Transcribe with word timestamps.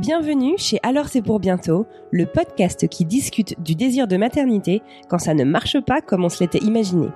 Bienvenue 0.00 0.56
chez 0.58 0.78
Alors 0.82 1.08
c'est 1.08 1.22
pour 1.22 1.40
bientôt, 1.40 1.86
le 2.10 2.26
podcast 2.26 2.86
qui 2.86 3.06
discute 3.06 3.58
du 3.62 3.74
désir 3.74 4.06
de 4.06 4.18
maternité 4.18 4.82
quand 5.08 5.16
ça 5.16 5.32
ne 5.32 5.42
marche 5.42 5.80
pas 5.80 6.02
comme 6.02 6.22
on 6.22 6.28
se 6.28 6.44
l'était 6.44 6.58
imaginé. 6.58 7.08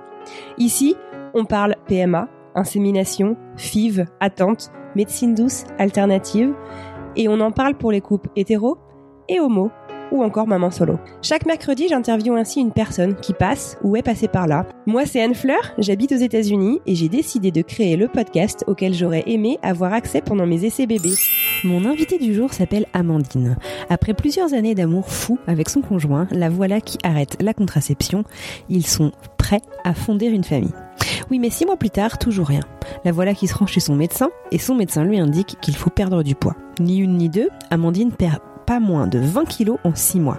Ici, 0.57 0.95
on 1.35 1.45
parle 1.45 1.75
PMA, 1.87 2.27
insémination, 2.55 3.37
FIV, 3.55 4.07
attente, 4.19 4.71
médecine 4.95 5.35
douce, 5.35 5.65
alternative, 5.77 6.55
et 7.15 7.27
on 7.27 7.39
en 7.39 7.51
parle 7.51 7.75
pour 7.75 7.91
les 7.91 8.01
couples 8.01 8.31
hétéros 8.35 8.79
et 9.29 9.39
homo 9.39 9.69
ou 10.11 10.23
encore 10.23 10.47
maman 10.47 10.71
solo. 10.71 10.99
Chaque 11.21 11.45
mercredi, 11.45 11.87
j'interviewe 11.87 12.35
ainsi 12.35 12.59
une 12.59 12.71
personne 12.71 13.15
qui 13.15 13.33
passe 13.33 13.77
ou 13.83 13.95
est 13.95 14.01
passée 14.01 14.27
par 14.27 14.47
là. 14.47 14.65
Moi, 14.85 15.05
c'est 15.05 15.21
Anne 15.21 15.35
Fleur, 15.35 15.73
j'habite 15.77 16.11
aux 16.11 16.17
États-Unis 16.17 16.81
et 16.85 16.95
j'ai 16.95 17.09
décidé 17.09 17.51
de 17.51 17.61
créer 17.61 17.97
le 17.97 18.07
podcast 18.07 18.63
auquel 18.67 18.93
j'aurais 18.93 19.23
aimé 19.27 19.57
avoir 19.61 19.93
accès 19.93 20.21
pendant 20.21 20.45
mes 20.45 20.65
essais 20.65 20.85
bébés. 20.85 21.15
Mon 21.63 21.85
invitée 21.85 22.17
du 22.17 22.33
jour 22.33 22.53
s'appelle 22.53 22.87
Amandine. 22.93 23.57
Après 23.89 24.13
plusieurs 24.13 24.53
années 24.53 24.75
d'amour 24.75 25.09
fou 25.09 25.37
avec 25.47 25.69
son 25.69 25.81
conjoint, 25.81 26.27
la 26.31 26.49
voilà 26.49 26.81
qui 26.81 26.97
arrête 27.03 27.37
la 27.41 27.53
contraception. 27.53 28.23
Ils 28.69 28.87
sont 28.87 29.11
prêts 29.37 29.61
à 29.83 29.93
fonder 29.93 30.27
une 30.27 30.43
famille. 30.43 30.73
Oui, 31.29 31.39
mais 31.39 31.49
six 31.49 31.65
mois 31.65 31.77
plus 31.77 31.89
tard, 31.89 32.17
toujours 32.17 32.47
rien. 32.47 32.61
La 33.05 33.11
voilà 33.11 33.33
qui 33.33 33.47
se 33.47 33.55
rend 33.55 33.65
chez 33.65 33.79
son 33.79 33.95
médecin 33.95 34.29
et 34.51 34.57
son 34.57 34.75
médecin 34.75 35.03
lui 35.03 35.19
indique 35.19 35.57
qu'il 35.61 35.75
faut 35.75 35.89
perdre 35.89 36.23
du 36.23 36.35
poids. 36.35 36.55
Ni 36.79 36.97
une 36.97 37.17
ni 37.17 37.29
deux, 37.29 37.49
Amandine 37.69 38.11
perd 38.11 38.39
pas 38.71 38.79
moins 38.79 39.05
de 39.05 39.19
20 39.19 39.43
kilos 39.49 39.79
en 39.83 39.93
6 39.93 40.21
mois. 40.21 40.37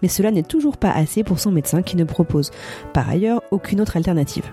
Mais 0.00 0.08
cela 0.08 0.30
n'est 0.30 0.42
toujours 0.42 0.78
pas 0.78 0.90
assez 0.90 1.22
pour 1.22 1.38
son 1.38 1.50
médecin 1.50 1.82
qui 1.82 1.98
ne 1.98 2.04
propose 2.04 2.50
par 2.94 3.10
ailleurs 3.10 3.42
aucune 3.54 3.80
autre 3.80 3.96
alternative. 3.96 4.44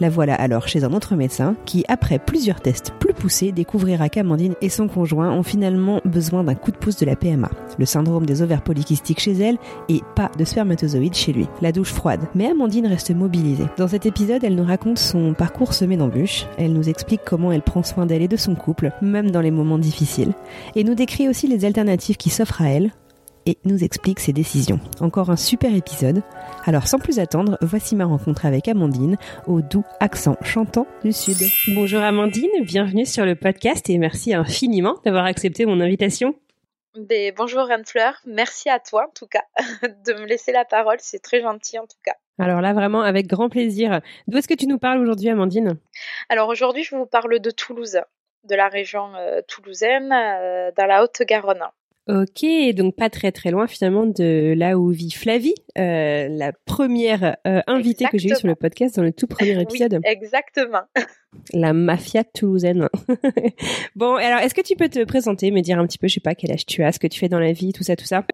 La 0.00 0.10
voilà 0.10 0.34
alors 0.34 0.68
chez 0.68 0.84
un 0.84 0.92
autre 0.92 1.14
médecin 1.14 1.56
qui, 1.64 1.84
après 1.88 2.18
plusieurs 2.18 2.60
tests 2.60 2.92
plus 2.98 3.14
poussés, 3.14 3.52
découvrira 3.52 4.08
qu'Amandine 4.08 4.54
et 4.60 4.68
son 4.68 4.88
conjoint 4.88 5.30
ont 5.30 5.42
finalement 5.42 6.00
besoin 6.04 6.44
d'un 6.44 6.54
coup 6.54 6.70
de 6.70 6.76
pouce 6.76 6.96
de 6.96 7.06
la 7.06 7.16
PMA, 7.16 7.50
le 7.78 7.86
syndrome 7.86 8.26
des 8.26 8.42
ovaires 8.42 8.62
polykystiques 8.62 9.20
chez 9.20 9.32
elle 9.32 9.56
et 9.88 10.02
pas 10.14 10.30
de 10.38 10.44
spermatozoïdes 10.44 11.14
chez 11.14 11.32
lui. 11.32 11.46
La 11.62 11.72
douche 11.72 11.92
froide. 11.92 12.20
Mais 12.34 12.46
Amandine 12.46 12.86
reste 12.86 13.14
mobilisée. 13.14 13.66
Dans 13.78 13.88
cet 13.88 14.06
épisode, 14.06 14.44
elle 14.44 14.54
nous 14.54 14.64
raconte 14.64 14.98
son 14.98 15.34
parcours 15.34 15.72
semé 15.72 15.96
d'embûches, 15.96 16.46
elle 16.58 16.72
nous 16.72 16.88
explique 16.88 17.22
comment 17.24 17.52
elle 17.52 17.62
prend 17.62 17.82
soin 17.82 18.06
d'elle 18.06 18.22
et 18.22 18.28
de 18.28 18.36
son 18.36 18.54
couple, 18.54 18.92
même 19.00 19.30
dans 19.30 19.40
les 19.40 19.50
moments 19.50 19.78
difficiles, 19.78 20.32
et 20.74 20.84
nous 20.84 20.94
décrit 20.94 21.28
aussi 21.28 21.46
les 21.46 21.64
alternatives 21.64 22.16
qui 22.16 22.30
s'offrent 22.30 22.62
à 22.62 22.68
elle 22.68 22.90
et 23.46 23.58
nous 23.64 23.84
explique 23.84 24.20
ses 24.20 24.32
décisions. 24.32 24.80
Encore 25.00 25.30
un 25.30 25.36
super 25.36 25.74
épisode. 25.74 26.22
Alors 26.64 26.86
sans 26.86 26.98
plus 26.98 27.18
attendre, 27.18 27.56
voici 27.62 27.96
ma 27.96 28.04
rencontre 28.04 28.44
avec 28.44 28.68
Amandine 28.68 29.16
au 29.46 29.62
doux 29.62 29.84
accent 30.00 30.36
chantant 30.42 30.86
du 31.04 31.12
Sud. 31.12 31.38
Bonjour 31.74 32.02
Amandine, 32.02 32.50
bienvenue 32.62 33.06
sur 33.06 33.24
le 33.24 33.36
podcast 33.36 33.88
et 33.88 33.98
merci 33.98 34.34
infiniment 34.34 34.96
d'avoir 35.04 35.24
accepté 35.24 35.64
mon 35.64 35.80
invitation. 35.80 36.34
Ben, 36.98 37.32
bonjour 37.36 37.70
Anne-Fleur, 37.70 38.14
merci 38.24 38.70
à 38.70 38.78
toi 38.80 39.06
en 39.08 39.12
tout 39.14 39.26
cas 39.26 39.44
de 40.06 40.14
me 40.14 40.26
laisser 40.26 40.50
la 40.50 40.64
parole, 40.64 40.96
c'est 41.00 41.22
très 41.22 41.40
gentil 41.40 41.78
en 41.78 41.86
tout 41.86 41.98
cas. 42.02 42.14
Alors 42.38 42.60
là, 42.60 42.74
vraiment, 42.74 43.02
avec 43.02 43.26
grand 43.26 43.48
plaisir. 43.48 44.00
D'où 44.28 44.38
est-ce 44.38 44.48
que 44.48 44.54
tu 44.54 44.66
nous 44.66 44.78
parles 44.78 44.98
aujourd'hui, 44.98 45.30
Amandine? 45.30 45.78
Alors 46.28 46.48
aujourd'hui, 46.48 46.82
je 46.82 46.94
vous 46.94 47.06
parle 47.06 47.38
de 47.38 47.50
Toulouse, 47.50 48.00
de 48.44 48.54
la 48.54 48.68
région 48.68 49.14
euh, 49.14 49.40
toulousaine, 49.48 50.12
euh, 50.12 50.70
dans 50.76 50.86
la 50.86 51.02
Haute-Garonne. 51.02 51.64
Ok, 52.08 52.46
donc 52.74 52.94
pas 52.94 53.10
très 53.10 53.32
très 53.32 53.50
loin 53.50 53.66
finalement 53.66 54.06
de 54.06 54.54
là 54.56 54.78
où 54.78 54.90
vit 54.90 55.10
Flavie, 55.10 55.56
euh, 55.76 56.28
la 56.30 56.52
première 56.52 57.36
euh, 57.48 57.62
invitée 57.66 58.04
que 58.04 58.16
j'ai 58.16 58.28
eue 58.28 58.36
sur 58.36 58.46
le 58.46 58.54
podcast 58.54 58.94
dans 58.94 59.02
le 59.02 59.12
tout 59.12 59.26
premier 59.26 59.60
épisode. 59.60 59.94
Oui, 59.94 60.00
exactement. 60.04 60.82
La 61.52 61.72
mafia 61.72 62.24
toulousaine. 62.24 62.88
bon, 63.96 64.14
alors 64.14 64.38
est-ce 64.38 64.54
que 64.54 64.62
tu 64.62 64.74
peux 64.74 64.88
te 64.88 65.04
présenter, 65.04 65.50
me 65.50 65.60
dire 65.60 65.78
un 65.78 65.86
petit 65.86 65.98
peu, 65.98 66.06
je 66.08 66.14
sais 66.14 66.20
pas 66.20 66.34
quel 66.34 66.52
âge 66.52 66.64
tu 66.64 66.82
as, 66.82 66.92
ce 66.92 66.98
que 66.98 67.08
tu 67.08 67.18
fais 67.18 67.28
dans 67.28 67.40
la 67.40 67.52
vie, 67.52 67.72
tout 67.74 67.82
ça, 67.82 67.94
tout 67.94 68.06
ça? 68.06 68.24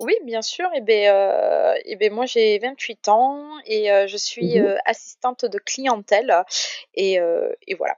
Oui, 0.00 0.14
bien 0.24 0.42
sûr. 0.42 0.64
Et 0.74 0.78
eh 0.78 0.80
ben, 0.80 1.14
euh, 1.14 1.74
eh 1.84 1.96
ben 1.96 2.12
moi 2.12 2.26
j'ai 2.26 2.58
28 2.58 3.08
ans 3.08 3.44
et 3.66 3.90
je 4.08 4.16
suis 4.16 4.58
mmh 4.58 4.76
assistante 4.86 5.44
de 5.44 5.58
clientèle 5.58 6.34
et, 6.94 7.18
et 7.66 7.74
voilà. 7.74 7.96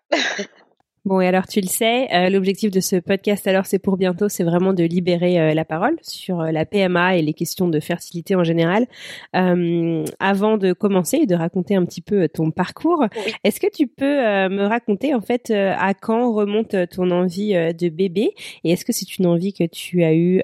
Bon, 1.06 1.18
et 1.22 1.26
alors 1.26 1.46
tu 1.46 1.62
le 1.62 1.66
sais, 1.66 2.12
euh, 2.12 2.28
l'objectif 2.28 2.70
de 2.70 2.80
ce 2.80 2.96
podcast, 2.96 3.46
alors 3.46 3.64
c'est 3.64 3.78
pour 3.78 3.96
bientôt, 3.96 4.28
c'est 4.28 4.44
vraiment 4.44 4.74
de 4.74 4.84
libérer 4.84 5.40
euh, 5.40 5.54
la 5.54 5.64
parole 5.64 5.96
sur 6.02 6.42
euh, 6.42 6.50
la 6.50 6.66
PMA 6.66 7.16
et 7.16 7.22
les 7.22 7.32
questions 7.32 7.68
de 7.68 7.80
fertilité 7.80 8.34
en 8.34 8.44
général. 8.44 8.86
avant 9.32 10.58
de 10.58 10.74
commencer 10.74 11.18
et 11.22 11.26
de 11.26 11.34
raconter 11.34 11.74
un 11.74 11.86
petit 11.86 12.02
peu 12.02 12.28
ton 12.28 12.50
parcours, 12.50 13.06
est-ce 13.44 13.60
que 13.60 13.70
tu 13.72 13.86
peux 13.86 14.04
me 14.04 14.66
raconter 14.66 15.14
en 15.14 15.22
fait 15.22 15.50
à 15.50 15.94
quand 15.94 16.32
remonte 16.32 16.76
ton 16.90 17.10
envie 17.10 17.52
de 17.52 17.88
bébé? 17.88 18.34
Et 18.64 18.72
est-ce 18.72 18.84
que 18.84 18.92
c'est 18.92 19.18
une 19.18 19.26
envie 19.26 19.54
que 19.54 19.64
tu 19.64 20.04
as 20.04 20.14
eue 20.14 20.42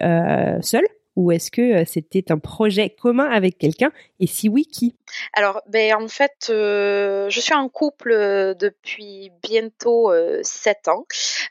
seule? 0.62 0.86
Ou 1.16 1.32
est-ce 1.32 1.50
que 1.50 1.84
c'était 1.84 2.30
un 2.30 2.38
projet 2.38 2.90
commun 2.90 3.28
avec 3.28 3.58
quelqu'un 3.58 3.90
et 4.20 4.26
si 4.26 4.48
oui, 4.48 4.66
qui? 4.66 4.94
Alors, 5.32 5.62
ben 5.66 5.94
en 5.94 6.08
fait, 6.08 6.46
je 6.48 7.40
suis 7.40 7.54
en 7.54 7.68
couple 7.68 8.12
depuis 8.58 9.30
bientôt 9.42 10.12
7 10.42 10.88
ans. 10.88 11.04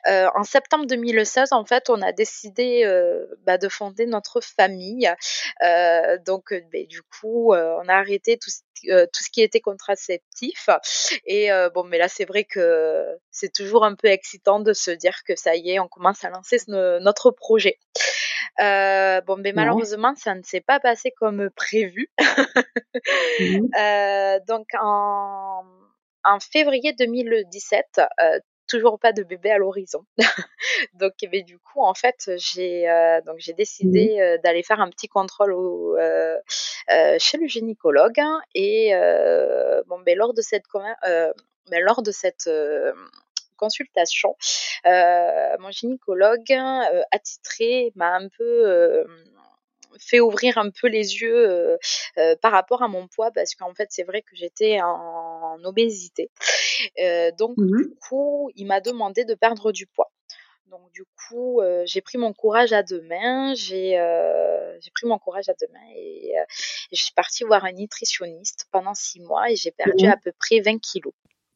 en 0.07 0.43
septembre 0.43 0.85
2016, 0.85 1.51
en 1.51 1.65
fait, 1.65 1.89
on 1.89 2.01
a 2.01 2.11
décidé 2.11 2.85
bah, 3.45 3.57
de 3.57 3.69
fonder 3.69 4.05
notre 4.05 4.41
famille. 4.41 5.09
donc, 6.25 6.53
ben, 6.71 6.85
du 6.87 7.01
coup, 7.01 7.53
on 7.53 7.87
a 7.87 7.93
arrêté 7.93 8.37
tout 8.37 8.49
ce 8.49 9.29
qui 9.31 9.41
était 9.41 9.61
contraceptif. 9.61 10.69
Et 11.25 11.49
bon, 11.73 11.83
mais 11.83 11.97
là, 11.97 12.07
c'est 12.07 12.25
vrai 12.25 12.43
que 12.43 13.05
c'est 13.31 13.53
toujours 13.53 13.83
un 13.83 13.95
peu 13.95 14.07
excitant 14.07 14.59
de 14.59 14.73
se 14.73 14.91
dire 14.91 15.23
que 15.27 15.35
ça 15.35 15.55
y 15.55 15.71
est, 15.71 15.79
on 15.79 15.87
commence 15.87 16.23
à 16.23 16.29
lancer 16.29 16.57
notre 16.67 17.31
projet. 17.31 17.79
Euh, 18.59 19.21
bon, 19.21 19.37
mais 19.37 19.53
malheureusement, 19.53 20.13
ça 20.15 20.35
ne 20.35 20.43
s'est 20.43 20.61
pas 20.61 20.79
passé 20.79 21.11
comme 21.11 21.49
prévu. 21.51 22.09
Mmh. 23.39 23.67
euh, 23.79 24.39
donc, 24.47 24.67
en, 24.79 25.63
en, 26.23 26.39
février 26.39 26.93
2017, 26.93 28.01
euh, 28.21 28.39
toujours 28.67 28.99
pas 28.99 29.13
de 29.13 29.23
bébé 29.23 29.51
à 29.51 29.57
l'horizon. 29.57 30.05
donc, 30.93 31.13
mais 31.21 31.39
eh 31.39 31.43
du 31.43 31.59
coup, 31.59 31.81
en 31.83 31.93
fait, 31.93 32.31
j'ai 32.37 32.89
euh, 32.89 33.21
donc 33.21 33.35
j'ai 33.39 33.53
décidé 33.53 34.15
mmh. 34.15 34.21
euh, 34.21 34.37
d'aller 34.43 34.63
faire 34.63 34.81
un 34.81 34.89
petit 34.89 35.07
contrôle 35.07 35.53
au, 35.53 35.95
euh, 35.97 36.37
chez 37.19 37.37
le 37.37 37.47
gynécologue 37.47 38.21
et 38.53 38.91
bon, 39.87 39.97
mais 40.05 40.15
lors 40.15 40.33
de 40.33 40.41
cette 40.41 40.65
mais 41.71 41.81
lors 41.81 42.01
de 42.01 42.11
cette 42.11 42.49
consultation, 43.55 44.35
euh, 44.85 45.55
mon 45.59 45.71
gynécologue 45.71 46.51
euh, 46.51 47.01
attitré 47.11 47.91
m'a 47.95 48.15
un 48.15 48.27
peu 48.29 48.69
euh, 48.69 49.03
fait 49.99 50.19
ouvrir 50.19 50.57
un 50.57 50.69
peu 50.69 50.87
les 50.87 51.21
yeux 51.21 51.77
par 52.41 52.51
rapport 52.51 52.83
à 52.83 52.87
mon 52.87 53.07
poids 53.07 53.31
parce 53.31 53.55
qu'en 53.55 53.73
fait 53.73 53.87
c'est 53.91 54.03
vrai 54.03 54.21
que 54.21 54.35
j'étais 54.35 54.79
en, 54.81 55.57
obésité. 55.63 56.29
donc 57.37 57.57
mmh 57.57 57.77
du 57.77 57.95
coup 58.07 58.51
il 58.55 58.67
m'a 58.67 58.81
demandé 58.81 59.23
de 59.23 59.33
perdre 59.35 59.71
du 59.71 59.87
poids. 59.87 60.11
Donc 60.67 60.91
du 60.91 61.05
coup 61.15 61.61
j'ai 61.85 62.01
pris 62.01 62.17
mon 62.17 62.33
courage 62.33 62.73
à 62.73 62.83
deux 62.83 63.01
mains, 63.03 63.53
j'ai 63.55 63.91
j'ai 64.81 64.91
pris 64.91 65.07
mon 65.07 65.17
courage 65.17 65.47
à 65.47 65.53
deux 65.53 65.71
mains 65.71 65.93
et 65.95 66.33
je 66.91 67.01
suis 67.01 67.13
partie 67.13 67.45
voir 67.45 67.63
un 67.63 67.71
nutritionniste 67.71 68.67
pendant 68.71 68.93
six 68.93 69.21
mois 69.21 69.49
et 69.49 69.55
j'ai 69.55 69.71
perdu 69.71 70.07
mmh 70.07 70.11
à 70.11 70.17
peu 70.17 70.33
près 70.37 70.59
20 70.59 70.79
kilos. 70.79 71.13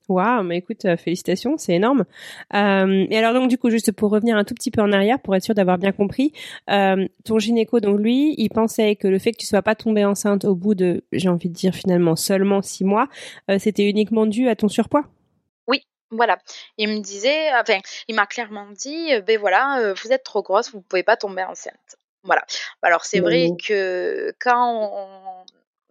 Waouh, 0.09 0.44
mais 0.44 0.57
écoute, 0.57 0.85
euh, 0.85 0.97
félicitations, 0.97 1.57
c'est 1.57 1.73
énorme. 1.73 2.06
Euh, 2.56 3.06
et 3.09 3.17
alors 3.17 3.33
donc 3.33 3.47
du 3.47 3.57
coup, 3.59 3.69
juste 3.69 3.91
pour 3.91 4.09
revenir 4.09 4.35
un 4.35 4.44
tout 4.44 4.56
petit 4.56 4.71
peu 4.71 4.81
en 4.81 4.91
arrière, 4.91 5.19
pour 5.19 5.35
être 5.35 5.44
sûr 5.44 5.53
d'avoir 5.53 5.77
bien 5.77 5.91
compris, 5.91 6.33
euh, 6.69 7.07
ton 7.23 7.38
gynéco, 7.38 7.79
donc 7.79 8.00
lui, 8.00 8.33
il 8.38 8.50
pensait 8.50 8.95
que 8.95 9.07
le 9.07 9.19
fait 9.19 9.31
que 9.31 9.38
tu 9.38 9.45
sois 9.45 9.61
pas 9.61 9.75
tombée 9.75 10.03
enceinte 10.03 10.45
au 10.45 10.56
bout 10.56 10.73
de, 10.73 11.03
j'ai 11.11 11.29
envie 11.29 11.50
de 11.50 11.53
dire 11.53 11.75
finalement 11.75 12.15
seulement 12.15 12.61
six 12.61 12.83
mois, 12.83 13.07
c'était 13.59 13.88
uniquement 13.88 14.25
dû 14.25 14.50
à 14.50 14.56
ton 14.56 14.67
surpoids? 14.67 15.06
Oui, 15.67 15.83
voilà. 16.09 16.39
Il 16.77 16.89
me 16.89 17.00
disait, 17.01 17.53
enfin, 17.53 17.79
il 18.07 18.15
m'a 18.15 18.25
clairement 18.25 18.67
dit, 18.71 19.11
ben 19.27 19.39
voilà, 19.39 19.94
vous 19.94 20.11
êtes 20.11 20.23
trop 20.23 20.41
grosse, 20.41 20.71
vous 20.71 20.81
pouvez 20.81 21.03
pas 21.03 21.17
tomber 21.17 21.44
enceinte. 21.44 21.97
Voilà. 22.23 22.44
Alors 22.81 23.06
c'est 23.06 23.19
vrai 23.19 23.50
que 23.65 24.33
quand 24.39 24.91
on, 24.91 25.45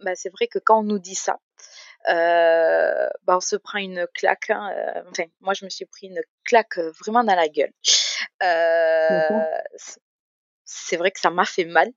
bah, 0.05 0.13
c'est 0.15 0.31
vrai 0.31 0.47
que 0.47 0.59
quand 0.59 0.81
on 0.81 0.85
nous 0.85 0.99
dit 0.99 1.15
ça, 1.15 1.39
euh, 2.09 3.09
bah, 3.25 3.37
on 3.37 3.41
se 3.41 3.57
prend 3.57 3.79
une 3.79 4.07
claque. 4.15 4.51
Hein, 4.51 4.73
euh, 4.75 5.03
enfin, 5.11 5.25
moi, 5.41 5.55
je 5.55 5.65
me 5.65 5.71
suis 5.71 5.85
pris 5.87 6.07
une 6.09 6.21
claque 6.45 6.79
vraiment 7.01 7.25
dans 7.25 7.35
la 7.35 7.49
gueule. 7.49 7.73
Euh, 8.43 9.45
c'est 10.65 10.97
vrai 10.97 11.11
que 11.11 11.21
ça 11.21 11.31
m'a 11.31 11.45
fait 11.45 11.65
mal, 11.65 11.91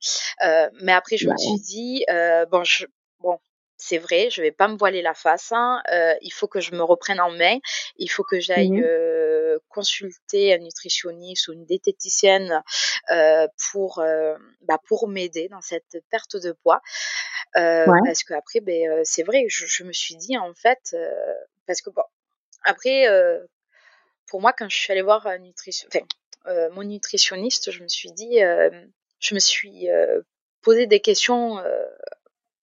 mais 0.82 0.94
après, 0.94 1.18
je 1.18 1.28
me 1.28 1.38
suis 1.38 1.60
dit, 1.60 2.06
bon, 2.50 2.64
je, 2.64 2.86
bon, 3.20 3.40
c'est 3.82 3.98
vrai, 3.98 4.30
je 4.30 4.44
vais 4.44 4.52
pas 4.52 4.68
me 4.68 4.78
voiler 4.78 5.02
la 5.02 5.16
face. 5.16 5.52
Hein, 5.52 5.82
il 6.22 6.32
faut 6.32 6.48
que 6.48 6.62
je 6.62 6.74
me 6.74 6.84
reprenne 6.84 7.20
en 7.20 7.32
main. 7.32 7.58
Il 7.98 8.10
faut 8.10 8.24
que 8.24 8.40
j'aille 8.40 8.72
mmh 8.72 9.32
consulter 9.68 10.54
un 10.54 10.60
nutritionniste 10.60 11.48
ou 11.48 11.54
une 11.54 11.66
diététicienne 11.66 12.62
pour 13.72 14.04
bah, 14.62 14.78
pour 14.88 15.08
m'aider 15.08 15.50
dans 15.50 15.62
cette 15.62 15.98
perte 16.10 16.38
de 16.38 16.52
poids. 16.52 16.82
Parce 17.54 18.24
que 18.24 18.34
après, 18.34 18.60
ben, 18.60 19.02
c'est 19.04 19.24
vrai, 19.24 19.46
je, 19.48 19.84
me 19.84 19.94
suis 19.94 20.16
dit 20.16 20.38
en 20.38 20.54
fait, 20.54 20.96
parce 21.66 21.82
que 21.82 21.90
bon, 21.90 22.04
après, 22.64 23.08
pour 24.28 24.42
moi, 24.42 24.54
quand 24.54 24.70
je 24.70 24.78
suis 24.78 24.92
allée 24.92 25.02
voir 25.02 25.26
un 25.28 25.40
nutrition, 25.40 25.90
mon 26.46 26.84
nutritionniste, 26.84 27.72
je 27.72 27.82
me 27.84 27.88
suis 27.88 28.12
dit, 28.12 28.40
je 29.20 29.34
me 29.34 29.40
suis 29.40 29.88
posé 30.62 30.86
des 30.86 31.00
questions 31.00 31.60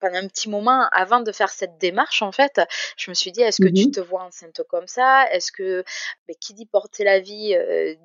pendant 0.01 0.19
un 0.19 0.29
petit 0.29 0.49
moment 0.49 0.89
avant 0.93 1.21
de 1.21 1.33
faire 1.33 1.51
cette 1.51 1.79
démarche 1.79 2.23
en 2.23 2.33
fait 2.33 2.61
je 2.97 3.11
me 3.11 3.15
suis 3.15 3.33
dit 3.33 3.43
est-ce 3.43 3.61
que 3.63 3.69
tu 3.69 3.89
mmh 3.89 3.91
te 3.93 4.01
vois 4.01 4.23
enceinte 4.23 4.61
comme 4.69 4.87
ça? 4.87 5.31
Est-ce 5.33 5.53
que 5.53 5.85
ben, 6.27 6.37
qui 6.41 6.55
dit 6.55 6.67
porter 6.67 7.05
la 7.05 7.21
vie 7.21 7.57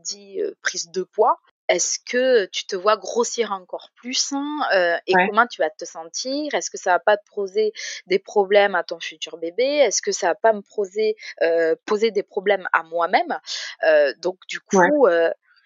dit 0.03 0.39
prise 0.61 0.89
de 0.91 1.03
poids. 1.03 1.39
Est-ce 1.69 1.97
que 1.99 2.45
tu 2.45 2.65
te 2.65 2.75
vois 2.75 2.97
grossir 2.97 3.53
encore 3.53 3.89
plus 3.95 4.33
hein, 4.33 4.59
euh, 4.75 4.97
et 5.07 5.13
comment 5.13 5.47
tu 5.47 5.61
vas 5.61 5.69
te 5.69 5.85
sentir? 5.85 6.53
Est-ce 6.53 6.69
que 6.69 6.77
ça 6.77 6.91
va 6.91 6.99
pas 6.99 7.15
te 7.15 7.23
poser 7.33 7.71
des 8.05 8.19
problèmes 8.19 8.75
à 8.75 8.83
ton 8.83 8.99
futur 8.99 9.37
bébé? 9.37 9.63
Est-ce 9.63 10.01
que 10.01 10.11
ça 10.11 10.27
va 10.27 10.35
pas 10.35 10.51
me 10.51 10.61
poser, 10.75 11.15
euh, 11.41 11.75
poser 11.85 12.11
des 12.11 12.23
problèmes 12.23 12.67
à 12.73 12.83
moi-même? 12.83 13.39
Euh, 13.87 14.13
Donc 14.19 14.39
du 14.47 14.59
coup, 14.59 15.07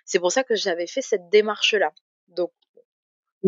c'est 0.06 0.20
pour 0.20 0.32
ça 0.32 0.44
que 0.44 0.56
j'avais 0.56 0.88
fait 0.88 1.02
cette 1.02 1.30
démarche-là. 1.30 1.92
Donc 2.28 2.52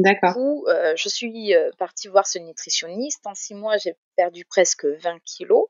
D'accord. 0.01 0.33
Coup, 0.33 0.65
je 0.95 1.09
suis 1.09 1.53
partie 1.77 2.07
voir 2.07 2.27
ce 2.27 2.39
nutritionniste. 2.39 3.25
En 3.25 3.35
six 3.35 3.55
mois, 3.55 3.77
j'ai 3.77 3.95
perdu 4.15 4.45
presque 4.45 4.85
20 4.85 5.19
kilos. 5.25 5.67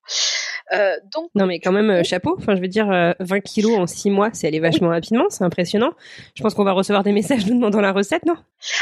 Euh, 0.71 0.95
donc, 1.13 1.29
non, 1.35 1.45
mais 1.45 1.59
quand 1.59 1.71
même, 1.71 1.89
euh, 1.89 2.03
chapeau. 2.03 2.35
Enfin, 2.37 2.55
je 2.55 2.61
veux 2.61 2.67
dire, 2.67 2.87
20 2.87 3.13
euh, 3.21 3.39
kilos 3.39 3.77
en 3.77 3.87
6 3.87 4.09
mois, 4.11 4.29
c'est 4.33 4.47
allé 4.47 4.59
vachement 4.59 4.89
rapidement. 4.89 5.25
C'est 5.29 5.43
impressionnant. 5.43 5.91
Je 6.35 6.43
pense 6.43 6.53
qu'on 6.53 6.63
va 6.63 6.73
recevoir 6.73 7.03
des 7.03 7.11
messages 7.11 7.45
nous 7.45 7.55
demandant 7.55 7.81
la 7.81 7.91
recette, 7.91 8.25
non? 8.25 8.35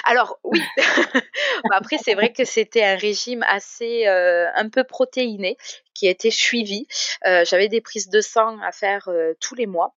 Alors, 0.03 0.39
oui. 0.43 0.61
Bah, 1.69 1.77
après, 1.79 1.97
c'est 1.97 2.13
vrai 2.13 2.31
que 2.31 2.45
c'était 2.45 2.83
un 2.83 2.95
régime 2.95 3.43
assez, 3.49 4.05
un 4.05 4.69
peu 4.69 4.83
protéiné 4.83 5.57
qui 5.97 6.07
a 6.07 6.11
été 6.11 6.31
suivi. 6.31 6.87
J'avais 7.23 7.67
des 7.67 7.81
prises 7.81 8.09
de 8.09 8.21
sang 8.21 8.59
à 8.61 8.71
faire 8.71 9.09
tous 9.39 9.55
les 9.55 9.65
mois. 9.65 9.95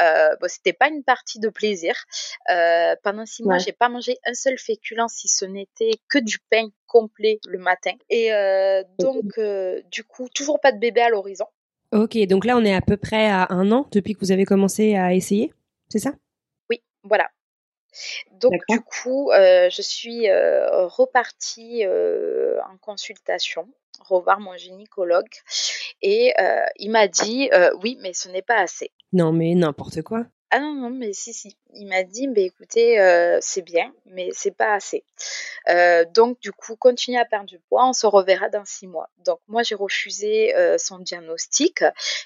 Euh, 0.00 0.34
bon, 0.40 0.48
c'était 0.48 0.72
pas 0.72 0.88
une 0.88 1.04
partie 1.04 1.38
de 1.38 1.48
plaisir. 1.48 1.94
pendant 3.02 3.26
six 3.26 3.42
mois, 3.42 3.58
j'ai 3.58 3.72
pas 3.72 3.88
mangé 3.88 4.18
un 4.24 4.34
seul 4.34 4.58
féculent 4.58 5.08
si 5.08 5.28
ce 5.28 5.44
n'était 5.44 5.92
que 6.08 6.18
du 6.18 6.38
pain 6.50 6.68
complet 6.86 7.40
le 7.48 7.58
matin. 7.58 7.92
Et 8.10 8.32
euh, 8.32 8.82
donc, 8.98 9.38
euh, 9.38 9.80
du 9.90 10.04
coup, 10.04 10.28
toujours 10.28 10.60
pas 10.60 10.72
de 10.72 10.78
bébé 10.78 11.00
à 11.00 11.08
l'horizon. 11.08 11.46
Ok, 11.92 12.16
donc 12.26 12.44
là, 12.44 12.56
on 12.56 12.64
est 12.64 12.74
à 12.74 12.80
peu 12.80 12.96
près 12.96 13.26
à 13.26 13.46
un 13.50 13.70
an 13.72 13.86
depuis 13.90 14.14
que 14.14 14.20
vous 14.20 14.32
avez 14.32 14.44
commencé 14.44 14.94
à 14.94 15.14
essayer, 15.14 15.52
c'est 15.88 15.98
ça? 15.98 16.12
Oui, 16.70 16.82
voilà. 17.02 17.28
Donc 18.32 18.54
du 18.70 18.80
coup, 18.80 19.30
euh, 19.32 19.68
je 19.68 19.82
suis 19.82 20.26
repartie 20.30 21.84
en 21.86 22.76
consultation, 22.78 23.68
revoir 24.00 24.40
mon 24.40 24.56
gynécologue, 24.56 25.28
et 26.02 26.32
il 26.76 26.90
m'a 26.90 27.08
dit 27.08 27.50
oui, 27.82 27.98
mais 28.00 28.12
ce 28.12 28.28
n'est 28.28 28.42
pas 28.42 28.60
assez. 28.60 28.90
Non, 29.12 29.32
mais 29.32 29.54
n'importe 29.54 30.02
quoi. 30.02 30.24
Ah 30.54 30.60
non, 30.60 30.74
non, 30.74 30.90
mais 30.90 31.14
si, 31.14 31.32
si. 31.32 31.56
Il 31.72 31.86
m'a 31.86 32.02
dit, 32.02 32.28
bah, 32.28 32.42
écoutez, 32.42 33.00
euh, 33.00 33.38
c'est 33.40 33.62
bien, 33.62 33.90
mais 34.04 34.28
c'est 34.34 34.50
pas 34.54 34.74
assez. 34.74 35.02
Euh, 35.70 36.04
donc, 36.12 36.38
du 36.40 36.52
coup, 36.52 36.76
continuez 36.76 37.18
à 37.18 37.24
perdre 37.24 37.46
du 37.46 37.58
poids, 37.58 37.88
on 37.88 37.94
se 37.94 38.06
reverra 38.06 38.50
dans 38.50 38.64
six 38.66 38.86
mois. 38.86 39.08
Donc, 39.24 39.40
moi, 39.48 39.62
j'ai 39.62 39.74
refusé 39.74 40.54
euh, 40.54 40.76
son 40.76 40.98
diagnostic. 40.98 41.82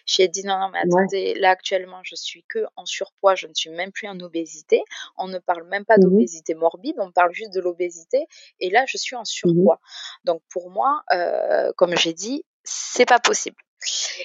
J'ai 0.07 0.27
dit, 0.27 0.45
non, 0.45 0.59
non, 0.59 0.71
mais 0.73 0.81
attendez, 0.81 1.35
là, 1.35 1.51
actuellement, 1.51 2.01
je 2.03 2.17
suis 2.17 2.45
que 2.49 2.67
en 2.75 2.85
surpoids, 2.85 3.37
je 3.37 3.47
ne 3.47 3.55
suis 3.55 3.71
même 3.71 3.93
plus 3.93 4.09
en 4.09 4.19
obésité. 4.19 4.83
On 5.17 5.29
ne 5.29 5.39
parle 5.39 5.63
même 5.69 5.85
pas 5.85 5.97
mmh 5.97 6.01
d'obésité 6.01 6.55
morbide, 6.55 6.97
on 6.99 7.13
parle 7.13 7.33
juste 7.33 7.55
de 7.55 7.61
l'obésité. 7.61 8.27
Et 8.59 8.71
là, 8.71 8.87
je 8.89 8.99
suis 8.99 9.15
en 9.15 9.23
mmh 9.23 9.27
surpoids. 9.27 9.81
Donc, 10.25 10.43
pour 10.51 10.71
moi, 10.71 11.05
comme 11.77 11.97
j'ai 11.97 12.13
dit, 12.13 12.45
c'est 12.65 13.07
pas 13.07 13.21
possible. 13.21 13.57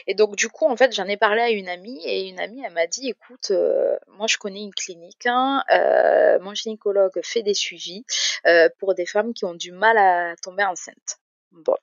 Et 0.08 0.14
donc 0.14 0.36
du 0.36 0.50
coup, 0.50 0.66
en 0.66 0.76
fait, 0.76 0.94
j'en 0.94 1.06
ai 1.06 1.18
parlé 1.18 1.42
à 1.42 1.50
une 1.50 1.70
amie 1.70 2.02
et 2.06 2.28
une 2.30 2.40
amie, 2.40 2.64
elle 2.66 2.74
m'a 2.74 2.88
dit, 2.88 3.10
écoute, 3.10 3.52
euh, 3.52 3.98
moi 4.18 4.28
je 4.28 4.38
connais 4.38 4.62
une 4.62 4.74
clinique, 4.74 5.26
hein, 5.26 5.64
euh, 5.72 6.40
mon 6.40 6.54
gynécologue 6.54 7.20
fait 7.24 7.44
des 7.44 7.54
suivis 7.54 8.06
euh, 8.48 8.70
pour 8.80 8.96
des 8.96 9.06
femmes 9.06 9.34
qui 9.34 9.46
ont 9.46 9.54
du 9.54 9.72
mal 9.72 9.98
à 9.98 10.36
tomber 10.42 10.64
enceinte. 10.64 11.18
Bon. 11.52 11.76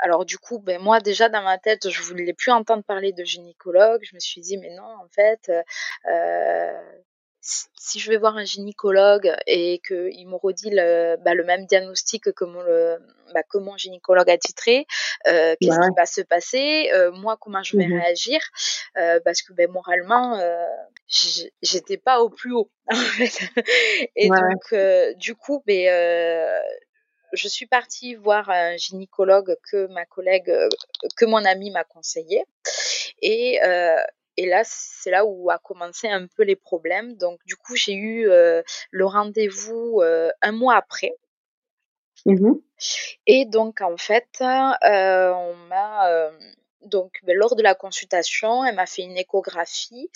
Alors 0.00 0.24
du 0.24 0.38
coup, 0.38 0.60
ben 0.60 0.80
moi 0.80 1.00
déjà 1.00 1.28
dans 1.28 1.42
ma 1.42 1.58
tête, 1.58 1.90
je 1.90 2.02
voulais 2.02 2.32
plus 2.32 2.52
entendre 2.52 2.84
parler 2.84 3.12
de 3.12 3.24
gynécologue. 3.24 4.00
Je 4.04 4.14
me 4.14 4.20
suis 4.20 4.40
dit 4.40 4.56
mais 4.56 4.70
non, 4.70 4.84
en 4.84 5.08
fait, 5.08 5.50
si 7.48 7.98
je 7.98 8.10
vais 8.10 8.18
voir 8.18 8.36
un 8.36 8.44
gynécologue 8.44 9.34
et 9.46 9.80
qu'il 9.86 10.28
me 10.28 10.36
redit 10.36 10.70
le, 10.70 11.16
bah, 11.24 11.34
le 11.34 11.44
même 11.44 11.64
diagnostic 11.66 12.32
que 12.32 12.44
mon, 12.44 12.60
le, 12.60 12.98
bah, 13.32 13.42
que 13.42 13.58
mon 13.58 13.76
gynécologue 13.76 14.28
a 14.28 14.36
titré, 14.36 14.86
euh, 15.26 15.54
qu'est-ce 15.60 15.80
qui 15.80 15.94
va 15.96 16.06
se 16.06 16.20
passer 16.20 16.90
euh, 16.92 17.10
Moi, 17.12 17.38
comment 17.40 17.62
je 17.62 17.76
vais 17.76 17.86
mmh 17.86 18.00
réagir 18.00 18.40
euh, 18.98 19.20
Parce 19.24 19.42
que 19.42 19.52
ben, 19.52 19.70
moralement, 19.70 20.38
euh, 20.38 20.66
j'étais 21.62 21.96
pas 21.96 22.20
au 22.20 22.28
plus 22.28 22.52
haut. 22.52 22.70
En 22.90 22.96
fait. 22.96 23.50
Et 24.16 24.28
donc, 24.28 24.74
du 25.16 25.34
coup, 25.34 25.62
ben, 25.66 26.62
je 27.32 27.48
suis 27.48 27.66
partie 27.66 28.14
voir 28.14 28.48
un 28.48 28.76
gynécologue 28.76 29.56
que 29.70 29.86
ma 29.88 30.06
collègue, 30.06 30.52
que 31.16 31.24
mon 31.24 31.44
ami 31.44 31.70
m'a 31.70 31.84
conseillé. 31.84 32.44
Et, 33.20 33.58
et 34.38 34.46
là, 34.46 34.62
c'est 34.64 35.10
là 35.10 35.26
où 35.26 35.50
a 35.50 35.58
commencé 35.58 36.06
un 36.06 36.28
peu 36.28 36.44
les 36.44 36.54
problèmes. 36.54 37.16
Donc, 37.16 37.40
du 37.44 37.56
coup, 37.56 37.74
j'ai 37.74 37.94
eu 37.94 38.28
euh, 38.28 38.62
le 38.92 39.04
rendez-vous 39.04 40.00
euh, 40.00 40.30
un 40.42 40.52
mois 40.52 40.76
après. 40.76 41.16
Mmh 42.24 42.52
Et 43.26 43.46
donc, 43.46 43.80
en 43.80 43.96
fait, 43.96 44.28
euh, 44.40 45.32
on 45.32 45.54
m'a 45.68 46.30
donc 46.82 47.18
ben, 47.24 47.36
lors 47.36 47.56
de 47.56 47.62
la 47.64 47.74
consultation, 47.74 48.64
elle 48.64 48.76
m'a 48.76 48.86
fait 48.86 49.02
une 49.02 49.16
échographie. 49.16 50.08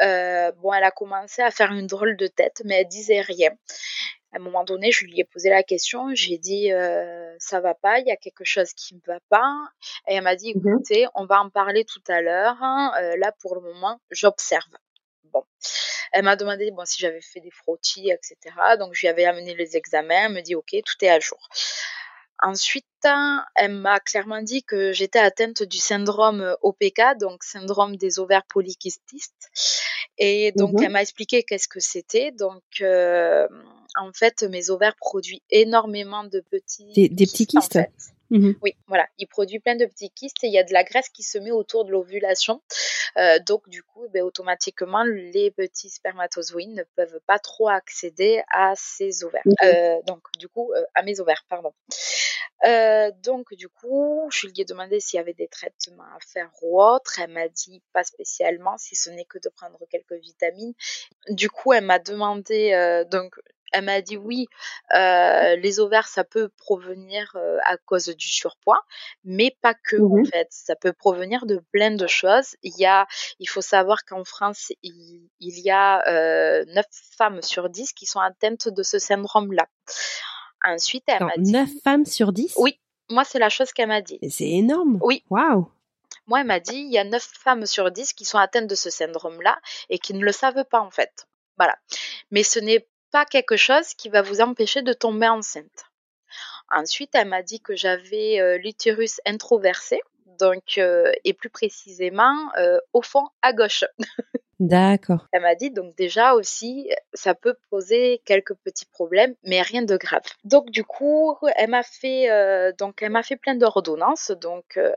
bon, 0.00 0.72
elle 0.72 0.84
a 0.84 0.90
commencé 0.90 1.42
à 1.42 1.50
faire 1.50 1.70
une 1.72 1.86
drôle 1.86 2.16
de 2.16 2.26
tête, 2.26 2.62
mais 2.64 2.80
elle 2.80 2.88
disait 2.88 3.20
rien 3.20 3.50
à 4.32 4.36
un 4.36 4.40
moment 4.40 4.64
donné, 4.64 4.92
je 4.92 5.04
lui 5.04 5.18
ai 5.20 5.24
posé 5.24 5.48
la 5.48 5.62
question, 5.62 6.14
j'ai 6.14 6.38
dit 6.38 6.72
euh, 6.72 7.34
ça 7.38 7.60
va 7.60 7.74
pas, 7.74 7.98
il 7.98 8.06
y 8.06 8.10
a 8.10 8.16
quelque 8.16 8.44
chose 8.44 8.72
qui 8.74 8.94
ne 8.94 9.00
va 9.06 9.20
pas. 9.30 9.54
Et 10.06 10.14
elle 10.14 10.24
m'a 10.24 10.36
dit 10.36 10.54
mmh 10.54 10.68
écoutez, 10.68 11.06
on 11.14 11.24
va 11.24 11.40
en 11.40 11.50
parler 11.50 11.84
tout 11.84 12.02
à 12.08 12.20
l'heure. 12.20 12.56
Hein. 12.60 12.92
Euh, 13.00 13.16
là, 13.16 13.32
pour 13.40 13.54
le 13.54 13.62
moment, 13.62 14.00
j'observe. 14.10 14.68
Bon, 15.24 15.44
elle 16.12 16.24
m'a 16.24 16.36
demandé 16.36 16.70
bon 16.70 16.84
si 16.84 17.00
j'avais 17.00 17.20
fait 17.20 17.40
des 17.40 17.50
frottis, 17.50 18.10
etc. 18.10 18.54
Donc 18.78 18.94
je 18.94 19.00
lui 19.00 19.08
avais 19.08 19.24
amené 19.24 19.54
les 19.54 19.76
examens. 19.76 20.26
Elle 20.26 20.32
me 20.32 20.40
dit 20.42 20.54
ok, 20.54 20.76
tout 20.84 21.04
est 21.04 21.10
à 21.10 21.20
jour. 21.20 21.48
Ensuite, 22.40 22.86
elle 23.56 23.72
m'a 23.72 23.98
clairement 23.98 24.42
dit 24.42 24.62
que 24.62 24.92
j'étais 24.92 25.18
atteinte 25.18 25.64
du 25.64 25.78
syndrome 25.78 26.56
OPK, 26.62 27.18
donc 27.18 27.42
syndrome 27.42 27.96
des 27.96 28.20
ovaires 28.20 28.44
polykystistes. 28.48 29.50
Et 30.18 30.52
donc, 30.52 30.72
mmh 30.74 30.82
elle 30.84 30.92
m'a 30.92 31.02
expliqué 31.02 31.42
qu'est-ce 31.42 31.68
que 31.68 31.80
c'était. 31.80 32.30
Donc, 32.32 32.62
euh, 32.80 33.48
en 33.98 34.12
fait, 34.12 34.42
mes 34.44 34.70
ovaires 34.70 34.96
produisent 34.96 35.40
énormément 35.50 36.24
de 36.24 36.40
petits... 36.40 36.92
Des, 36.94 37.26
petits 37.26 37.46
kystes 37.46 37.78
Mmh 38.30 38.52
oui, 38.62 38.76
voilà, 38.86 39.06
il 39.18 39.26
produit 39.26 39.58
plein 39.58 39.74
de 39.74 39.86
petits 39.86 40.10
kystes 40.10 40.44
et 40.44 40.48
il 40.48 40.52
y 40.52 40.58
a 40.58 40.64
de 40.64 40.72
la 40.72 40.84
graisse 40.84 41.08
qui 41.08 41.22
se 41.22 41.38
met 41.38 41.50
autour 41.50 41.84
de 41.84 41.90
l'ovulation. 41.90 42.60
Euh, 43.16 43.38
donc 43.46 43.68
du 43.68 43.82
coup, 43.82 44.06
ben, 44.12 44.22
automatiquement, 44.22 45.02
les 45.04 45.50
petits 45.50 45.88
spermatozoïdes 45.88 46.74
ne 46.74 46.82
peuvent 46.94 47.20
pas 47.26 47.38
trop 47.38 47.68
accéder 47.68 48.42
à 48.50 48.74
ces 48.76 49.24
ovaires. 49.24 49.42
Mmh 49.46 49.52
euh, 49.64 50.02
donc 50.06 50.22
du 50.38 50.48
coup, 50.48 50.72
euh, 50.74 50.84
à 50.94 51.02
mes 51.02 51.20
ovaires, 51.20 51.44
pardon. 51.48 51.72
donc 53.22 53.54
du 53.54 53.68
coup, 53.68 54.28
je 54.30 54.46
lui 54.46 54.60
ai 54.60 54.64
demandé 54.66 55.00
s'il 55.00 55.16
y 55.16 55.20
avait 55.20 55.32
des 55.32 55.48
traitements 55.48 56.02
à 56.02 56.18
faire 56.20 56.50
ou 56.60 56.82
autre. 56.82 57.20
Elle 57.20 57.30
m'a 57.30 57.48
dit 57.48 57.82
pas 57.94 58.04
spécialement, 58.04 58.76
si 58.76 58.94
ce 58.94 59.08
n'est 59.08 59.24
que 59.24 59.38
de 59.38 59.48
prendre 59.48 59.78
quelques 59.90 60.20
vitamines. 60.20 60.74
Du 61.30 61.48
coup, 61.48 61.72
elle 61.72 61.84
m'a 61.84 61.98
demandé 61.98 63.04
donc 63.10 63.40
elle 63.72 63.84
m'a 63.84 64.00
dit 64.00 64.16
oui, 64.16 64.46
euh, 64.94 65.56
les 65.56 65.80
ovaires, 65.80 66.08
ça 66.08 66.24
peut 66.24 66.48
provenir 66.56 67.32
euh, 67.36 67.58
à 67.64 67.76
cause 67.76 68.06
du 68.06 68.26
surpoids, 68.26 68.82
mais 69.24 69.56
pas 69.60 69.74
que 69.74 69.96
en 69.96 70.18
mmh 70.18 70.26
fait. 70.26 70.48
Ça 70.50 70.76
peut 70.76 70.92
provenir 70.92 71.46
de 71.46 71.62
plein 71.72 71.90
de 71.90 72.06
choses. 72.06 72.56
Il 72.62 72.74
y 72.78 72.86
a, 72.86 73.06
il 73.38 73.48
faut 73.48 73.60
savoir 73.60 74.04
qu'en 74.04 74.24
France, 74.24 74.72
il, 74.82 75.28
y 75.40 75.70
a 75.70 76.02
euh, 76.08 76.64
9 76.68 76.84
femmes 77.16 77.42
sur 77.42 77.68
10 77.68 77.92
qui 77.92 78.06
sont 78.06 78.20
atteintes 78.20 78.68
de 78.68 78.82
ce 78.82 78.98
syndrome-là. 78.98 79.66
Ensuite, 80.64 81.04
elle 81.06 81.24
m'a 81.24 81.36
dit... 81.36 81.52
9 81.52 81.68
femmes 81.84 82.04
sur 82.04 82.32
10 82.32 82.54
Oui, 82.56 82.78
moi, 83.10 83.24
c'est 83.24 83.38
la 83.38 83.48
chose 83.48 83.72
qu'elle 83.72 83.88
m'a 83.88 84.02
dit. 84.02 84.18
C'est 84.28 84.48
énorme. 84.48 84.98
Oui. 85.02 85.22
Waouh. 85.30 85.70
Moi, 86.26 86.40
elle 86.40 86.46
m'a 86.46 86.60
dit, 86.60 86.76
il 86.76 86.92
y 86.92 86.98
a 86.98 87.04
9 87.04 87.22
femmes 87.22 87.66
sur 87.66 87.90
10 87.90 88.12
qui 88.12 88.24
sont 88.24 88.38
atteintes 88.38 88.66
de 88.66 88.74
ce 88.74 88.90
syndrome-là 88.90 89.58
et 89.88 89.98
qui 89.98 90.14
ne 90.14 90.24
le 90.24 90.32
savent 90.32 90.64
pas, 90.64 90.80
en 90.80 90.90
fait. 90.90 91.26
Voilà. 91.56 91.76
Mais 92.30 92.42
ce 92.42 92.58
n'est 92.58 92.86
pas 93.10 93.24
quelque 93.24 93.56
chose 93.56 93.94
qui 93.94 94.08
va 94.08 94.22
vous 94.22 94.40
empêcher 94.40 94.82
de 94.82 94.92
tomber 94.92 95.28
enceinte. 95.28 95.84
Ensuite, 96.70 97.14
elle 97.14 97.28
m'a 97.28 97.42
dit 97.42 97.60
que 97.60 97.76
j'avais 97.76 98.40
euh, 98.40 98.58
l'utérus 98.58 99.20
introversé, 99.26 100.00
donc, 100.38 100.78
euh, 100.78 101.12
et 101.24 101.32
plus 101.32 101.50
précisément, 101.50 102.36
euh, 102.58 102.78
au 102.92 103.02
fond, 103.02 103.28
à 103.42 103.52
gauche. 103.52 103.84
D'accord. 104.60 105.28
Elle 105.32 105.42
m'a 105.42 105.54
dit 105.54 105.70
donc 105.70 105.94
déjà 105.96 106.34
aussi 106.34 106.90
ça 107.14 107.34
peut 107.34 107.54
poser 107.70 108.20
quelques 108.24 108.54
petits 108.54 108.86
problèmes 108.86 109.34
mais 109.44 109.62
rien 109.62 109.82
de 109.82 109.96
grave. 109.96 110.22
Donc 110.42 110.70
du 110.70 110.82
coup 110.82 111.36
elle 111.54 111.70
m'a 111.70 111.84
fait 111.84 112.28
euh, 112.28 112.72
donc 112.76 113.00
elle 113.00 113.10
m'a 113.10 113.22
fait 113.22 113.36
plein 113.36 113.54
d'ordonnances 113.54 114.32
donc 114.32 114.76
euh, 114.76 114.92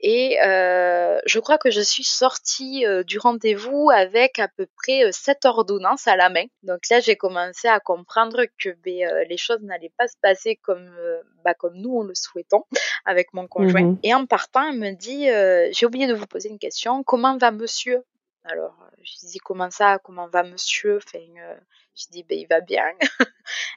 et 0.00 0.38
euh, 0.44 1.18
je 1.24 1.40
crois 1.40 1.56
que 1.56 1.70
je 1.70 1.80
suis 1.80 2.04
sortie 2.04 2.84
du 3.06 3.18
rendez-vous 3.18 3.88
avec 3.90 4.38
à 4.38 4.48
peu 4.48 4.66
près 4.76 5.10
sept 5.10 5.46
ordonnances 5.46 6.06
à 6.06 6.16
la 6.16 6.28
main. 6.28 6.44
Donc 6.62 6.80
là 6.90 7.00
j'ai 7.00 7.16
commencé 7.16 7.66
à 7.66 7.80
comprendre 7.80 8.44
que 8.62 8.70
ben, 8.84 9.26
les 9.26 9.38
choses 9.38 9.62
n'allaient 9.62 9.92
pas 9.96 10.08
se 10.08 10.16
passer 10.20 10.56
comme 10.56 10.90
bah, 11.44 11.54
comme 11.54 11.76
nous 11.76 11.94
on 11.94 12.02
le 12.02 12.14
souhaitons 12.14 12.64
avec 13.06 13.32
mon 13.32 13.46
conjoint. 13.46 13.84
Mhm. 13.84 13.98
Et 14.02 14.12
en 14.12 14.26
partant 14.26 14.68
elle 14.68 14.78
me 14.78 14.90
dit 14.90 15.28
j'ai 15.72 15.86
oublié 15.86 16.06
de 16.06 16.14
vous 16.14 16.26
poser 16.26 16.50
une 16.50 16.58
question 16.58 17.02
comment 17.02 17.38
va 17.38 17.52
monsieur? 17.52 18.04
Alors, 18.44 18.76
euh, 18.82 18.96
je 19.02 19.26
dis 19.26 19.38
comment 19.38 19.70
ça, 19.70 19.98
comment 19.98 20.28
va 20.28 20.42
monsieur? 20.42 20.98
Euh, 21.14 21.56
Je 21.98 22.06
dis 22.10 22.22
ben 22.22 22.38
il 22.38 22.46
va 22.46 22.60
bien. 22.60 22.84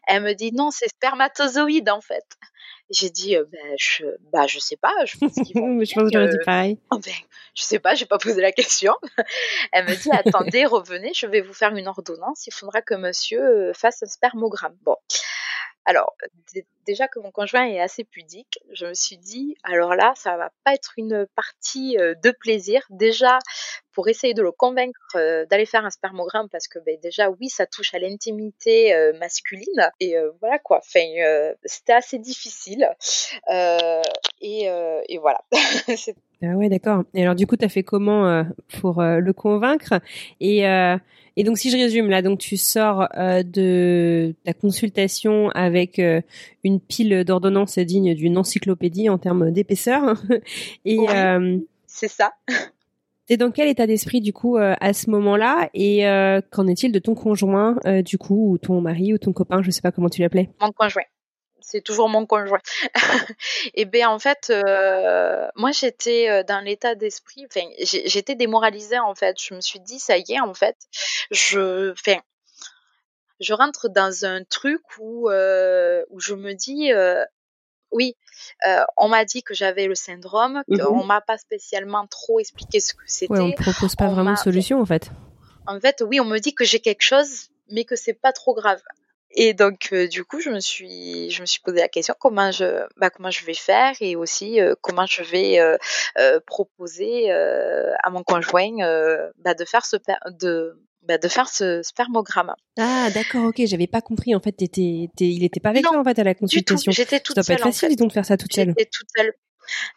Elle 0.08 0.24
me 0.24 0.34
dit 0.34 0.52
non, 0.52 0.70
c'est 0.72 0.90
spermatozoïde 0.90 1.90
en 1.90 2.02
fait. 2.02 2.26
J'ai 2.90 3.10
dit 3.10 3.36
euh, 3.38 3.46
ben 3.52 3.76
je 3.80 4.06
bah 4.32 4.48
je 4.48 4.60
sais 4.60 4.76
pas, 4.78 4.94
je 5.06 5.18
pense 5.18 5.34
qu'ils 5.34 5.60
vont 5.60 5.80
je 5.84 5.94
pense 5.94 6.04
que 6.04 6.10
j'aurais 6.14 6.30
dit 6.30 6.38
pareil. 6.46 6.80
Oh 6.92 7.00
ben, 7.00 7.14
je 7.56 7.64
sais 7.64 7.80
pas, 7.80 7.96
j'ai 7.96 8.06
pas 8.06 8.18
posé 8.18 8.42
la 8.42 8.52
question. 8.52 8.94
Elle 9.72 9.86
me 9.86 9.96
dit 9.96 10.10
attendez, 10.12 10.66
revenez, 10.66 11.14
je 11.14 11.26
vais 11.26 11.42
vous 11.42 11.54
faire 11.54 11.76
une 11.76 11.88
ordonnance. 11.88 12.46
Il 12.48 12.54
faudra 12.54 12.82
que 12.82 12.94
monsieur 12.94 13.42
euh, 13.70 13.74
fasse 13.74 14.04
un 14.04 14.08
spermogramme. 14.08 14.78
Bon, 14.84 14.98
alors 15.86 16.14
d- 16.54 16.66
déjà 16.86 17.08
que 17.08 17.20
mon 17.20 17.32
conjoint 17.32 17.66
est 17.66 17.80
assez 17.80 18.04
pudique, 18.04 18.60
je 18.74 18.86
me 18.88 18.94
suis 18.94 19.18
dit 19.18 19.56
alors 19.64 19.96
là, 19.96 20.14
ça 20.16 20.36
va 20.38 20.52
pas 20.64 20.74
être 20.74 20.94
une 20.98 21.26
partie 21.36 21.98
euh, 21.98 22.14
de 22.24 22.32
plaisir. 22.32 22.84
Déjà 22.90 23.40
pour 23.94 24.08
essayer 24.08 24.34
de 24.34 24.42
le 24.42 24.52
convaincre 24.54 25.00
euh, 25.16 25.46
d'aller 25.48 25.66
faire 25.66 25.86
un 25.86 25.90
spermogramme 25.90 26.48
parce 26.50 26.68
que 26.68 26.80
ben, 26.80 26.98
déjà 27.02 27.30
oui, 27.30 27.50
ça 27.50 27.66
touche 27.66 27.94
à 27.94 28.00
l'intimité 28.12 28.94
euh, 28.94 29.14
masculine 29.20 29.90
et 30.00 30.18
euh, 30.18 30.32
voilà 30.42 30.60
quoi. 30.60 30.80
Enfin, 30.80 31.06
euh, 31.20 31.54
c'était 31.66 31.94
assez 31.94 32.20
difficile 32.20 32.90
Euh, 33.52 34.02
et, 34.42 34.68
et 35.10 35.18
voilà. 35.18 35.42
Ah 36.44 36.56
ouais, 36.58 36.70
d'accord. 36.70 37.04
Et 37.14 37.22
alors 37.22 37.36
du 37.36 37.46
coup, 37.46 37.56
tu 37.56 37.64
as 37.66 37.70
fait 37.70 37.84
comment 37.84 38.44
pour 38.80 39.04
le 39.04 39.32
convaincre? 39.32 39.94
Et, 40.40 40.62
et 40.62 41.44
donc 41.44 41.60
si 41.60 41.70
je 41.70 41.78
résume 41.78 42.10
là, 42.10 42.24
donc 42.24 42.40
tu 42.40 42.58
sors 42.58 43.08
de 43.16 44.34
ta 44.44 44.54
consultation 44.54 45.50
avec 45.50 46.02
une 46.64 46.80
pile 46.80 47.24
d'ordonnances 47.26 47.78
digne 47.78 48.16
d'une 48.16 48.40
encyclopédie 48.40 49.08
en 49.08 49.20
termes 49.20 49.52
d'épaisseur. 49.52 50.16
et 50.86 50.98
Oui. 50.98 51.64
c'est 51.86 52.08
ça. 52.08 52.32
T'es 53.32 53.38
dans 53.38 53.52
quel 53.52 53.70
état 53.70 53.88
d'esprit 53.88 54.20
du 54.20 54.34
coup 54.34 54.58
euh, 54.58 54.76
à 54.82 54.92
ce 54.92 55.10
moment-là 55.10 55.70
Et 55.74 56.06
euh, 56.06 56.42
qu'en 56.52 56.68
est-il 56.68 56.92
de 56.92 57.00
ton 57.00 57.16
conjoint 57.16 57.78
euh, 57.86 58.02
du 58.02 58.18
coup 58.18 58.52
ou 58.52 58.58
ton 58.58 58.82
mari 58.82 59.14
ou 59.14 59.18
ton 59.18 59.32
copain, 59.32 59.62
je 59.62 59.72
sais 59.72 59.80
pas 59.80 59.94
comment 59.94 60.10
tu 60.10 60.20
l'appelais? 60.20 60.50
Mon 60.60 60.74
conjoint. 60.74 61.06
C'est 61.62 61.80
toujours 61.80 62.10
mon 62.10 62.26
conjoint. 62.26 62.60
et 63.74 63.86
bien 63.86 64.10
en 64.10 64.20
fait, 64.20 64.52
moi 65.56 65.72
j'étais 65.72 66.44
dans 66.44 66.60
l'état 66.60 66.96
d'esprit, 66.96 67.48
j'étais 67.80 68.36
démoralisée 68.36 69.00
en 69.00 69.16
fait. 69.16 69.38
Je 69.42 69.54
me 69.54 69.62
suis 69.62 69.80
dit 69.80 70.00
ça 70.00 70.18
y 70.18 70.34
est 70.34 70.42
en 70.42 70.54
fait, 70.54 70.76
je, 71.30 71.94
je 73.40 73.54
rentre 73.54 73.88
dans 73.88 74.26
un 74.26 74.44
truc 74.44 74.82
où 75.00 75.30
où 75.30 76.20
je 76.20 76.34
me 76.34 76.52
dis 76.52 76.92
oui, 77.92 78.16
euh, 78.68 78.84
on 78.98 79.08
m'a 79.10 79.26
dit 79.26 79.44
que 79.44 79.54
j'avais 79.54 79.88
le 79.88 79.96
syndrome, 79.96 80.64
Mhm. 80.68 80.80
qu'on 80.80 81.04
m'a 81.04 81.22
pas 81.22 81.38
spécialement 81.38 82.08
trop 82.08 82.40
expliqué 82.40 82.80
ce 82.80 82.94
que 82.94 83.04
c'était. 83.06 83.34
Ouais, 83.34 83.40
on 83.40 83.52
te 83.52 83.62
propose 83.62 83.96
pas 83.96 84.06
on 84.06 84.14
vraiment 84.14 84.34
de 84.34 84.38
solution 84.38 84.80
en 84.82 84.86
fait. 84.86 85.10
En 85.68 85.80
fait, 85.80 86.04
oui, 86.08 86.20
on 86.20 86.26
me 86.26 86.40
dit 86.40 86.54
que 86.56 86.64
j'ai 86.66 86.80
quelque 86.80 87.04
chose, 87.04 87.50
mais 87.70 87.86
que 87.86 87.96
c'est 87.96 88.14
pas 88.14 88.32
trop 88.34 88.54
grave. 88.54 88.82
Et 89.34 89.54
donc, 89.54 89.90
euh, 89.94 90.08
du 90.10 90.26
coup, 90.26 90.42
je 90.42 90.50
me 90.50 90.60
suis, 90.60 91.30
je 91.32 91.40
me 91.42 91.46
suis 91.46 91.62
posé 91.62 91.80
la 91.80 91.88
question 91.88 92.14
comment 92.20 92.52
je, 92.52 92.86
bah, 92.98 93.10
comment 93.10 93.32
je 93.32 93.46
vais 93.46 93.54
faire 93.54 93.94
et 94.02 94.18
aussi 94.18 94.60
euh, 94.60 94.76
comment 94.82 95.06
je 95.06 95.24
vais 95.24 95.58
euh, 95.60 95.78
euh, 96.18 96.42
proposer 96.46 97.32
euh, 97.32 97.94
à 98.04 98.10
mon 98.10 98.24
conjoint 98.24 98.82
euh, 98.82 99.32
bah, 99.38 99.54
de 99.54 99.64
faire 99.64 99.86
ce, 99.86 99.96
per- 99.96 100.16
de, 100.32 100.78
bah, 101.04 101.18
de 101.18 101.28
faire 101.28 101.50
ce 101.50 101.82
spermogramme. 101.84 102.54
Ah 102.78 103.10
d'accord, 103.14 103.46
ok, 103.46 103.62
j'avais 103.66 103.88
pas 103.88 104.02
compris. 104.02 104.36
En 104.36 104.40
fait, 104.40 104.56
il 104.62 105.44
était 105.44 105.60
pas 105.60 105.70
avec 105.70 105.84
Non, 105.84 105.92
toi 105.92 106.00
en 106.02 106.04
fait 106.04 106.20
à 106.20 106.24
la 106.24 106.36
consultation. 106.36 106.92
j'étais 106.92 107.18
Ça 107.18 107.22
toute 107.22 107.36
doit 107.36 107.44
pas 107.44 107.54
être 107.54 107.62
en 107.62 107.66
facile, 107.66 107.90
fait. 107.90 107.90
dis 107.90 107.96
donc, 107.96 108.10
de 108.10 108.14
faire 108.14 108.26
ça 108.26 108.38
toute 108.38 108.54
seule. 108.54 108.70
J'étais 108.70 108.90
toute 108.92 109.08
seule. 109.16 109.34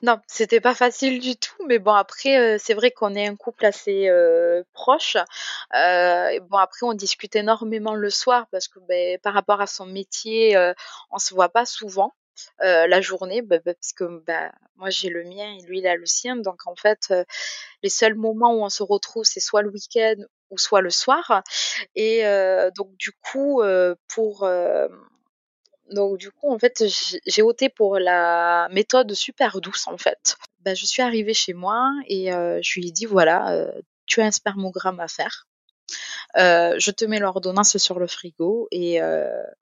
Non, 0.03 0.19
c'était 0.29 0.61
pas 0.61 0.75
facile 0.75 1.21
du 1.21 1.37
tout, 1.37 1.65
mais 1.67 1.79
bon 1.79 1.93
après 1.95 2.39
euh, 2.39 2.57
c'est 2.61 2.75
vrai 2.75 2.91
qu'on 2.91 3.15
est 3.15 3.27
un 3.27 3.35
couple 3.35 3.65
assez 3.67 4.09
euh, 4.09 4.63
proche. 4.73 5.17
Euh, 5.75 6.29
et 6.29 6.41
bon 6.41 6.59
après 6.59 6.87
on 6.87 6.93
discute 6.95 7.35
énormément 7.35 7.95
le 7.95 8.11
soir 8.11 8.47
parce 8.53 8.69
que 8.69 8.79
ben, 8.89 9.19
par 9.23 9.35
rapport 9.35 9.61
à 9.61 9.67
son 9.67 9.87
métier, 9.87 10.57
on 11.11 11.19
se 11.19 11.35
voit 11.35 11.49
pas 11.49 11.67
souvent 11.67 12.13
la 12.61 13.01
journée 13.01 13.43
ben, 13.43 13.61
ben, 13.65 13.75
parce 13.75 13.93
que 13.93 14.05
ben, 14.27 14.53
moi 14.77 14.91
j'ai 14.91 15.09
le 15.09 15.25
mien 15.25 15.57
et 15.59 15.63
lui 15.67 15.79
il 15.79 15.87
a 15.87 15.97
le 15.97 16.07
sien, 16.07 16.37
donc 16.37 16.67
en 16.67 16.77
fait 16.77 17.13
les 17.83 17.89
seuls 17.89 18.15
moments 18.15 18.55
où 18.55 18.63
on 18.65 18.69
se 18.69 18.83
retrouve 18.83 19.25
c'est 19.25 19.41
soit 19.41 19.63
le 19.63 19.71
week-end 19.71 20.17
ou 20.51 20.59
soit 20.59 20.81
le 20.81 20.91
soir. 20.91 21.43
Et 21.95 22.23
donc 22.77 22.97
du 22.97 23.13
coup 23.23 23.63
pour 24.09 24.49
du 26.19 26.31
coup, 26.31 26.53
en 26.53 26.59
fait, 26.59 26.83
j'ai 27.27 27.43
opté 27.43 27.69
pour 27.69 27.99
la 27.99 28.69
méthode 28.71 29.13
super 29.13 29.61
douce, 29.61 29.87
en 29.87 29.99
fait. 29.99 30.37
Ben, 30.61 30.75
je 30.75 30.87
suis 30.87 31.03
arrivée 31.03 31.35
chez 31.35 31.53
moi 31.53 31.93
et 32.09 32.31
je 32.31 32.81
lui 32.81 32.89
ai 32.89 32.91
dit, 32.91 33.05
voilà, 33.05 33.71
tu 34.07 34.21
as 34.21 34.25
un 34.27 34.31
spermogramme 34.31 35.01
à 35.01 35.09
faire. 35.09 35.47
Je 36.37 36.91
te 36.91 37.05
mets 37.05 37.19
l'ordonnance 37.19 37.77
sur 37.77 37.99
le 37.99 38.07
frigo 38.07 38.67
et 38.71 38.99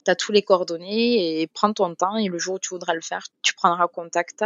tu 0.04 0.10
as 0.10 0.14
tous 0.14 0.32
les 0.32 0.42
coordonnées 0.42 1.40
et 1.40 1.46
prends 1.48 1.72
ton 1.72 1.94
temps 1.94 2.16
et 2.16 2.28
le 2.28 2.38
jour 2.38 2.54
où 2.54 2.58
tu 2.58 2.70
voudras 2.70 2.94
le 2.94 3.00
faire, 3.00 3.26
tu 3.42 3.52
prendras 3.54 3.88
contact. 3.88 4.44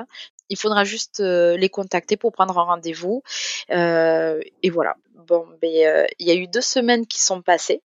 Il 0.49 0.59
faudra 0.59 0.85
juste 0.85 1.21
euh, 1.21 1.57
les 1.57 1.69
contacter 1.69 2.17
pour 2.17 2.33
prendre 2.33 2.59
un 2.59 2.63
rendez-vous. 2.63 3.23
Euh, 3.71 4.41
et 4.63 4.71
voilà. 4.71 4.97
Bon, 5.15 5.47
ben, 5.61 5.87
euh, 5.87 6.07
il 6.19 6.29
y 6.29 6.31
a 6.31 6.35
eu 6.35 6.47
deux 6.47 6.61
semaines 6.61 7.07
qui 7.07 7.21
sont 7.21 7.43
passées 7.43 7.83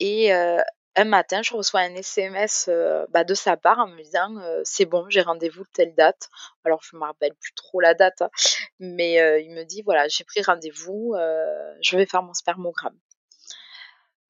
et 0.00 0.32
un 0.96 1.04
matin, 1.04 1.42
je 1.42 1.54
reçois 1.54 1.80
un 1.80 1.94
SMS 1.94 2.70
bah, 3.10 3.24
de 3.24 3.34
sa 3.34 3.56
part 3.56 3.80
en 3.80 3.88
me 3.88 4.02
disant 4.02 4.36
c'est 4.64 4.84
bon, 4.84 5.06
j'ai 5.08 5.22
rendez-vous 5.22 5.64
telle 5.72 5.94
date. 5.94 6.28
Alors 6.64 6.80
je 6.82 6.96
me 6.96 7.02
rappelle 7.02 7.34
plus 7.34 7.52
trop 7.54 7.80
la 7.80 7.94
date, 7.94 8.22
hein, 8.22 8.30
mais 8.78 9.14
il 9.42 9.50
me 9.50 9.64
dit 9.64 9.82
voilà, 9.82 10.08
j'ai 10.08 10.24
pris 10.24 10.42
rendez-vous, 10.42 11.14
je 11.82 11.96
vais 11.96 12.06
faire 12.06 12.22
mon 12.22 12.32
spermogramme. 12.32 12.98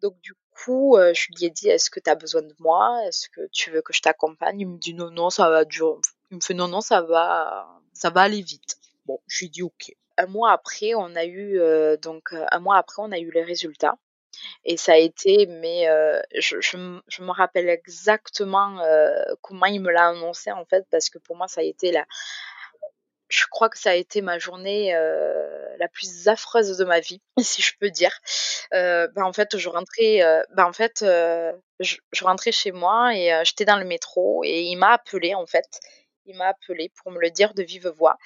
Donc 0.02 0.18
du 0.22 0.32
coup, 0.50 0.96
je 0.98 1.26
lui 1.36 1.46
ai 1.46 1.50
dit 1.50 1.68
est-ce 1.68 1.90
que 1.90 2.00
tu 2.00 2.10
as 2.10 2.14
besoin 2.14 2.42
de 2.42 2.54
moi? 2.58 2.98
Est-ce 3.06 3.28
que 3.28 3.42
tu 3.52 3.70
veux 3.70 3.82
que 3.82 3.92
je 3.92 4.00
t'accompagne? 4.00 4.60
Il 4.60 4.68
me 4.68 4.78
dit 4.78 4.94
non 4.94 5.10
non, 5.10 5.30
ça 5.30 5.50
va 5.50 5.64
durer. 5.64 6.00
Il 6.30 6.36
me 6.36 6.42
fait 6.42 6.54
non 6.54 6.68
non, 6.68 6.80
ça 6.80 7.02
va 7.02 7.68
ça 7.92 8.10
va 8.10 8.22
aller 8.22 8.42
vite. 8.42 8.76
Bon, 9.06 9.20
je 9.26 9.44
lui 9.44 9.50
dit 9.50 9.62
OK. 9.62 9.92
Un 10.16 10.26
mois 10.26 10.52
après, 10.52 10.94
on 10.94 11.14
a 11.16 11.24
eu 11.24 11.58
euh, 11.58 11.96
donc 11.96 12.32
euh, 12.32 12.44
un 12.50 12.60
mois 12.60 12.76
après, 12.76 13.02
on 13.02 13.12
a 13.12 13.18
eu 13.18 13.30
les 13.30 13.42
résultats. 13.42 13.96
Et 14.64 14.76
ça 14.76 14.92
a 14.92 14.96
été, 14.96 15.46
mais 15.46 15.88
euh, 15.88 16.20
je, 16.36 16.60
je, 16.60 16.76
me 16.76 17.30
rappelle 17.30 17.68
exactement 17.68 18.82
comment 19.42 19.66
il 19.66 19.80
me 19.80 19.92
l'a 19.92 20.08
annoncé 20.08 20.50
en 20.50 20.64
fait, 20.64 20.84
parce 20.90 21.08
que 21.08 21.18
pour 21.18 21.36
moi 21.36 21.46
ça 21.46 21.60
a 21.60 21.64
été 21.64 21.92
la, 21.92 22.04
je 23.28 23.44
crois 23.48 23.68
que 23.68 23.78
ça 23.78 23.90
a 23.90 23.94
été 23.94 24.22
ma 24.22 24.40
journée 24.40 24.92
la 24.92 25.88
plus 25.88 26.26
affreuse 26.26 26.76
de 26.76 26.84
ma 26.84 26.98
vie, 26.98 27.22
si 27.40 27.62
je 27.62 27.74
peux 27.78 27.90
dire. 27.90 28.10
Ben 28.72 29.22
en 29.22 29.32
fait, 29.32 29.56
je 29.56 29.68
rentrais, 29.68 30.20
ben 30.50 30.64
en 30.64 30.72
fait, 30.72 31.04
je, 31.78 31.96
rentrais 32.22 32.52
chez 32.52 32.72
moi 32.72 33.14
et 33.14 33.40
j'étais 33.44 33.64
dans 33.64 33.78
le 33.78 33.84
métro 33.84 34.42
et 34.42 34.62
il 34.62 34.76
m'a 34.76 34.94
appelé 34.94 35.36
en 35.36 35.46
fait. 35.46 35.80
Il 36.26 36.36
m'a 36.36 36.48
appelé 36.48 36.90
pour 36.96 37.12
me 37.12 37.20
le 37.20 37.30
dire 37.30 37.54
de 37.54 37.62
vive 37.62 37.88
voix. 37.88 38.16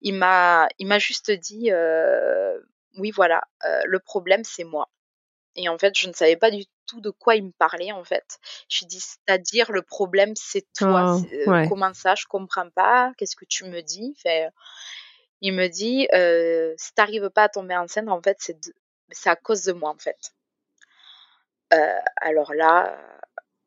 Il 0.00 0.14
m'a, 0.14 0.68
il 0.78 0.86
m'a 0.86 0.98
juste 0.98 1.30
dit, 1.30 1.70
euh, 1.72 2.58
oui 2.98 3.10
voilà, 3.10 3.42
euh, 3.64 3.80
le 3.84 3.98
problème 3.98 4.44
c'est 4.44 4.64
moi. 4.64 4.88
Et 5.56 5.68
en 5.68 5.76
fait, 5.76 5.98
je 5.98 6.06
ne 6.08 6.12
savais 6.12 6.36
pas 6.36 6.52
du 6.52 6.64
tout 6.86 7.00
de 7.00 7.10
quoi 7.10 7.34
il 7.34 7.44
me 7.46 7.50
parlait, 7.50 7.90
en 7.90 8.04
fait. 8.04 8.38
Je 8.68 8.78
lui 8.80 8.86
dis, 8.86 9.00
c'est-à-dire, 9.00 9.72
le 9.72 9.82
problème, 9.82 10.34
c'est 10.36 10.64
toi. 10.72 11.16
Oh, 11.18 11.26
euh, 11.32 11.50
ouais. 11.50 11.68
Comment 11.68 11.92
ça, 11.94 12.14
je 12.14 12.26
comprends 12.26 12.70
pas. 12.70 13.12
Qu'est-ce 13.16 13.34
que 13.34 13.44
tu 13.44 13.64
me 13.64 13.80
dis? 13.80 14.16
Il 15.40 15.54
me 15.54 15.66
dit, 15.66 16.06
si 16.78 16.94
t'arrives 16.94 17.30
pas 17.30 17.44
à 17.44 17.48
tomber 17.48 17.74
enceinte, 17.76 18.08
en 18.08 18.22
fait, 18.22 18.36
c'est 18.40 18.60
de- 18.60 18.74
c'est 19.10 19.30
à 19.30 19.36
cause 19.36 19.64
de 19.64 19.72
moi, 19.72 19.90
en 19.90 19.98
fait. 19.98 20.32
Alors 22.20 22.54
là, 22.54 22.96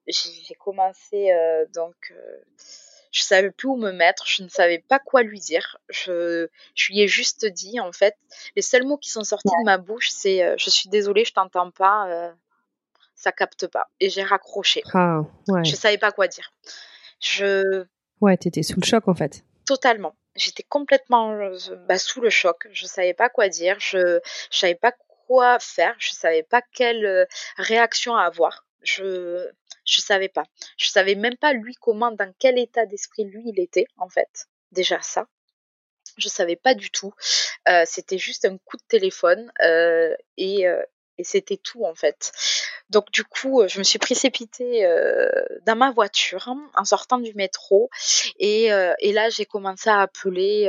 j'ai 0.08 0.56
commencé 0.56 1.34
donc 1.74 2.14
je 3.12 3.22
savais 3.22 3.52
plus 3.52 3.68
où 3.68 3.76
me 3.76 3.92
mettre, 3.92 4.26
je 4.26 4.42
ne 4.42 4.48
savais 4.48 4.80
pas 4.80 5.00
quoi 5.00 5.22
lui 5.22 5.40
dire. 5.40 5.78
Je, 5.90 6.48
je 6.76 6.92
lui 6.92 7.02
ai 7.02 7.08
juste 7.08 7.46
dit, 7.46 7.80
en 7.80 7.92
fait, 7.92 8.16
les 8.56 8.62
seuls 8.62 8.86
mots 8.86 8.98
qui 8.98 9.10
sont 9.10 9.24
sortis 9.24 9.50
de 9.60 9.66
ma 9.66 9.78
bouche, 9.78 10.10
c'est 10.10 10.44
euh, 10.44 10.56
je 10.58 10.70
suis 10.70 10.90
désolée, 10.90 11.26
je 11.26 11.34
t'entends 11.34 11.72
pas, 11.72 12.08
euh, 12.10 12.32
ça 13.16 13.32
capte 13.34 13.68
pas. 13.68 13.90
Et 14.00 14.10
j'ai 14.10 14.24
raccroché. 14.24 14.82
Ah, 14.94 15.22
ouais. 15.50 15.64
Je 15.66 15.76
savais 15.76 15.98
pas 15.98 16.12
quoi 16.12 16.28
dire. 16.28 16.54
Je. 17.20 17.86
Ouais, 18.22 18.38
t'étais 18.38 18.64
sous 18.64 18.80
le 18.80 18.86
choc 18.86 19.08
en 19.08 19.14
fait. 19.14 19.44
Totalement. 19.66 20.16
J'étais 20.36 20.64
complètement 20.64 21.32
euh, 21.34 21.58
bah, 21.90 21.98
sous 21.98 22.22
le 22.22 22.30
choc. 22.30 22.68
Je 22.72 22.86
savais 22.86 23.14
pas 23.14 23.28
quoi 23.28 23.50
dire. 23.50 23.76
Je, 23.80 24.22
je 24.50 24.58
savais 24.58 24.76
pas 24.76 24.94
quoi 25.28 25.60
faire. 25.60 25.96
Je 26.00 26.12
savais 26.12 26.44
pas 26.44 26.62
quelle 26.74 27.28
réaction 27.58 28.16
avoir. 28.16 28.66
Je, 28.84 29.50
je 29.92 30.02
savais 30.02 30.30
pas. 30.30 30.46
Je 30.78 30.90
savais 30.90 31.16
même 31.16 31.38
pas 31.38 31.54
lui 31.54 31.76
comment, 31.76 32.12
dans 32.12 32.34
quel 32.40 32.58
état 32.58 32.86
d'esprit 32.86 33.26
lui 33.26 33.44
il 33.46 33.60
était 33.60 33.86
en 33.98 34.10
fait. 34.10 34.48
Déjà 34.72 35.02
ça. 35.02 35.28
Je 36.18 36.30
savais 36.30 36.56
pas 36.56 36.74
du 36.74 36.92
tout. 36.92 37.14
Euh, 37.68 37.84
c'était 37.86 38.18
juste 38.18 38.46
un 38.46 38.58
coup 38.58 38.78
de 38.78 38.84
téléphone 38.88 39.52
euh, 39.64 40.16
et, 40.38 40.68
euh, 40.68 40.82
et 41.18 41.24
c'était 41.24 41.58
tout 41.58 41.84
en 41.86 41.94
fait. 41.94 42.32
Donc 42.90 43.12
du 43.12 43.24
coup, 43.24 43.68
je 43.68 43.80
me 43.80 43.84
suis 43.84 44.00
précipitée 44.00 44.86
dans 45.66 45.76
ma 45.76 45.92
voiture 45.92 46.54
en 46.76 46.84
sortant 46.84 47.20
du 47.20 47.34
métro 47.36 47.90
et, 48.38 48.66
et 48.66 49.14
là 49.14 49.30
j'ai 49.30 49.46
commencé 49.46 49.90
à 49.90 50.02
appeler 50.02 50.68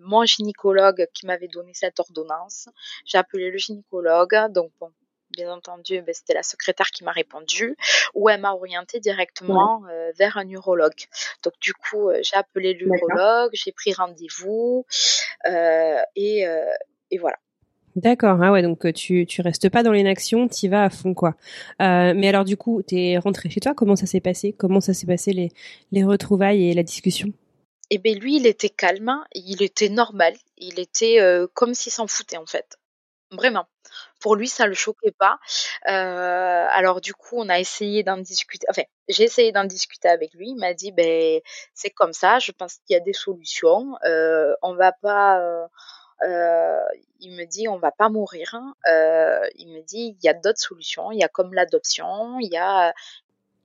mon 0.00 0.24
gynécologue 0.24 1.08
qui 1.14 1.26
m'avait 1.26 1.48
donné 1.48 1.72
cette 1.74 1.98
ordonnance. 1.98 2.68
J'ai 3.06 3.18
appelé 3.18 3.50
le 3.50 3.58
gynécologue, 3.58 4.36
donc 4.50 4.70
bon, 4.78 4.92
bien 5.36 5.52
entendu, 5.52 6.00
ben, 6.00 6.12
c'était 6.12 6.34
la 6.34 6.42
secrétaire 6.42 6.90
qui 6.90 7.04
m'a 7.04 7.12
répondu, 7.12 7.76
ou 8.14 8.28
elle 8.28 8.40
m'a 8.40 8.54
orienté 8.54 8.98
directement 8.98 9.82
euh, 9.88 10.10
vers 10.18 10.36
un 10.38 10.48
urologue. 10.48 11.04
Donc 11.44 11.54
du 11.60 11.72
coup, 11.74 12.08
euh, 12.08 12.20
j'ai 12.22 12.36
appelé 12.36 12.72
l'urologue, 12.74 13.50
j'ai 13.52 13.72
pris 13.72 13.92
rendez-vous, 13.92 14.84
euh, 15.46 16.00
et, 16.16 16.44
et, 17.10 17.18
voilà. 17.18 17.36
D'accord, 17.94 18.38
ah 18.42 18.52
ouais, 18.52 18.62
donc 18.62 18.92
tu, 18.92 19.24
tu 19.26 19.40
restes 19.40 19.70
pas 19.70 19.82
dans 19.82 19.92
l'inaction, 19.92 20.48
tu 20.48 20.68
vas 20.68 20.84
à 20.84 20.90
fond, 20.90 21.14
quoi. 21.14 21.34
mais 21.78 22.28
alors 22.28 22.44
du 22.44 22.56
coup, 22.56 22.82
tu 22.82 22.96
es 22.98 23.18
rentré 23.18 23.48
chez 23.48 23.60
toi, 23.60 23.74
comment 23.74 23.96
ça 23.96 24.06
s'est 24.06 24.20
passé? 24.20 24.52
Comment 24.52 24.80
ça 24.80 24.92
s'est 24.92 25.06
passé 25.06 25.32
les, 25.32 25.50
les 25.92 26.04
retrouvailles 26.04 26.68
et 26.68 26.74
la 26.74 26.82
discussion? 26.82 27.28
Eh 27.90 27.98
bien 27.98 28.14
lui, 28.14 28.36
il 28.36 28.46
était 28.46 28.68
calme, 28.68 29.24
il 29.32 29.62
était 29.62 29.88
normal, 29.88 30.34
il 30.58 30.80
était 30.80 31.18
comme 31.54 31.74
s'il 31.74 31.92
s'en 31.92 32.06
foutait 32.06 32.38
en 32.38 32.46
fait. 32.46 32.76
Vraiment. 33.32 33.66
Pour 34.26 34.34
lui, 34.34 34.48
ça 34.48 34.66
le 34.66 34.74
choquait 34.74 35.14
pas. 35.16 35.38
Euh, 35.88 36.66
alors 36.72 37.00
du 37.00 37.14
coup, 37.14 37.36
on 37.38 37.48
a 37.48 37.60
essayé 37.60 38.02
d'en 38.02 38.16
discuter. 38.16 38.66
Enfin, 38.68 38.82
j'ai 39.08 39.22
essayé 39.22 39.52
d'en 39.52 39.62
discuter 39.62 40.08
avec 40.08 40.34
lui. 40.34 40.48
Il 40.48 40.56
m'a 40.56 40.74
dit, 40.74 40.90
ben 40.90 41.40
c'est 41.74 41.90
comme 41.90 42.12
ça. 42.12 42.40
Je 42.40 42.50
pense 42.50 42.78
qu'il 42.84 42.94
y 42.94 42.96
a 42.96 43.00
des 43.00 43.12
solutions. 43.12 43.94
Euh, 44.04 44.52
on 44.62 44.74
va 44.74 44.90
pas. 44.90 45.38
Euh, 46.24 46.84
il 47.20 47.36
me 47.36 47.44
dit, 47.44 47.68
on 47.68 47.78
va 47.78 47.92
pas 47.92 48.08
mourir. 48.08 48.52
Il 48.88 49.68
me 49.68 49.86
dit, 49.86 50.16
il 50.20 50.24
y 50.24 50.28
a 50.28 50.34
d'autres 50.34 50.58
solutions. 50.58 51.12
Il 51.12 51.20
y 51.20 51.22
a 51.22 51.28
comme 51.28 51.54
l'adoption. 51.54 52.40
Il 52.40 52.52
y 52.52 52.56
a, 52.56 52.92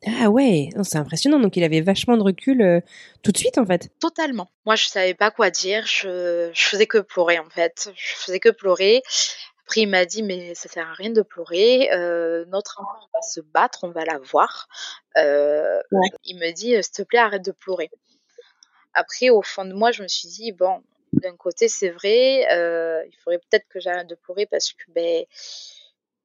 ah 0.05 0.29
ouais, 0.29 0.69
c'est 0.83 0.97
impressionnant. 0.97 1.39
Donc 1.39 1.57
il 1.57 1.63
avait 1.63 1.81
vachement 1.81 2.17
de 2.17 2.23
recul 2.23 2.83
tout 3.23 3.31
de 3.31 3.37
suite 3.37 3.57
en 3.57 3.65
fait. 3.65 3.89
Totalement. 3.99 4.47
Moi 4.67 4.75
je 4.75 4.85
savais 4.85 5.15
pas 5.15 5.31
quoi 5.31 5.49
dire. 5.49 5.87
Je, 5.87 6.51
je 6.53 6.65
faisais 6.65 6.85
que 6.85 6.99
pleurer 6.99 7.39
en 7.39 7.49
fait. 7.49 7.91
Je 7.95 8.13
faisais 8.15 8.39
que 8.39 8.49
pleurer. 8.49 9.01
Après, 9.71 9.83
il 9.83 9.87
m'a 9.87 10.03
dit, 10.03 10.21
mais 10.21 10.53
ça 10.53 10.67
sert 10.67 10.85
à 10.85 10.91
rien 10.91 11.11
de 11.11 11.21
pleurer. 11.21 11.93
Euh, 11.93 12.43
notre 12.49 12.81
enfant 12.81 13.07
va 13.13 13.21
se 13.21 13.39
battre, 13.39 13.85
on 13.85 13.91
va 13.91 14.03
la 14.03 14.17
voir. 14.17 14.67
Euh, 15.15 15.81
il 16.25 16.35
me 16.39 16.51
dit, 16.51 16.75
s'il 16.83 16.91
te 16.93 17.03
plaît, 17.03 17.19
arrête 17.19 17.45
de 17.45 17.53
pleurer. 17.53 17.89
Après, 18.93 19.29
au 19.29 19.41
fond 19.41 19.63
de 19.63 19.71
moi, 19.71 19.93
je 19.93 20.03
me 20.03 20.09
suis 20.09 20.27
dit, 20.27 20.51
bon, 20.51 20.83
d'un 21.13 21.37
côté, 21.37 21.69
c'est 21.69 21.87
vrai, 21.87 22.51
euh, 22.51 23.01
il 23.07 23.15
faudrait 23.23 23.39
peut-être 23.39 23.65
que 23.69 23.79
j'arrête 23.79 24.07
de 24.07 24.15
pleurer 24.15 24.45
parce 24.45 24.73
que, 24.73 24.83
ben, 24.89 25.23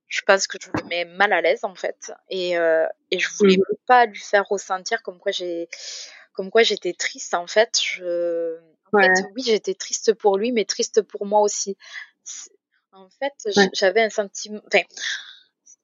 je 0.08 0.22
pense 0.22 0.48
que 0.48 0.58
je 0.60 0.68
me 0.82 0.88
mets 0.88 1.04
mal 1.04 1.32
à 1.32 1.40
l'aise, 1.40 1.62
en 1.62 1.76
fait. 1.76 2.12
Et, 2.28 2.54
et 2.54 3.18
je 3.20 3.28
voulais 3.38 3.58
mmh. 3.58 3.76
pas 3.86 4.06
lui 4.06 4.18
faire 4.18 4.44
ressentir 4.48 5.04
comme 5.04 5.20
quoi 5.20 5.30
j'ai, 5.30 5.68
comme 6.32 6.50
quoi 6.50 6.64
j'étais 6.64 6.94
triste, 6.94 7.32
en 7.34 7.46
fait. 7.46 7.78
Je, 7.80 8.58
en 8.92 9.00
fait, 9.00 9.22
oui, 9.36 9.44
j'étais 9.46 9.74
triste 9.74 10.14
pour 10.14 10.36
lui, 10.36 10.50
mais 10.50 10.64
triste 10.64 11.02
pour 11.02 11.26
moi 11.26 11.42
aussi. 11.42 11.76
En 12.96 13.08
fait, 13.10 13.32
j'avais 13.74 14.02
un 14.02 14.10
sentiment. 14.10 14.60
Enfin, 14.66 14.82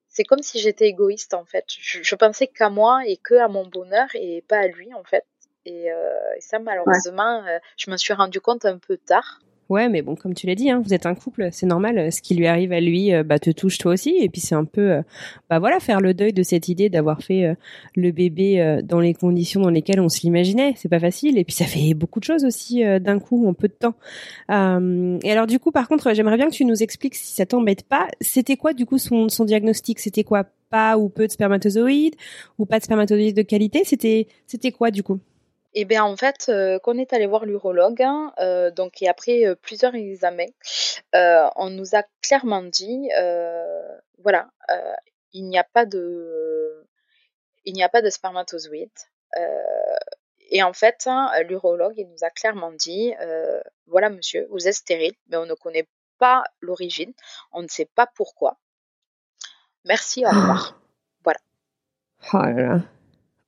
c'est 0.08 0.24
comme 0.24 0.42
si 0.42 0.58
j'étais 0.58 0.86
égoïste 0.86 1.34
en 1.34 1.44
fait. 1.44 1.64
Je, 1.68 2.14
pensais 2.14 2.46
qu'à 2.46 2.70
moi 2.70 3.02
et 3.06 3.16
que 3.16 3.34
à 3.34 3.48
mon 3.48 3.66
bonheur 3.66 4.08
et 4.14 4.42
pas 4.48 4.58
à 4.58 4.66
lui 4.66 4.92
en 4.94 5.04
fait. 5.04 5.24
Et, 5.64 5.92
euh, 5.92 6.10
ça, 6.40 6.58
malheureusement, 6.58 7.44
euh, 7.46 7.58
je 7.76 7.90
me 7.90 7.96
suis 7.96 8.12
rendu 8.12 8.40
compte 8.40 8.64
un 8.64 8.78
peu 8.78 8.96
tard. 8.96 9.40
Ouais, 9.72 9.88
mais 9.88 10.02
bon, 10.02 10.16
comme 10.16 10.34
tu 10.34 10.46
l'as 10.46 10.54
dit, 10.54 10.68
hein, 10.68 10.82
vous 10.84 10.92
êtes 10.92 11.06
un 11.06 11.14
couple, 11.14 11.48
c'est 11.50 11.64
normal. 11.64 11.96
Euh, 11.96 12.10
ce 12.10 12.20
qui 12.20 12.34
lui 12.34 12.46
arrive 12.46 12.72
à 12.72 12.80
lui, 12.80 13.14
euh, 13.14 13.22
bah, 13.22 13.38
te 13.38 13.48
touche 13.48 13.78
toi 13.78 13.94
aussi. 13.94 14.14
Et 14.20 14.28
puis 14.28 14.42
c'est 14.42 14.54
un 14.54 14.66
peu, 14.66 14.90
euh, 14.90 15.02
bah 15.48 15.60
voilà, 15.60 15.80
faire 15.80 16.02
le 16.02 16.12
deuil 16.12 16.34
de 16.34 16.42
cette 16.42 16.68
idée 16.68 16.90
d'avoir 16.90 17.22
fait 17.22 17.56
le 17.96 18.10
bébé 18.10 18.82
dans 18.84 19.00
les 19.00 19.14
conditions 19.14 19.62
dans 19.62 19.70
lesquelles 19.70 20.00
on 20.00 20.10
se 20.10 20.20
l'imaginait. 20.24 20.74
C'est 20.76 20.90
pas 20.90 21.00
facile. 21.00 21.38
Et 21.38 21.44
puis 21.44 21.54
ça 21.54 21.64
fait 21.64 21.94
beaucoup 21.94 22.20
de 22.20 22.24
choses 22.24 22.44
aussi 22.44 22.82
d'un 23.00 23.18
coup, 23.18 23.48
en 23.48 23.54
peu 23.54 23.68
de 23.68 23.72
temps. 23.72 23.94
et 24.50 25.32
alors 25.32 25.46
du 25.46 25.58
coup, 25.58 25.70
par 25.70 25.88
contre, 25.88 26.12
j'aimerais 26.12 26.36
bien 26.36 26.48
que 26.48 26.54
tu 26.54 26.66
nous 26.66 26.82
expliques 26.82 27.14
si 27.14 27.34
ça 27.34 27.46
t'embête 27.46 27.84
pas. 27.84 28.08
C'était 28.20 28.56
quoi 28.56 28.74
du 28.74 28.84
coup 28.84 28.98
son, 28.98 29.26
diagnostic? 29.46 30.00
C'était 30.00 30.24
quoi? 30.24 30.44
Pas 30.68 30.98
ou 30.98 31.08
peu 31.08 31.26
de 31.26 31.32
spermatozoïdes? 31.32 32.16
Ou 32.58 32.66
pas 32.66 32.78
de 32.78 32.84
spermatozoïdes 32.84 33.36
de 33.36 33.42
qualité? 33.42 33.84
C'était 33.84 34.72
quoi 34.72 34.90
du 34.90 35.02
coup? 35.02 35.18
Et 35.74 35.84
bien 35.84 36.04
en 36.04 36.16
fait, 36.16 36.46
euh, 36.48 36.78
quand 36.82 36.94
on 36.94 36.98
est 36.98 37.12
allé 37.12 37.26
voir 37.26 37.46
l'urologue, 37.46 38.02
hein, 38.02 38.32
euh, 38.38 38.70
donc 38.70 39.00
et 39.00 39.08
après 39.08 39.46
euh, 39.46 39.54
plusieurs 39.54 39.94
examens, 39.94 40.52
on 41.14 41.70
nous 41.70 41.94
a 41.94 42.02
clairement 42.20 42.62
dit, 42.62 43.08
voilà, 44.18 44.50
il 45.32 45.48
n'y 45.48 45.58
a 45.58 45.64
pas 45.64 45.86
de, 45.86 46.86
il 47.64 47.74
n'y 47.74 47.82
a 47.82 47.88
pas 47.88 48.02
de 48.02 48.10
spermatozoïdes. 48.10 48.90
et 50.50 50.62
en 50.62 50.72
fait, 50.74 51.04
hein, 51.06 51.30
l'urologue 51.48 51.94
il 51.96 52.08
nous 52.08 52.22
a 52.22 52.30
clairement 52.30 52.72
dit, 52.72 53.14
voilà 53.86 54.10
monsieur, 54.10 54.46
vous 54.50 54.68
êtes 54.68 54.74
stérile, 54.74 55.14
mais 55.28 55.38
on 55.38 55.46
ne 55.46 55.54
connaît 55.54 55.88
pas 56.18 56.44
l'origine, 56.60 57.12
on 57.52 57.62
ne 57.62 57.68
sait 57.68 57.88
pas 57.94 58.06
pourquoi. 58.14 58.58
Merci, 59.84 60.24
au 60.24 60.28
revoir. 60.28 60.80
Voilà. 61.24 61.40
Oh 62.32 62.38
là 62.38 62.52
là. 62.52 62.80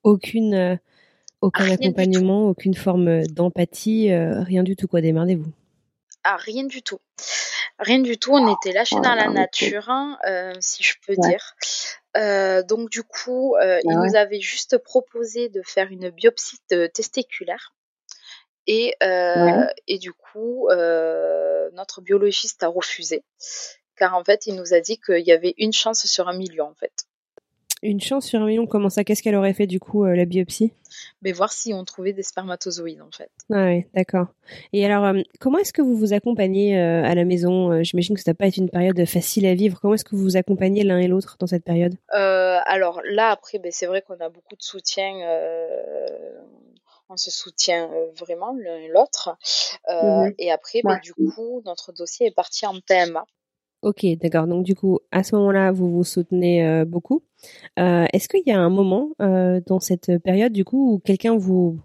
Aucune 0.03 0.79
aucun 1.45 1.71
accompagnement, 1.71 2.49
aucune 2.49 2.75
forme 2.75 3.09
euh, 3.09 3.23
d'empathie, 3.31 4.11
euh, 4.11 4.43
rien 4.43 4.63
du 4.63 4.77
tout 4.77 4.89
quoi, 4.89 5.01
démerdez-vous. 5.01 5.53
Ah, 6.25 6.37
rien 6.37 6.65
du 6.65 6.83
tout. 6.83 7.01
Rien 7.79 7.99
du 7.99 8.17
tout, 8.19 8.33
on 8.33 8.55
était 8.55 8.73
lâchés 8.73 9.01
dans 9.03 9.15
la 9.15 9.29
nature, 9.29 9.91
hein, 9.91 10.17
euh, 10.27 10.55
si 10.61 10.83
je 10.83 10.95
peux 11.07 11.15
dire. 11.17 11.55
donc 12.67 12.89
du 12.89 13.03
coup, 13.03 13.57
il 13.61 13.99
nous 13.99 14.17
avait 14.17 14.41
juste 14.41 14.79
proposé 14.79 15.49
de 15.49 15.61
faire 15.63 15.91
une 15.91 16.09
biopsie 16.11 16.61
testiculaire. 16.95 17.75
Et, 18.67 18.95
et 19.89 19.99
du 19.99 20.13
coup, 20.13 20.69
notre 20.71 22.01
biologiste 22.01 22.63
a 22.63 22.69
refusé. 22.69 23.25
Car 23.97 24.15
en 24.15 24.25
fait, 24.25 24.47
il 24.47 24.55
nous 24.55 24.73
a 24.73 24.81
dit 24.81 24.99
qu'il 24.99 25.27
y 25.27 25.33
avait 25.33 25.55
une 25.59 25.73
chance 25.73 26.07
sur 26.07 26.29
un 26.29 26.37
million, 26.37 26.67
en 26.67 26.75
fait. 26.75 27.07
Une 27.85 28.01
chance 28.01 28.25
sur 28.25 28.41
un 28.41 28.47
million, 28.47 28.67
comment 28.67 28.89
ça 28.89 29.05
Qu'est-ce 29.05 29.23
qu'elle 29.23 29.35
aurait 29.35 29.53
fait 29.53 29.67
du 29.67 29.79
coup, 29.79 30.07
euh, 30.07 30.17
la 30.17 30.25
biopsie? 30.25 30.73
Mais 31.21 31.33
voir 31.33 31.53
si 31.53 31.75
on 31.75 31.85
trouvait 31.85 32.15
des 32.15 32.23
spermatozoïdes 32.23 33.03
en 33.03 33.11
fait. 33.11 33.31
Ah 33.53 33.67
oui, 33.67 33.85
d'accord. 33.93 34.29
Et 34.73 34.87
alors, 34.87 35.05
euh, 35.05 35.21
comment 35.39 35.59
est-ce 35.59 35.75
que 35.75 35.83
vous 35.83 35.95
vous 35.95 36.15
accompagnez 36.15 36.79
euh, 36.79 37.05
à 37.05 37.15
la 37.15 37.27
maison? 37.27 37.83
J'imagine 37.83 38.17
que 38.17 38.23
ça 38.23 38.31
n'a 38.31 38.37
pas 38.37 38.47
été 38.47 38.63
une 38.63 38.71
période 38.71 39.05
facile 39.05 39.45
à 39.45 39.55
vivre. 39.55 39.79
Comment 39.83 39.95
est-ce 39.95 40.05
que 40.05 40.17
vous 40.17 40.23
vous 40.23 40.37
accompagnez 40.39 40.83
l'un 40.83 40.99
et 40.99 41.09
l'autre 41.09 41.37
dans 41.39 41.47
cette 41.47 41.65
période? 41.65 41.95
Alors 42.09 43.03
là, 43.05 43.29
après, 43.29 43.59
ben, 43.59 43.71
c'est 43.71 43.87
vrai 43.87 44.01
qu'on 44.01 44.19
a 44.19 44.31
beaucoup 44.31 44.57
de 44.57 44.63
soutien 44.63 45.13
on 47.11 47.19
se 47.19 47.31
soutient 47.31 47.91
vraiment 48.19 48.55
l'un 48.59 48.77
et 48.77 48.89
l'autre. 48.89 49.37
Mhm. 49.91 50.35
Et 50.39 50.51
après, 50.51 50.81
ben, 50.83 50.99
du 51.03 51.13
coup, 51.13 51.61
notre 51.67 51.93
dossier 51.93 52.29
est 52.29 52.35
parti 52.35 52.65
en 52.65 52.81
PMA. 52.81 53.27
Ok, 53.85 54.07
d'accord. 54.19 54.47
Donc 54.47 54.65
du 54.65 54.75
coup, 54.75 55.01
à 55.13 55.23
ce 55.23 55.37
moment-là, 55.37 55.71
vous 55.71 55.91
vous 55.91 56.05
soutenez 56.05 56.67
euh, 56.67 56.87
beaucoup. 56.87 57.23
Euh, 57.79 58.07
est-ce 58.15 58.31
qu'il 58.31 58.43
y 58.47 58.51
a 58.51 58.59
un 58.59 58.71
moment 58.71 59.11
euh, 59.21 59.61
dans 59.67 59.79
cette 59.79 60.17
période, 60.23 60.55
du 60.55 60.65
coup, 60.65 60.95
où 60.95 60.99
quelqu'un 61.01 61.37
vous 61.37 61.79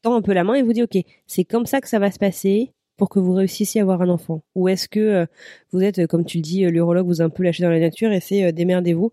tend 0.00 0.14
un 0.14 0.22
peu 0.22 0.32
la 0.32 0.44
main 0.44 0.54
et 0.54 0.62
vous 0.62 0.72
dit, 0.72 0.82
ok, 0.82 0.96
c'est 1.26 1.44
comme 1.44 1.66
ça 1.66 1.82
que 1.82 1.90
ça 1.90 1.98
va 1.98 2.10
se 2.10 2.18
passer 2.18 2.72
pour 2.96 3.10
que 3.10 3.18
vous 3.18 3.34
réussissiez 3.34 3.82
à 3.82 3.84
avoir 3.84 4.00
un 4.00 4.08
enfant? 4.08 4.40
Ou 4.54 4.68
est-ce 4.68 4.88
que 4.88 5.26
vous 5.72 5.82
êtes, 5.82 6.06
comme 6.06 6.24
tu 6.24 6.38
le 6.38 6.42
dis, 6.42 6.64
l'urologue 6.64 7.06
vous 7.06 7.20
a 7.20 7.24
un 7.24 7.28
peu 7.28 7.42
lâché 7.42 7.62
dans 7.62 7.70
la 7.70 7.80
nature 7.80 8.10
et 8.12 8.20
c'est 8.20 8.50
démerdez-vous? 8.52 9.12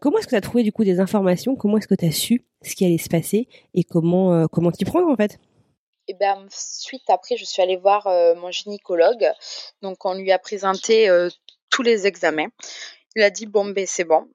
Comment 0.00 0.18
est-ce 0.18 0.26
que 0.26 0.30
tu 0.30 0.36
as 0.36 0.40
trouvé 0.40 0.62
du 0.62 0.70
coup 0.70 0.84
des 0.84 1.00
informations? 1.00 1.56
Comment 1.56 1.78
est-ce 1.78 1.88
que 1.88 1.96
tu 1.96 2.06
as 2.06 2.12
su 2.12 2.44
ce 2.62 2.76
qui 2.76 2.84
allait 2.84 2.98
se 2.98 3.08
passer 3.08 3.48
et 3.74 3.82
comment 3.82 4.46
comment 4.46 4.70
t'y 4.70 4.84
prendre 4.84 5.08
en 5.08 5.16
fait? 5.16 5.40
Et 6.08 6.14
ben 6.14 6.46
suite 6.50 7.08
après 7.08 7.36
je 7.36 7.44
suis 7.44 7.62
allée 7.62 7.76
voir 7.76 8.06
mon 8.36 8.50
gynécologue. 8.52 9.26
Donc 9.82 10.04
on 10.04 10.14
lui 10.14 10.30
a 10.30 10.38
présenté 10.38 11.08
tous 11.72 11.82
les 11.82 12.06
examens. 12.06 12.50
Il 13.16 13.22
a 13.24 13.30
dit 13.30 13.46
bon 13.46 13.64
ben 13.64 13.84
c'est 13.88 14.04
bon, 14.04 14.28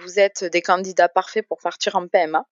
vous 0.00 0.20
êtes 0.20 0.44
des 0.44 0.60
candidats 0.60 1.08
parfaits 1.08 1.48
pour 1.48 1.58
partir 1.62 1.96
en 1.96 2.06
PMA. 2.06 2.44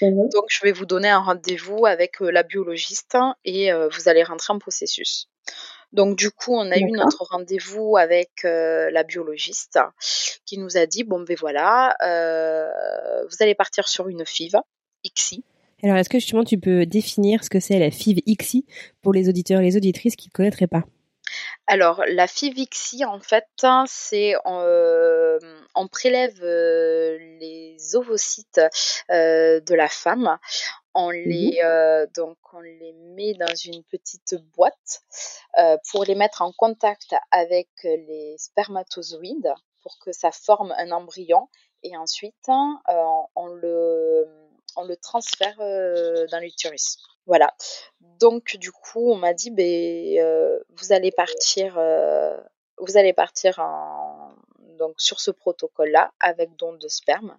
Mhm. 0.00 0.28
Donc, 0.28 0.44
je 0.48 0.60
vais 0.62 0.70
vous 0.70 0.86
donner 0.86 1.08
un 1.08 1.18
rendez-vous 1.18 1.84
avec 1.84 2.20
la 2.20 2.44
biologiste 2.44 3.18
et 3.44 3.72
vous 3.72 4.08
allez 4.08 4.22
rentrer 4.22 4.52
en 4.52 4.60
processus. 4.60 5.28
Donc, 5.92 6.16
du 6.16 6.30
coup, 6.30 6.54
on 6.54 6.70
a 6.70 6.78
eu 6.78 6.90
notre 6.92 7.24
rendez-vous 7.24 7.96
avec 7.96 8.30
la 8.44 9.02
biologiste 9.02 9.80
qui 10.46 10.58
nous 10.58 10.76
a 10.76 10.86
dit 10.86 11.02
bon, 11.02 11.20
ben 11.20 11.36
voilà, 11.40 11.96
vous 13.28 13.36
allez 13.40 13.54
partir 13.54 13.88
sur 13.88 14.08
une 14.08 14.24
FIV, 14.24 14.56
XI. 15.04 15.42
Alors, 15.82 15.96
est-ce 15.96 16.08
que 16.08 16.18
justement 16.18 16.44
tu 16.44 16.58
peux 16.58 16.86
définir 16.86 17.42
ce 17.42 17.50
que 17.50 17.60
c'est 17.60 17.78
la 17.78 17.90
FIV 17.90 18.20
XI 18.26 18.64
pour 19.00 19.12
les 19.12 19.28
auditeurs 19.28 19.60
et 19.60 19.64
les 19.64 19.76
auditrices 19.76 20.16
qui 20.16 20.28
ne 20.28 20.32
connaîtraient 20.32 20.66
pas? 20.66 20.84
Alors, 21.70 22.02
la 22.08 22.26
FIVIXI, 22.26 23.04
en 23.04 23.20
fait, 23.20 23.46
c'est 23.86 24.34
euh, 24.46 25.38
on 25.74 25.86
prélève 25.86 26.42
euh, 26.42 27.18
les 27.40 27.76
ovocytes 27.94 28.62
euh, 29.10 29.60
de 29.60 29.74
la 29.74 29.88
femme. 29.88 30.38
On 30.94 31.10
mmh 31.10 31.12
les, 31.12 32.06
donc, 32.14 32.38
on 32.54 32.60
les 32.60 32.94
met 32.94 33.34
dans 33.34 33.54
une 33.54 33.84
petite 33.84 34.34
boîte 34.56 35.02
pour 35.90 36.04
les 36.04 36.14
mettre 36.14 36.40
en 36.40 36.52
contact 36.52 37.14
avec 37.30 37.68
les 37.84 38.34
spermatozoïdes 38.38 39.52
pour 39.82 39.98
que 39.98 40.10
ça 40.10 40.32
forme 40.32 40.74
un 40.78 40.90
embryon. 40.90 41.48
Et 41.82 41.96
ensuite, 41.98 42.48
on, 42.48 43.46
le, 43.46 44.26
on 44.76 44.84
le 44.84 44.96
transfère 44.96 45.56
dans 45.58 46.40
l'utérus. 46.40 46.96
Voilà. 47.28 47.54
Donc 48.00 48.56
du 48.56 48.72
coup, 48.72 49.12
on 49.12 49.16
m'a 49.16 49.34
dit, 49.34 49.50
ben, 49.50 50.18
euh, 50.18 50.58
vous 50.76 50.92
allez 50.92 51.12
partir, 51.12 51.76
euh, 51.78 52.36
vous 52.78 52.96
allez 52.96 53.12
partir 53.12 53.60
donc 54.78 54.94
sur 54.96 55.20
ce 55.20 55.30
protocole-là 55.30 56.10
avec 56.20 56.56
don 56.56 56.72
de 56.72 56.88
sperme. 56.88 57.38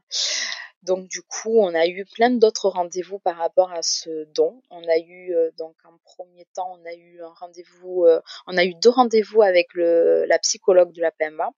Donc 0.84 1.08
du 1.08 1.23
coup, 1.23 1.60
on 1.60 1.73
a 1.73 1.88
eu 1.88 2.06
plein 2.06 2.30
d'autres 2.30 2.69
rendez-vous 2.69 3.17
par 3.17 3.36
rapport 3.38 3.71
à 3.73 3.82
ce 3.82 4.25
don. 4.36 4.62
On 4.69 4.88
a 4.88 4.97
eu 4.99 5.34
euh, 5.34 5.49
donc 5.58 5.75
en 5.84 5.97
premier 6.06 6.45
temps, 6.54 6.78
on 6.80 6.86
a 6.86 6.93
eu 6.93 7.21
un 7.23 7.34
rendez-vous, 7.34 8.06
on 8.45 8.58
a 8.58 8.63
eu 8.63 8.75
deux 8.75 8.91
rendez-vous 8.91 9.41
avec 9.41 9.73
le, 9.73 10.25
la 10.25 10.38
psychologue 10.38 10.93
de 10.93 11.02
la 11.02 11.12
PMA. 11.12 11.49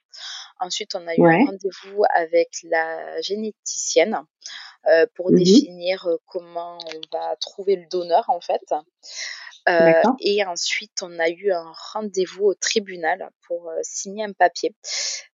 Ensuite, 0.61 0.95
on 0.95 1.05
a 1.05 1.15
eu 1.15 1.27
un 1.27 1.45
rendez-vous 1.47 2.03
avec 2.13 2.49
la 2.63 3.19
généticienne. 3.21 4.21
Euh, 4.87 5.05
pour 5.13 5.31
mmh 5.31 5.35
définir 5.35 6.07
euh, 6.07 6.17
comment 6.25 6.79
on 6.87 7.15
va 7.15 7.35
trouver 7.35 7.75
le 7.75 7.85
donneur 7.85 8.25
en 8.29 8.41
fait. 8.41 8.63
Euh, 9.69 10.01
et 10.19 10.43
ensuite, 10.43 11.03
on 11.03 11.19
a 11.19 11.29
eu 11.29 11.51
un 11.51 11.71
rendez-vous 11.93 12.45
au 12.45 12.55
tribunal 12.55 13.29
pour 13.47 13.71
signer 13.83 14.23
un 14.23 14.33
papier. 14.33 14.75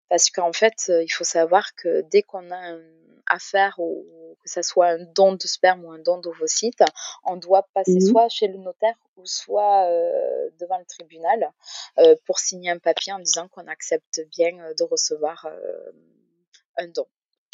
Parce 0.10 0.30
qu'en 0.30 0.52
fait, 0.52 0.90
il 0.90 1.10
faut 1.10 1.24
savoir 1.24 1.74
que 1.76 2.02
dès 2.12 2.24
qu'on 2.24 2.52
a 2.52 2.58
un, 2.58 2.82
affaire 3.30 3.76
ou 3.78 4.06
que 4.42 4.50
ce 4.50 4.62
soit 4.62 4.88
un 4.88 5.04
don 5.14 5.34
de 5.34 5.48
sperme 5.48 5.84
ou 5.84 5.92
un 5.92 6.00
don 6.00 6.18
d'ovocyte, 6.18 6.82
on 7.26 7.36
doit 7.36 7.68
passer 7.74 7.96
mmh 7.96 8.12
soit 8.12 8.30
chez 8.30 8.48
le 8.48 8.58
notaire 8.58 8.96
ou 9.18 9.26
soit 9.26 9.90
devant 10.60 10.78
le 10.78 10.86
tribunal 10.86 11.52
pour 12.26 12.40
signer 12.40 12.70
un 12.70 12.80
papier 12.80 13.12
en 13.12 13.20
disant 13.20 13.50
qu'on 13.50 13.68
accepte 13.68 14.22
bien 14.30 14.52
de 14.78 14.84
recevoir 14.84 15.48
un 16.78 16.88
don 16.88 17.06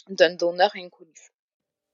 d'un 0.09 0.35
donneur 0.35 0.71
inconnu. 0.75 1.32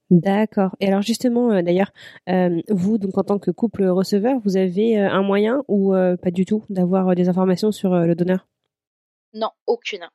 D'accord. 0.10 0.76
Et 0.80 0.88
alors 0.88 1.04
justement, 1.04 1.52
euh, 1.52 1.62
d'ailleurs, 1.62 1.92
euh, 2.30 2.62
vous, 2.70 2.98
donc 2.98 3.18
en 3.18 3.24
tant 3.24 3.38
que 3.38 3.52
couple 3.52 3.86
receveur, 3.86 4.40
vous 4.44 4.58
avez 4.58 5.00
euh, 5.00 5.10
un 5.10 5.22
moyen 5.22 5.64
ou 5.68 5.94
pas 5.94 6.32
du 6.32 6.46
tout 6.46 6.64
d'avoir 6.70 7.14
des 7.16 7.30
informations 7.30 7.72
sur 7.72 7.94
le 7.94 8.16
donneur? 8.16 8.48
Non, 9.34 9.52
aucune. 9.68 10.08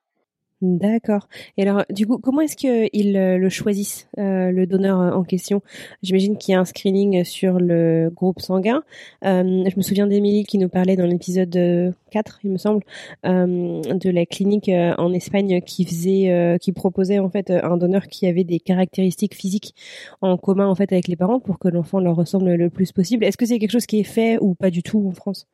D'accord. 0.64 1.28
Et 1.58 1.62
alors, 1.62 1.84
du 1.90 2.06
coup, 2.06 2.16
comment 2.16 2.40
est-ce 2.40 2.56
qu'ils 2.56 3.16
euh, 3.18 3.36
le 3.36 3.48
choisissent, 3.50 4.08
euh, 4.18 4.50
le 4.50 4.66
donneur 4.66 4.98
euh, 4.98 5.10
en 5.10 5.22
question? 5.22 5.60
J'imagine 6.02 6.38
qu'il 6.38 6.52
y 6.52 6.54
a 6.54 6.60
un 6.60 6.64
screening 6.64 7.22
sur 7.22 7.58
le 7.58 8.10
groupe 8.10 8.40
sanguin. 8.40 8.82
je 9.22 9.76
me 9.76 9.82
souviens 9.82 10.06
d'Émilie 10.06 10.44
qui 10.44 10.56
nous 10.56 10.70
parlait 10.70 10.96
dans 10.96 11.04
l'épisode 11.04 11.94
4, 12.10 12.40
il 12.44 12.52
me 12.52 12.56
semble, 12.56 12.82
de 13.24 14.10
la 14.10 14.24
clinique 14.24 14.70
en 14.70 15.12
Espagne 15.12 15.60
qui 15.60 15.84
faisait, 15.84 16.58
qui 16.60 16.72
proposait 16.72 17.18
en 17.18 17.28
fait 17.28 17.50
un 17.50 17.76
donneur 17.76 18.06
qui 18.06 18.26
avait 18.26 18.44
des 18.44 18.60
caractéristiques 18.60 19.34
physiques 19.34 19.74
en 20.22 20.36
commun 20.38 20.68
en 20.68 20.74
fait 20.74 20.92
avec 20.92 21.08
les 21.08 21.16
parents 21.16 21.40
pour 21.40 21.58
que 21.58 21.68
l'enfant 21.68 22.00
leur 22.00 22.16
ressemble 22.16 22.54
le 22.54 22.70
plus 22.70 22.92
possible. 22.92 23.24
Est-ce 23.24 23.36
que 23.36 23.46
c'est 23.46 23.58
quelque 23.58 23.72
chose 23.72 23.86
qui 23.86 24.00
est 24.00 24.04
fait 24.04 24.38
ou 24.40 24.54
pas 24.54 24.70
du 24.70 24.82
tout 24.82 25.06
en 25.06 25.12
France? 25.12 25.46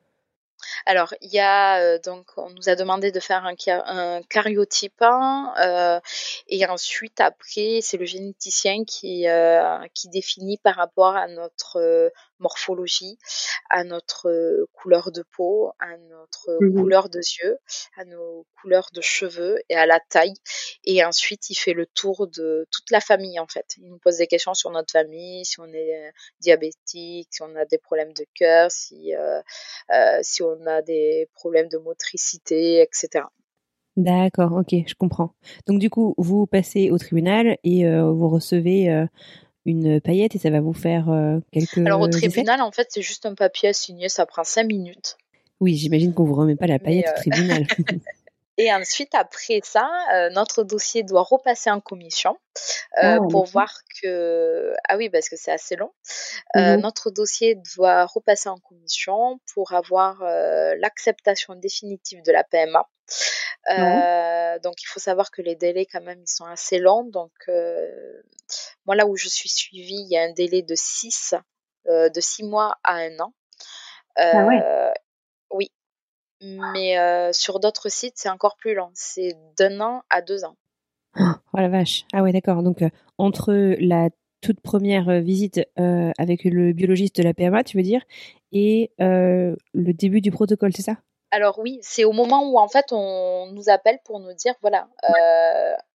Alors, 0.87 1.15
il 1.21 1.31
y 1.31 1.39
a 1.39 1.81
euh, 1.81 1.99
donc 2.05 2.27
on 2.37 2.51
nous 2.51 2.69
a 2.69 2.75
demandé 2.75 3.13
de 3.13 3.21
faire 3.21 3.45
un, 3.45 3.55
un 3.87 4.21
euh, 5.61 6.01
et 6.49 6.67
ensuite 6.67 7.21
après 7.21 7.81
c'est 7.83 7.97
le 7.97 8.07
généticien 8.07 8.85
qui 8.85 9.29
euh, 9.29 9.79
qui 9.95 10.09
définit 10.09 10.59
par 10.59 10.77
rapport 10.77 11.17
à 11.17 11.29
notre 11.29 12.11
morphologie, 12.41 13.19
à 13.69 13.85
notre 13.85 14.67
couleur 14.73 15.13
de 15.13 15.25
peau, 15.37 15.73
à 15.79 15.97
notre 15.97 16.59
mmh 16.61 16.81
couleur 16.81 17.09
de 17.09 17.19
yeux, 17.19 17.59
à 17.97 18.05
nos 18.05 18.47
couleurs 18.61 18.89
de 18.93 19.01
cheveux 19.01 19.59
et 19.69 19.77
à 19.77 19.87
la 19.87 20.01
taille. 20.01 20.35
Et 20.85 21.05
ensuite, 21.05 21.51
il 21.51 21.55
fait 21.55 21.73
le 21.73 21.87
tour 21.87 22.27
de 22.29 22.67
toute 22.71 22.91
la 22.91 23.01
famille, 23.01 23.39
en 23.39 23.47
fait. 23.47 23.67
Il 23.77 23.89
nous 23.89 23.99
pose 23.99 24.19
des 24.19 24.27
questions 24.27 24.55
sur 24.55 24.71
notre 24.71 24.93
famille, 24.93 25.45
si 25.45 25.61
on 25.61 25.67
est 25.73 26.13
diabétique, 26.41 27.29
si 27.31 27.43
on 27.43 27.55
a 27.57 27.65
des 27.65 27.79
problèmes 27.79 28.13
de 28.13 28.25
cœur, 28.35 28.71
si, 28.71 29.15
euh, 29.15 29.41
euh, 29.93 30.19
si 30.23 30.43
on 30.43 30.67
a 30.67 30.83
des 30.83 31.29
problèmes 31.35 31.69
de 31.69 31.79
motricité, 31.79 32.81
etc. 32.83 33.25
D'accord, 33.97 34.53
ok, 34.53 34.75
je 34.87 34.95
comprends. 34.95 35.35
Donc 35.67 35.79
du 35.81 35.91
coup, 35.91 36.15
vous 36.17 36.47
passez 36.47 36.91
au 36.91 36.99
tribunal 36.99 37.59
et 37.65 37.87
euh, 37.87 38.11
vous 38.11 38.29
recevez 38.29 39.07
une 39.67 40.01
paillette 40.01 40.35
et 40.35 40.39
ça 40.39 40.51
va 40.51 40.61
vous 40.61 40.73
faire 40.73 41.11
euh, 41.11 41.39
quelques. 41.53 41.79
Alors 41.79 42.01
au 42.01 42.09
tribunal, 42.09 42.61
en 42.63 42.73
fait, 42.73 42.89
c'est 42.91 43.03
juste 43.03 43.27
un 43.27 43.35
papier 43.35 43.71
à 43.71 43.73
signer, 43.73 44.09
ça 44.09 44.27
prend 44.27 44.45
cinq 44.45 44.67
minutes. 44.67 45.17
Oui, 45.61 45.77
j'imagine 45.77 46.15
qu'on 46.15 46.25
vous 46.25 46.35
remet 46.35 46.57
pas 46.57 46.67
la 46.67 46.79
paillette 46.79 47.09
au 47.09 47.11
euh, 47.11 47.15
tribunal. 47.15 47.67
Et 48.57 48.73
ensuite, 48.73 49.15
après 49.15 49.61
ça, 49.65 49.89
euh, 50.13 50.29
notre 50.31 50.65
dossier 50.65 51.03
doit 51.03 51.23
repasser 51.23 51.71
en 51.71 51.81
commission 51.81 52.37
ah, 52.97 53.17
pour 53.31 53.47
voir 53.47 53.73
que... 54.03 54.75
Ah 54.87 54.99
oui, 54.99 55.09
parce 55.09 55.31
que 55.31 55.37
c'est 55.37 55.53
assez 55.53 55.77
long. 55.77 55.91
Mmh 56.55 56.77
notre 56.77 57.11
dossier 57.11 57.57
doit 57.75 58.05
repasser 58.05 58.51
en 58.51 58.59
commission 58.59 59.41
pour 59.55 59.73
avoir 59.73 60.23
l'acceptation 60.77 61.55
définitive 61.55 62.23
de 62.23 62.33
la 62.33 62.45
PMA. 62.45 62.87
Donc, 64.63 64.83
il 64.83 64.87
faut 64.87 65.01
savoir 65.01 65.31
que 65.31 65.41
les 65.41 65.55
délais, 65.55 65.87
quand 65.87 66.03
même, 66.03 66.21
ils 66.21 66.31
sont 66.31 66.45
assez 66.45 66.79
longs. 66.79 67.05
Donc, 67.05 67.33
moi, 68.87 68.97
là 68.97 69.07
où 69.07 69.17
je 69.17 69.29
suis 69.29 69.49
suivie, 69.49 70.01
il 70.01 70.09
y 70.09 70.17
a 70.17 70.23
un 70.23 70.33
délai 70.33 70.63
de 70.63 70.75
6 70.77 71.35
de 71.87 72.21
six 72.21 72.45
mois 72.45 72.77
à 72.85 72.97
un 72.97 73.19
an. 73.21 73.33
ah 74.17 74.47
ouais. 74.47 74.63
Oui, 75.53 75.71
mais 76.41 76.99
euh, 76.99 77.33
sur 77.33 77.61
d'autres 77.61 77.91
sites, 77.91 78.15
c'est 78.17 78.29
encore 78.29 78.57
plus 78.57 78.75
long. 78.75 78.91
C'est 78.95 79.37
d'un 79.59 79.81
an 79.81 80.03
à 80.11 80.23
deux 80.23 80.45
ans. 80.45 80.57
Oh 81.53 81.59
la 81.59 81.69
vache. 81.69 82.05
Ah 82.13 82.23
ouais, 82.23 82.33
d'accord. 82.33 82.63
Donc, 82.63 82.83
euh, 82.83 82.89
entre 83.19 83.53
la 83.81 84.11
toute 84.41 84.61
première 84.61 85.09
euh, 85.09 85.21
visite 85.21 85.61
avec 85.77 86.45
le 86.45 86.73
biologiste 86.73 87.17
de 87.17 87.23
la 87.23 87.35
PMA, 87.35 87.65
tu 87.65 87.77
veux 87.77 87.83
dire, 87.83 88.03
et 88.53 88.93
le 88.99 89.57
début 89.75 90.21
du 90.21 90.31
protocole, 90.31 90.73
c'est 90.75 90.83
ça? 90.83 90.97
Alors 91.31 91.59
oui, 91.59 91.79
c'est 91.83 92.05
au 92.05 92.13
moment 92.13 92.51
où 92.51 92.59
en 92.59 92.69
fait 92.69 92.87
on 92.93 93.51
nous 93.53 93.69
appelle 93.69 93.99
pour 94.05 94.21
nous 94.21 94.33
dire 94.35 94.55
voilà 94.63 94.89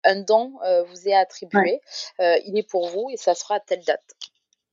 un 0.04 0.20
don 0.20 0.52
vous 0.88 1.08
est 1.08 1.14
attribué, 1.14 1.80
il 2.18 2.56
est 2.56 2.68
pour 2.68 2.88
vous 2.88 3.08
et 3.10 3.16
ça 3.16 3.34
sera 3.34 3.56
à 3.56 3.60
telle 3.60 3.82
date. 3.84 4.14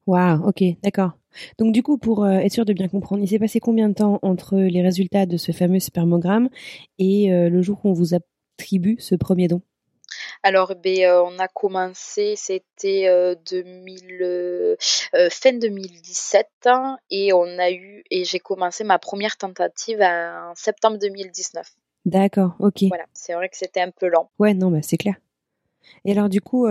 Waouh, 0.07 0.47
ok, 0.47 0.63
d'accord. 0.83 1.11
Donc 1.57 1.73
du 1.73 1.83
coup, 1.83 1.97
pour 1.97 2.23
euh, 2.23 2.39
être 2.39 2.51
sûr 2.51 2.65
de 2.65 2.73
bien 2.73 2.87
comprendre, 2.87 3.23
il 3.23 3.27
s'est 3.27 3.39
passé 3.39 3.59
combien 3.59 3.89
de 3.89 3.93
temps 3.93 4.19
entre 4.21 4.57
les 4.57 4.81
résultats 4.81 5.25
de 5.25 5.37
ce 5.37 5.51
fameux 5.51 5.79
spermogramme 5.79 6.49
et 6.97 7.31
euh, 7.31 7.49
le 7.49 7.61
jour 7.61 7.79
où 7.83 7.89
on 7.89 7.93
vous 7.93 8.13
attribue 8.13 8.97
ce 8.99 9.15
premier 9.15 9.47
don? 9.47 9.61
Alors, 10.43 10.75
ben, 10.75 10.99
euh, 11.03 11.23
on 11.23 11.39
a 11.39 11.47
commencé, 11.47 12.35
c'était 12.35 13.35
2000, 13.45 14.77
fin 15.29 15.53
2017, 15.53 16.47
hein, 16.65 16.97
et 17.09 17.33
on 17.33 17.59
a 17.59 17.71
eu, 17.71 18.03
et 18.09 18.23
j'ai 18.23 18.39
commencé 18.39 18.83
ma 18.83 18.99
première 18.99 19.37
tentative 19.37 20.01
en 20.01 20.53
septembre 20.55 20.97
2019. 20.97 21.67
D'accord, 22.05 22.55
ok. 22.59 22.83
Voilà, 22.89 23.05
c'est 23.13 23.33
vrai 23.33 23.49
que 23.49 23.57
c'était 23.57 23.81
un 23.81 23.91
peu 23.91 24.07
lent. 24.07 24.29
Ouais, 24.39 24.53
non, 24.53 24.71
bah, 24.71 24.81
c'est 24.81 24.97
clair. 24.97 25.15
Et 26.05 26.11
alors, 26.11 26.29
du 26.29 26.41
coup, 26.41 26.67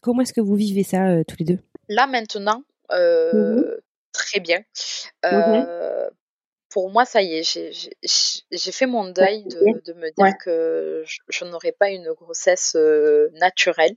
comment 0.00 0.22
est-ce 0.22 0.32
que 0.32 0.40
vous 0.40 0.54
vivez 0.54 0.82
ça 0.82 1.24
tous 1.24 1.36
les 1.38 1.44
deux? 1.44 1.58
Là, 1.88 2.06
maintenant, 2.06 2.62
mmh 2.92 3.62
très 4.12 4.40
bien. 4.40 4.58
Mmh 5.24 5.64
pour 6.70 6.90
moi, 6.90 7.04
ça 7.04 7.20
y 7.20 7.34
est, 7.34 7.42
j'ai 8.02 8.72
fait 8.72 8.86
mon 8.86 9.08
deuil 9.08 9.44
de, 9.44 9.92
me 9.94 10.10
dire 10.10 10.38
que 10.38 11.04
je, 11.28 11.44
n'aurais 11.44 11.72
pas 11.72 11.90
une 11.90 12.12
grossesse 12.12 12.76
naturelle. 13.34 13.96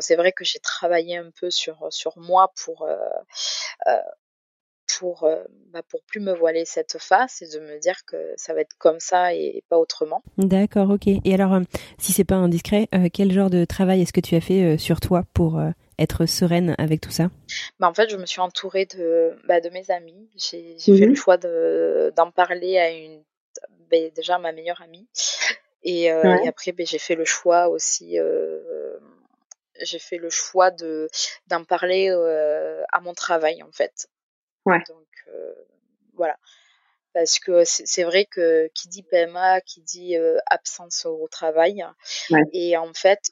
c'est 0.00 0.16
vrai 0.16 0.32
que 0.32 0.44
j'ai 0.44 0.58
travaillé 0.58 1.16
un 1.16 1.30
peu 1.30 1.50
sur, 1.50 1.86
sur 1.90 2.18
moi 2.18 2.52
pour, 2.64 2.88
pour 4.98 5.24
euh, 5.24 5.42
bah, 5.72 5.82
pour 5.88 6.02
plus 6.02 6.20
me 6.20 6.32
voiler 6.32 6.64
cette 6.64 6.98
face 6.98 7.42
et 7.42 7.48
de 7.48 7.60
me 7.60 7.78
dire 7.78 8.04
que 8.06 8.16
ça 8.36 8.54
va 8.54 8.60
être 8.60 8.76
comme 8.78 9.00
ça 9.00 9.34
et 9.34 9.62
pas 9.68 9.78
autrement. 9.78 10.22
D'accord, 10.36 10.90
ok. 10.90 11.06
Et 11.06 11.34
alors, 11.34 11.60
si 11.98 12.12
c'est 12.12 12.24
pas 12.24 12.36
indiscret, 12.36 12.88
quel 13.12 13.32
genre 13.32 13.50
de 13.50 13.64
travail 13.64 14.02
est-ce 14.02 14.12
que 14.12 14.20
tu 14.20 14.34
as 14.34 14.40
fait 14.40 14.78
sur 14.78 15.00
toi 15.00 15.24
pour 15.34 15.60
être 15.98 16.26
sereine 16.26 16.74
avec 16.78 17.00
tout 17.00 17.10
ça? 17.10 17.30
Bah, 17.80 17.88
En 17.88 17.94
fait, 17.94 18.08
je 18.08 18.16
me 18.16 18.26
suis 18.26 18.40
entourée 18.40 18.86
de, 18.86 19.36
bah, 19.46 19.60
de 19.60 19.68
mes 19.68 19.90
amis. 19.90 20.30
J'ai 20.36 20.76
fait 20.78 21.04
le 21.04 21.08
mhm. 21.08 21.16
choix 21.16 21.36
d'en 21.36 22.30
parler 22.30 22.78
à 22.78 22.90
une, 22.90 23.22
bah, 23.90 23.98
déjà 24.14 24.38
ma 24.38 24.52
meilleure 24.52 24.80
amie. 24.82 25.06
Et, 25.82 26.10
après, 26.10 26.74
j'ai 26.78 26.98
fait 26.98 27.14
le 27.14 27.24
choix 27.24 27.68
aussi 27.68 28.18
j'ai 29.82 29.98
fait 29.98 30.18
le 30.18 30.30
choix 30.30 30.70
de 30.70 31.08
d'en 31.46 31.64
parler 31.64 32.08
euh, 32.10 32.82
à 32.92 33.00
mon 33.00 33.14
travail 33.14 33.62
en 33.62 33.72
fait. 33.72 34.08
Ouais. 34.68 34.82
Donc 34.88 35.06
euh, 35.28 35.54
voilà. 36.14 36.38
Parce 37.14 37.38
que 37.38 37.64
c'est 37.64 38.04
vrai 38.04 38.26
que 38.26 38.70
qui 38.74 38.88
dit 38.88 39.02
PMA, 39.02 39.60
qui 39.62 39.80
dit 39.80 40.16
euh, 40.16 40.38
absence 40.46 41.06
au 41.06 41.26
travail. 41.28 41.84
Et 42.52 42.76
en 42.76 42.92
fait, 42.92 43.30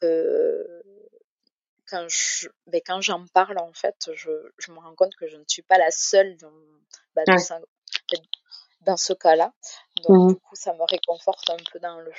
quand 1.89 2.07
je, 2.09 2.49
ben, 2.67 2.81
quand 2.85 3.01
j'en 3.01 3.27
parle, 3.27 3.59
en 3.59 3.73
fait, 3.73 4.11
je, 4.13 4.31
je, 4.59 4.73
me 4.73 4.79
rends 4.79 4.95
compte 4.95 5.15
que 5.17 5.29
je 5.29 5.37
ne 5.37 5.45
suis 5.47 5.63
pas 5.63 5.79
la 5.79 5.91
seule 5.91 6.37
dans, 6.37 6.53
bah, 7.15 7.23
dans, 8.81 8.97
ce 8.97 9.13
cas-là. 9.13 9.53
Donc, 10.03 10.17
mmh 10.17 10.29
du 10.29 10.37
coup, 10.37 10.57
ça 10.57 10.73
me 10.75 10.83
réconforte 10.83 11.49
un 11.51 11.57
peu 11.71 11.79
dans 11.79 12.01
le, 12.01 12.13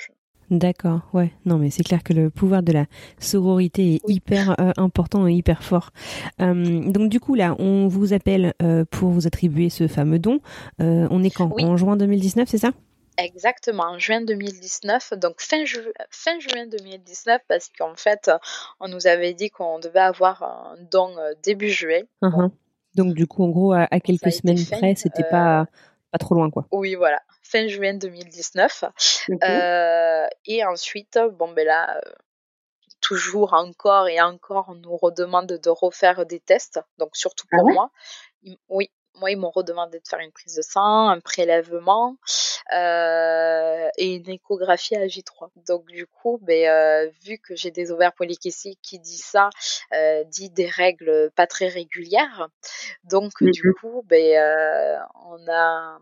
D'accord, 0.50 1.00
ouais. 1.12 1.32
Non, 1.44 1.58
mais 1.58 1.68
c'est 1.68 1.82
clair 1.82 2.02
que 2.02 2.14
le 2.14 2.30
pouvoir 2.30 2.62
de 2.62 2.72
la 2.72 2.86
sororité 3.18 3.96
est 3.96 4.00
hyper 4.08 4.58
euh, 4.60 4.72
important 4.78 5.26
et 5.26 5.34
hyper 5.34 5.62
fort. 5.62 5.90
Euh, 6.40 6.90
donc 6.90 7.10
du 7.10 7.20
coup 7.20 7.34
là, 7.34 7.54
on 7.58 7.86
vous 7.88 8.14
appelle 8.14 8.54
euh, 8.62 8.84
pour 8.90 9.10
vous 9.10 9.26
attribuer 9.26 9.68
ce 9.68 9.88
fameux 9.88 10.18
don. 10.18 10.40
on 10.78 11.22
est 11.22 11.30
quand? 11.30 11.52
En 11.60 11.76
juin 11.76 11.96
2019, 11.96 12.48
c'est 12.48 12.58
ça? 12.58 12.70
Exactement, 13.18 13.84
en 13.84 13.98
juin 13.98 14.20
2019, 14.22 15.14
donc 15.14 15.40
fin, 15.40 15.64
fin 16.10 16.38
juin 16.38 16.66
2019, 16.68 17.40
parce 17.48 17.68
qu'en 17.76 17.96
fait, 17.96 18.30
on 18.80 18.86
nous 18.88 19.08
avait 19.08 19.34
dit 19.34 19.50
qu'on 19.50 19.80
devait 19.80 19.98
avoir 19.98 20.42
un 20.44 20.76
don 20.92 21.10
début 21.42 21.68
juillet. 21.68 22.06
Uh-huh. 22.22 22.50
Donc 22.94 23.14
du 23.14 23.26
coup, 23.26 23.42
en 23.42 23.48
gros, 23.48 23.72
à, 23.72 23.88
quelques 24.00 24.32
semaines 24.32 24.64
près, 24.70 24.94
c'était 24.94 25.24
pas 25.24 25.66
pas 26.10 26.18
trop 26.18 26.34
loin, 26.34 26.50
quoi. 26.50 26.66
Oui, 26.72 26.94
voilà 26.94 27.20
fin 27.48 27.66
juin 27.66 27.94
2019. 27.94 28.84
Euh, 29.42 30.26
et 30.44 30.64
ensuite, 30.64 31.18
bon, 31.32 31.52
ben 31.52 31.66
là, 31.66 31.96
euh, 31.96 32.10
toujours 33.00 33.54
encore 33.54 34.08
et 34.08 34.20
encore, 34.20 34.66
on 34.68 34.74
nous 34.74 34.96
redemande 34.96 35.46
de 35.46 35.70
refaire 35.70 36.26
des 36.26 36.40
tests. 36.40 36.80
Donc, 36.98 37.10
surtout 37.16 37.46
ah 37.52 37.56
pour 37.58 37.70
moi. 37.70 37.90
Oui, 38.68 38.90
moi, 39.18 39.30
ils 39.30 39.36
m'ont 39.36 39.50
redemandé 39.50 39.98
de 39.98 40.08
faire 40.08 40.20
une 40.20 40.32
prise 40.32 40.54
de 40.54 40.62
sang, 40.62 41.08
un 41.08 41.20
prélèvement 41.20 42.16
euh, 42.74 43.88
et 43.96 44.14
une 44.14 44.28
échographie 44.28 44.96
à 44.96 45.06
J3. 45.06 45.50
Donc, 45.66 45.86
du 45.86 46.06
coup, 46.06 46.38
ben, 46.42 47.10
vu 47.22 47.38
que 47.38 47.54
j'ai 47.54 47.70
des 47.70 47.90
ovaires 47.90 48.12
polykystiques, 48.14 48.80
qui 48.82 48.98
dit 48.98 49.18
ça, 49.18 49.50
dit 50.26 50.50
des 50.50 50.66
règles 50.66 51.30
pas 51.34 51.46
très 51.46 51.68
régulières. 51.68 52.48
Donc, 53.04 53.32
du 53.40 53.74
coup, 53.80 54.02
ben, 54.06 55.00
on 55.26 55.50
a 55.50 55.98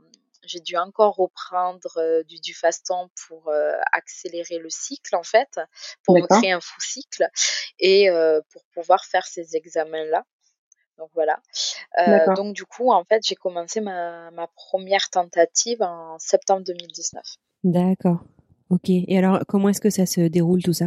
j'ai 0.47 0.61
dû 0.61 0.77
encore 0.77 1.17
reprendre 1.17 1.99
euh, 1.99 2.23
du, 2.25 2.41
du 2.41 2.55
faston 2.55 3.11
pour 3.27 3.49
euh, 3.49 3.73
accélérer 3.93 4.59
le 4.59 4.71
cycle 4.71 5.15
en 5.17 5.23
fait, 5.23 5.61
pour 6.05 6.17
me 6.17 6.27
créer 6.27 6.53
un 6.53 6.61
faux 6.61 6.81
cycle 6.81 7.29
et 7.79 8.09
euh, 8.09 8.41
pour 8.53 8.65
pouvoir 8.73 9.05
faire 9.05 9.27
ces 9.27 9.57
examens-là. 9.57 10.25
Donc 10.99 11.11
voilà. 11.15 11.41
donc 12.35 12.55
du 12.55 12.65
coup, 12.65 12.91
en 12.91 13.05
fait, 13.05 13.23
j'ai 13.27 13.35
commencé 13.35 13.81
ma, 13.81 14.31
ma, 14.31 14.47
première 14.49 15.11
tentative 15.11 15.83
en 15.83 16.19
septembre 16.19 16.63
2019. 16.65 17.23
D'accord. 17.65 18.19
Ok. 18.71 18.89
Et 18.89 19.19
alors, 19.19 19.41
comment 19.47 19.69
est-ce 19.69 19.81
que 19.81 19.91
ça 19.91 20.07
se 20.07 20.21
déroule 20.23 20.63
tout 20.63 20.73
ça? 20.73 20.87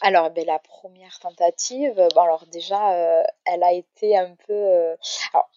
Alors, 0.00 0.30
ben, 0.30 0.46
la 0.46 0.58
première 0.58 1.18
tentative, 1.18 1.94
bon, 2.14 2.20
alors 2.20 2.46
déjà, 2.52 3.24
elle 3.44 3.62
a 3.62 3.72
été 3.72 4.16
un 4.16 4.34
peu. 4.46 4.94
alors, 5.32 5.50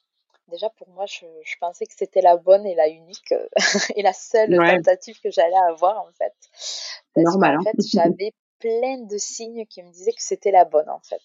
déjà 0.54 0.70
pour 0.70 0.88
moi, 0.90 1.06
je, 1.06 1.26
pensais 1.60 1.86
que 1.86 1.94
c'était 1.96 2.22
la 2.22 2.38
bonne 2.38 2.66
et 2.66 2.76
la 2.76 2.88
unique 2.88 3.32
euh, 3.32 3.48
et 3.96 4.02
la 4.02 4.14
seule 4.14 4.56
tentative 4.56 5.20
que 5.22 5.32
j'allais 5.32 5.54
avoir 5.70 6.02
en 6.02 6.12
fait. 6.18 6.34
Normal. 7.16 7.58
En 7.58 7.60
hein. 7.60 7.64
fait, 7.64 7.88
j'avais 7.94 8.34
plein 8.60 8.98
de 9.00 9.18
signes 9.18 9.66
qui 9.66 9.84
me 9.84 9.92
disaient 9.92 10.14
que 10.14 10.24
c'était 10.24 10.52
la 10.52 10.66
bonne 10.66 10.90
en 10.90 11.02
fait. 11.02 11.22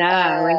Ah, 0.00 0.46
euh, 0.46 0.54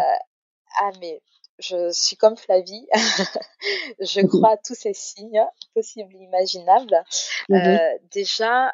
ah 0.79 0.91
mais 0.99 1.21
je 1.59 1.91
suis 1.91 2.17
comme 2.17 2.35
Flavie, 2.35 2.87
je 3.99 4.25
crois 4.25 4.53
à 4.53 4.57
tous 4.57 4.75
ces 4.75 4.93
signes 4.93 5.45
possibles 5.73 6.13
et 6.15 6.23
imaginables. 6.23 7.03
Mmh 7.49 7.55
euh, 7.55 7.97
déjà, 8.11 8.71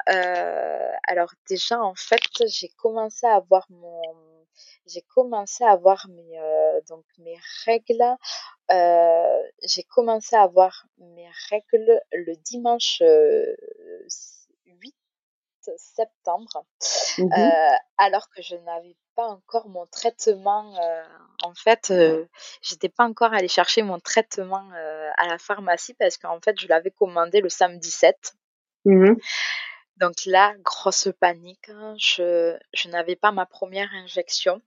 alors 1.06 1.32
déjà 1.48 1.80
en 1.80 1.94
fait, 1.94 2.20
j'ai 2.46 2.68
commencé 2.68 3.26
à 3.26 3.34
avoir 3.34 3.66
mon 3.70 4.00
j'ai 4.86 5.02
commencé 5.02 5.64
à 5.64 5.70
avoir 5.70 6.06
mes 6.08 6.38
euh, 6.38 6.80
donc 6.88 7.04
mes 7.18 7.38
règles. 7.64 8.16
Euh, 8.70 9.42
j'ai 9.62 9.82
commencé 9.84 10.36
à 10.36 10.42
avoir 10.42 10.86
mes 10.98 11.28
règles 11.50 12.00
le 12.12 12.36
dimanche 12.36 12.98
8 13.00 13.06
euh, 13.06 13.56
septembre. 15.76 16.64
Mmh 17.18 17.32
alors 17.98 18.30
que 18.30 18.40
je 18.40 18.56
n'avais 18.56 18.96
pas 19.16 19.26
encore 19.26 19.68
mon 19.68 19.86
traitement 19.86 20.74
en 21.42 21.54
fait 21.54 21.92
j'étais 22.62 22.88
pas 22.88 23.04
encore 23.04 23.32
allée 23.32 23.48
chercher 23.48 23.82
mon 23.82 24.00
traitement 24.00 24.68
à 25.16 25.26
la 25.26 25.38
pharmacie 25.38 25.94
parce 25.94 26.16
qu'en 26.16 26.40
fait 26.40 26.58
je 26.60 26.68
l'avais 26.68 26.90
commandé 26.90 27.40
le 27.40 27.48
samedi 27.48 27.90
7 27.90 28.34
donc 30.00 30.24
là, 30.24 30.54
grosse 30.64 31.08
panique. 31.20 31.68
Hein. 31.68 31.94
Je, 31.98 32.58
je 32.72 32.88
n'avais 32.88 33.16
pas 33.16 33.32
ma 33.32 33.44
première 33.44 33.90
injection. 33.92 34.62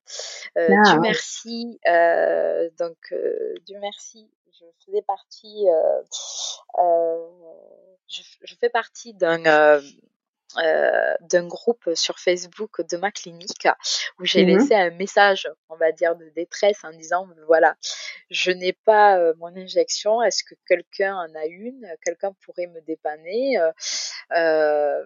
Euh, 0.58 0.70
ah, 0.70 0.92
Dieu 0.92 1.00
merci. 1.00 1.80
Euh, 1.88 2.70
donc 2.78 2.98
euh, 3.12 3.56
Dieu 3.66 3.78
merci. 3.82 4.30
Je 4.52 4.66
faisais 4.86 5.02
partie. 5.02 5.68
Euh, 5.68 6.02
euh, 6.80 7.28
je, 8.08 8.22
je, 8.44 8.56
fais 8.56 8.70
partie 8.70 9.16
d'un 9.16 9.44
euh, 9.46 9.82
d'un 10.56 11.48
groupe 11.48 11.90
sur 11.96 12.20
Facebook 12.20 12.82
de 12.90 12.98
ma 12.98 13.12
clinique 13.12 13.68
où 14.20 14.26
j'ai 14.26 14.44
mmh 14.44 14.48
laissé 14.48 14.76
un 14.76 14.92
message, 14.92 15.50
on 15.70 15.76
va 15.76 15.92
dire, 15.92 16.16
de 16.16 16.30
détresse 16.36 16.84
en 16.84 16.92
disant 16.92 17.28
voilà, 17.48 17.76
je 18.30 18.52
n'ai 18.52 18.74
pas 18.74 19.18
euh, 19.18 19.34
mon 19.38 19.56
injection, 19.56 20.22
est-ce 20.22 20.44
que 20.44 20.56
quelqu'un 20.68 21.16
en 21.16 21.36
a 21.36 21.46
une 21.46 21.88
Quelqu'un 22.04 22.34
pourrait 22.46 22.68
me 22.68 22.82
dépanner 22.82 23.58
euh, 24.36 25.06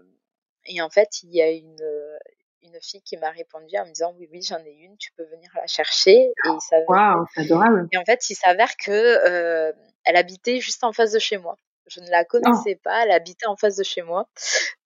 Et 0.66 0.82
en 0.82 0.90
fait, 0.90 1.24
il 1.24 1.34
y 1.34 1.42
a 1.42 1.50
une 1.50 1.84
une 2.64 2.82
fille 2.82 3.02
qui 3.02 3.16
m'a 3.16 3.30
répondu 3.30 3.78
en 3.78 3.86
me 3.86 3.92
disant 3.92 4.14
oui 4.18 4.28
oui 4.30 4.42
j'en 4.42 4.60
ai 4.60 4.72
une 4.72 4.98
tu 4.98 5.14
peux 5.14 5.24
venir 5.24 5.50
la 5.56 5.68
chercher 5.68 6.12
et 6.12 6.34
il 6.44 6.60
adorable. 7.38 7.88
et 7.94 7.98
en 7.98 8.04
fait 8.04 8.30
il 8.30 8.36
s'avère 8.36 8.76
que 8.76 9.74
elle 10.04 10.16
habitait 10.18 10.60
juste 10.60 10.84
en 10.84 10.92
face 10.92 11.14
de 11.14 11.20
chez 11.20 11.38
moi 11.38 11.56
je 11.88 12.02
ne 12.02 12.10
la 12.10 12.26
connaissais 12.26 12.76
pas, 12.76 13.04
elle 13.04 13.12
habitait 13.12 13.48
en 13.48 13.56
face 13.56 13.76
de 13.78 13.84
chez 13.84 14.02
moi. 14.02 14.28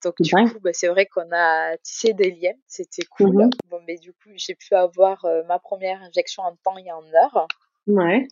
Donc 0.03 0.15
du 0.19 0.33
coup, 0.33 0.59
bah, 0.61 0.71
c'est 0.73 0.87
vrai 0.87 1.05
qu'on 1.05 1.31
a 1.31 1.77
tissé 1.77 2.13
des 2.13 2.31
liens, 2.31 2.55
c'était 2.67 3.05
cool. 3.05 3.35
Mhm. 3.35 3.49
Bon, 3.69 3.79
mais 3.87 3.97
du 3.97 4.13
coup, 4.13 4.29
j'ai 4.35 4.55
pu 4.55 4.75
avoir 4.75 5.25
euh, 5.25 5.43
ma 5.43 5.59
première 5.59 6.01
injection 6.01 6.43
en 6.43 6.55
temps 6.63 6.77
et 6.77 6.91
en 6.91 7.03
heure. 7.13 7.47
Ouais. 7.87 8.27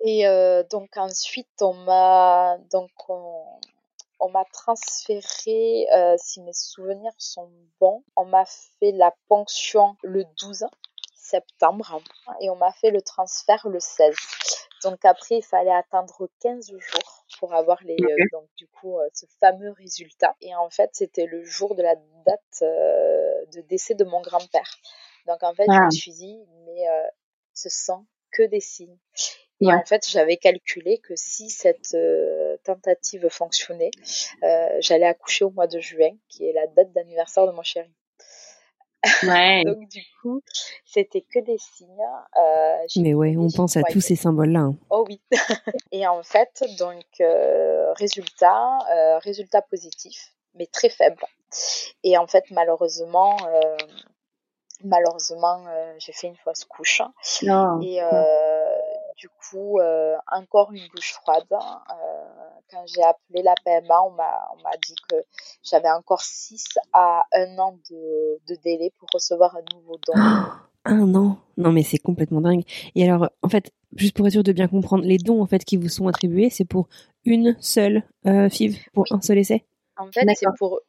Et 0.00 0.26
euh, 0.26 0.62
donc 0.70 0.96
ensuite, 0.96 1.48
on 1.60 1.72
m'a 1.72 2.58
donc 2.70 2.90
on, 3.08 4.28
m'a 4.30 4.44
transféré, 4.52 5.86
euh, 5.94 6.16
si 6.18 6.40
mes 6.42 6.52
souvenirs 6.52 7.14
sont 7.16 7.50
bons, 7.80 8.02
on 8.16 8.26
m'a 8.26 8.44
fait 8.44 8.92
la 8.92 9.14
ponction 9.28 9.96
le 10.02 10.24
12 10.40 10.66
septembre 11.14 12.00
et 12.40 12.50
on 12.50 12.56
m'a 12.56 12.72
fait 12.72 12.90
le 12.90 13.00
transfert 13.00 13.68
le 13.68 13.80
16. 13.80 14.14
Donc 14.84 15.04
après, 15.04 15.36
il 15.36 15.42
fallait 15.42 15.74
attendre 15.74 16.28
15 16.40 16.70
jours 16.70 17.25
pour 17.38 17.54
avoir 17.54 17.82
les, 17.84 17.96
euh, 18.00 18.24
donc 18.32 18.48
du 18.56 18.66
coup, 18.68 18.98
euh, 18.98 19.08
ce 19.12 19.26
fameux 19.40 19.70
résultat. 19.72 20.34
Et 20.40 20.54
en 20.54 20.70
fait, 20.70 20.90
c'était 20.92 21.26
le 21.26 21.44
jour 21.44 21.74
de 21.74 21.82
la 21.82 21.94
date 22.24 22.62
euh, 22.62 23.44
de 23.54 23.60
décès 23.62 23.94
de 23.94 24.04
mon 24.04 24.20
grand-père. 24.20 24.78
Donc 25.26 25.42
en 25.42 25.54
fait, 25.54 25.64
je 25.66 25.72
me 25.72 25.86
ah. 25.86 25.90
suis 25.90 26.12
dit, 26.12 26.38
mais 26.66 26.84
ce 27.52 27.68
sont 27.68 28.06
que 28.32 28.42
des 28.44 28.60
signes. 28.60 28.98
Et 29.60 29.72
en 29.72 29.82
fait, 29.84 30.06
j'avais 30.08 30.36
calculé 30.36 30.98
que 30.98 31.14
si 31.16 31.48
cette 31.48 31.96
tentative 32.62 33.28
fonctionnait, 33.28 33.90
j'allais 34.80 35.06
accoucher 35.06 35.44
au 35.44 35.50
mois 35.50 35.66
de 35.66 35.80
juin, 35.80 36.16
qui 36.28 36.46
est 36.46 36.52
la 36.52 36.66
date 36.68 36.92
d'anniversaire 36.92 37.46
de 37.46 37.52
mon 37.52 37.62
chéri. 37.62 37.90
Ouais. 39.22 39.62
Donc 39.66 39.88
du 39.88 40.02
coup, 40.20 40.42
c'était 40.84 41.22
que 41.22 41.40
des 41.40 41.58
signes. 41.58 41.88
Euh, 42.36 42.76
mais 42.96 43.14
ouais, 43.14 43.36
on 43.36 43.48
pense 43.50 43.76
à 43.76 43.82
tous 43.82 44.00
ces 44.00 44.16
symboles-là. 44.16 44.60
Hein. 44.60 44.76
Oh 44.90 45.04
oui. 45.08 45.20
et 45.92 46.06
en 46.06 46.22
fait, 46.22 46.64
donc 46.78 47.04
euh, 47.20 47.92
résultat, 47.94 48.78
euh, 48.92 49.18
résultat 49.18 49.62
positif, 49.62 50.32
mais 50.54 50.66
très 50.66 50.88
faible. 50.88 51.22
Et 52.02 52.18
en 52.18 52.26
fait, 52.26 52.44
malheureusement, 52.50 53.36
euh, 53.46 53.76
malheureusement, 54.84 55.64
euh, 55.68 55.94
j'ai 55.98 56.12
fait 56.12 56.28
une 56.28 56.36
fausse 56.36 56.64
couche. 56.64 57.02
Non. 57.42 57.80
Et 57.80 58.02
euh, 58.02 58.64
du 59.16 59.28
coup, 59.28 59.80
encore 60.30 60.72
une 60.72 60.86
douche 60.94 61.12
froide. 61.12 61.46
Quand 62.70 62.84
j'ai 62.86 63.02
appelé 63.02 63.42
la 63.42 63.54
PMA, 63.64 64.02
on 64.02 64.10
m'a, 64.10 64.48
on 64.54 64.62
m'a 64.62 64.76
dit 64.86 64.94
que 65.08 65.16
j'avais 65.62 65.90
encore 65.90 66.22
6 66.22 66.64
à 66.92 67.24
1 67.32 67.58
an 67.58 67.78
de, 67.90 68.40
de 68.48 68.54
délai 68.62 68.92
pour 68.98 69.08
recevoir 69.12 69.56
un 69.56 69.62
nouveau 69.74 69.98
don. 70.06 70.14
un 70.84 71.14
an? 71.14 71.38
Non, 71.56 71.72
mais 71.72 71.82
c'est 71.82 71.98
complètement 71.98 72.40
dingue. 72.40 72.62
Et 72.94 73.08
alors, 73.08 73.28
en 73.42 73.48
fait, 73.48 73.72
juste 73.96 74.16
pour 74.16 74.26
être 74.26 74.32
sûr 74.32 74.42
de 74.42 74.52
bien 74.52 74.68
comprendre, 74.68 75.04
les 75.04 75.18
dons 75.18 75.42
en 75.42 75.46
fait 75.46 75.64
qui 75.64 75.76
vous 75.76 75.88
sont 75.88 76.08
attribués, 76.08 76.50
c'est 76.50 76.64
pour 76.64 76.88
une 77.24 77.56
seule 77.60 78.04
euh, 78.26 78.48
FIV, 78.48 78.78
pour 78.92 79.04
un 79.10 79.20
seul 79.20 79.38
essai? 79.38 79.64
En 79.96 80.10
fait, 80.12 80.26
c'est 80.34 80.46
pour 80.58 80.80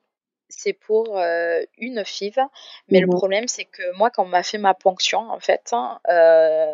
c'est 0.49 0.73
pour 0.73 1.17
euh, 1.17 1.61
une 1.77 2.03
FIV, 2.05 2.39
mais 2.89 3.01
le 3.01 3.07
problème 3.07 3.47
c'est 3.47 3.65
que 3.65 3.95
moi 3.97 4.09
quand 4.09 4.23
on 4.23 4.29
m'a 4.29 4.43
fait 4.43 4.57
ma 4.57 4.73
ponction 4.73 5.19
en 5.19 5.39
fait, 5.39 5.69
hein, 5.73 5.99
euh, 6.09 6.71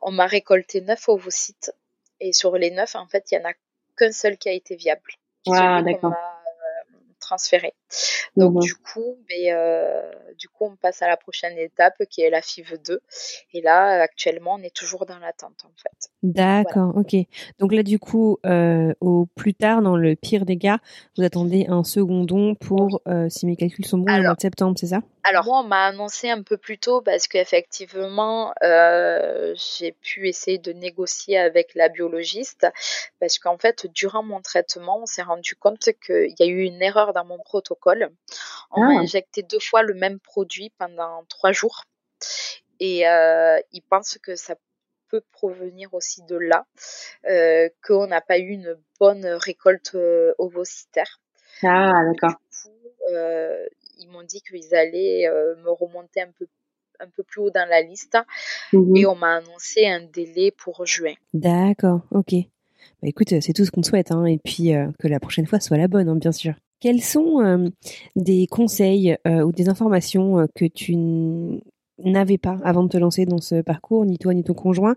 on 0.00 0.10
m'a 0.10 0.26
récolté 0.26 0.80
neuf 0.80 1.08
ovocytes 1.08 1.72
et 2.20 2.32
sur 2.32 2.56
les 2.56 2.70
neuf 2.70 2.94
en 2.94 3.06
fait 3.06 3.30
il 3.30 3.34
y 3.34 3.38
en 3.38 3.48
a 3.48 3.52
qu'un 4.00 4.12
seul 4.12 4.38
qui 4.38 4.48
a 4.48 4.52
été 4.52 4.76
viable. 4.76 5.12
Ah 5.48 5.82
d'accord 5.82 6.14
transféré. 7.30 7.74
Donc 8.36 8.56
mmh 8.56 8.60
du 8.60 8.74
coup, 8.74 9.16
mais, 9.28 9.50
ben, 9.50 9.56
euh, 9.56 10.12
du 10.36 10.48
coup, 10.48 10.64
on 10.64 10.76
passe 10.76 11.02
à 11.02 11.08
la 11.08 11.16
prochaine 11.16 11.56
étape 11.58 11.94
qui 12.10 12.22
est 12.22 12.30
la 12.30 12.42
FIV 12.42 12.78
2. 12.84 13.00
Et 13.54 13.60
là, 13.60 14.02
actuellement, 14.02 14.54
on 14.54 14.62
est 14.62 14.74
toujours 14.74 15.06
dans 15.06 15.18
l'attente 15.18 15.64
en 15.64 15.72
fait. 15.76 16.10
D'accord, 16.22 16.92
ok. 16.96 17.14
Donc 17.58 17.72
là, 17.72 17.82
du 17.82 17.98
coup, 17.98 18.38
euh, 18.46 18.92
au 19.00 19.26
plus 19.36 19.54
tard, 19.54 19.80
dans 19.82 19.96
le 19.96 20.16
pire 20.16 20.44
des 20.44 20.58
cas, 20.58 20.78
vous 21.16 21.24
attendez 21.24 21.66
un 21.68 21.84
second 21.84 22.24
don 22.24 22.54
pour, 22.54 23.00
euh, 23.08 23.28
si 23.28 23.46
mes 23.46 23.56
calculs 23.56 23.86
sont 23.86 23.98
bons, 23.98 24.18
au 24.18 24.22
mois 24.22 24.34
de 24.34 24.40
septembre, 24.40 24.76
c'est 24.78 24.88
ça? 24.88 25.00
Alors 25.24 25.44
moi, 25.44 25.60
on 25.60 25.64
m'a 25.64 25.86
annoncé 25.86 26.30
un 26.30 26.42
peu 26.42 26.56
plus 26.56 26.78
tôt 26.78 27.02
parce 27.02 27.28
qu'effectivement, 27.28 28.52
euh, 28.62 29.54
j'ai 29.54 29.92
pu 29.92 30.28
essayer 30.28 30.58
de 30.58 30.72
négocier 30.72 31.38
avec 31.38 31.74
la 31.74 31.88
biologiste 31.88 32.66
parce 33.18 33.38
qu'en 33.38 33.58
fait, 33.58 33.86
durant 33.94 34.22
mon 34.22 34.40
traitement, 34.40 35.00
on 35.02 35.06
s'est 35.06 35.22
rendu 35.22 35.56
compte 35.56 35.90
qu'il 36.04 36.34
y 36.38 36.42
a 36.42 36.46
eu 36.46 36.62
une 36.62 36.82
erreur 36.82 37.12
dans 37.12 37.19
mon 37.24 37.38
protocole. 37.38 38.10
On 38.70 38.80
m'a 38.80 38.98
ah. 38.98 39.02
injecté 39.02 39.42
deux 39.42 39.58
fois 39.58 39.82
le 39.82 39.94
même 39.94 40.20
produit 40.20 40.70
pendant 40.78 41.24
trois 41.28 41.52
jours 41.52 41.84
et 42.78 43.08
euh, 43.08 43.58
ils 43.72 43.82
pensent 43.82 44.18
que 44.22 44.36
ça 44.36 44.54
peut 45.08 45.22
provenir 45.32 45.92
aussi 45.92 46.22
de 46.22 46.36
là, 46.36 46.66
euh, 47.28 47.68
qu'on 47.84 48.06
n'a 48.06 48.20
pas 48.20 48.38
eu 48.38 48.50
une 48.50 48.76
bonne 49.00 49.26
récolte 49.26 49.94
euh, 49.96 50.32
ovocytaire. 50.38 51.20
Ah, 51.62 51.92
d'accord 52.06 52.36
ils 54.00 54.08
m'ont 54.08 54.22
dit 54.22 54.40
qu'ils 54.40 54.74
allaient 54.74 55.28
euh, 55.28 55.54
me 55.62 55.70
remonter 55.70 56.22
un 56.22 56.30
peu 56.38 56.46
un 57.02 57.08
peu 57.16 57.22
plus 57.22 57.40
haut 57.40 57.50
dans 57.50 57.66
la 57.66 57.80
liste 57.80 58.18
mhm. 58.74 58.94
et 58.94 59.06
on 59.06 59.14
m'a 59.14 59.36
annoncé 59.36 59.86
un 59.86 60.02
délai 60.02 60.50
pour 60.50 60.84
juin. 60.84 61.14
D'accord, 61.32 62.02
ok. 62.10 62.34
Bah 62.34 63.08
écoute, 63.08 63.28
c'est 63.40 63.54
tout 63.54 63.64
ce 63.64 63.70
qu'on 63.70 63.82
souhaite, 63.82 64.10
hein, 64.10 64.26
et 64.26 64.36
puis 64.36 64.74
euh, 64.74 64.86
que 64.98 65.08
la 65.08 65.18
prochaine 65.18 65.46
fois 65.46 65.60
soit 65.60 65.78
la 65.78 65.88
bonne, 65.88 66.10
hein, 66.10 66.16
bien 66.16 66.32
sûr. 66.32 66.52
Quels 66.80 67.02
sont 67.02 67.40
euh, 67.40 67.68
des 68.16 68.46
conseils 68.46 69.16
ou 69.26 69.52
des 69.52 69.68
informations 69.68 70.46
que 70.54 70.64
tu 70.64 70.96
n'avais 72.04 72.38
pas 72.38 72.58
avant 72.64 72.82
de 72.84 72.88
te 72.88 72.96
lancer 72.96 73.26
dans 73.26 73.40
ce 73.40 73.60
parcours, 73.62 74.04
ni 74.04 74.18
toi 74.18 74.34
ni 74.34 74.44
ton 74.44 74.54
conjoint, 74.54 74.96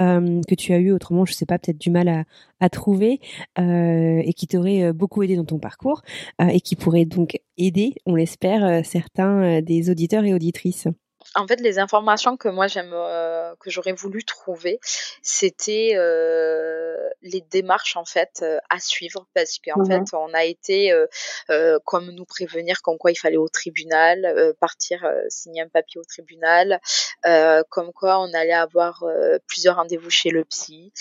euh, 0.00 0.40
que 0.48 0.54
tu 0.54 0.72
as 0.72 0.78
eu 0.78 0.92
autrement, 0.92 1.24
je 1.24 1.32
sais 1.32 1.46
pas, 1.46 1.58
peut-être 1.58 1.78
du 1.78 1.90
mal 1.90 2.08
à, 2.08 2.24
à 2.60 2.68
trouver, 2.68 3.20
euh, 3.58 4.22
et 4.24 4.32
qui 4.32 4.46
t'aurait 4.46 4.84
euh, 4.84 4.92
beaucoup 4.92 5.22
aidé 5.22 5.36
dans 5.36 5.44
ton 5.44 5.58
parcours, 5.58 6.02
et 6.40 6.60
qui 6.60 6.76
pourrait 6.76 7.04
donc 7.04 7.40
aider, 7.56 7.94
on 8.06 8.14
l'espère, 8.14 8.84
certains 8.84 9.60
des 9.62 9.90
auditeurs 9.90 10.24
et 10.24 10.34
auditrices? 10.34 10.88
En 11.34 11.46
fait, 11.46 11.60
les 11.60 11.78
informations 11.78 12.36
que 12.36 12.48
moi 12.48 12.66
j'aime, 12.66 12.92
euh, 12.92 13.54
que 13.60 13.70
j'aurais 13.70 13.92
voulu 13.92 14.24
trouver, 14.24 14.80
c'était 15.22 15.92
euh, 15.94 16.96
les 17.22 17.42
démarches 17.42 17.96
en 17.96 18.04
fait 18.04 18.40
euh, 18.42 18.58
à 18.70 18.80
suivre. 18.80 19.26
Parce 19.34 19.58
qu'en 19.58 19.82
mmh 19.82 19.86
fait, 19.86 20.14
on 20.14 20.32
a 20.34 20.44
été 20.44 20.92
comme 21.84 22.10
nous 22.10 22.24
prévenir 22.24 22.82
comme 22.82 22.98
quoi 22.98 23.10
il 23.10 23.16
fallait 23.16 23.36
au 23.36 23.48
tribunal, 23.48 24.54
partir 24.60 25.06
signer 25.28 25.62
un 25.62 25.68
papier 25.68 26.00
au 26.00 26.04
tribunal, 26.04 26.80
comme 27.68 27.92
quoi 27.92 28.20
on 28.20 28.32
allait 28.32 28.52
avoir 28.52 29.04
plusieurs 29.46 29.76
rendez-vous 29.76 30.10
chez 30.10 30.30
le 30.30 30.44
psy, 30.44 30.92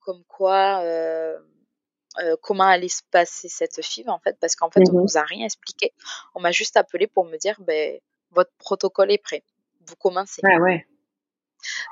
comme 0.00 0.24
quoi. 0.28 0.82
comment 2.42 2.64
allait 2.64 2.88
se 2.88 3.02
passer 3.10 3.48
cette 3.48 3.80
FIV 3.82 4.08
en 4.08 4.18
fait. 4.18 4.36
Parce 4.40 4.56
qu'en 4.56 4.70
fait 4.70 4.82
on 4.90 4.98
mmh 4.98 5.02
nous 5.02 5.18
a 5.18 5.22
rien 5.22 5.44
expliqué. 5.44 5.92
On 6.34 6.40
m'a 6.40 6.52
juste 6.52 6.76
appelé 6.76 7.06
pour 7.06 7.24
me 7.24 7.36
dire 7.36 7.56
ben 7.60 8.00
votre 8.34 8.52
protocole 8.58 9.10
est 9.12 9.18
prêt. 9.18 9.42
Vous 9.86 9.96
commencez. 9.96 10.42
Ah 10.44 10.58
ouais. 10.58 10.86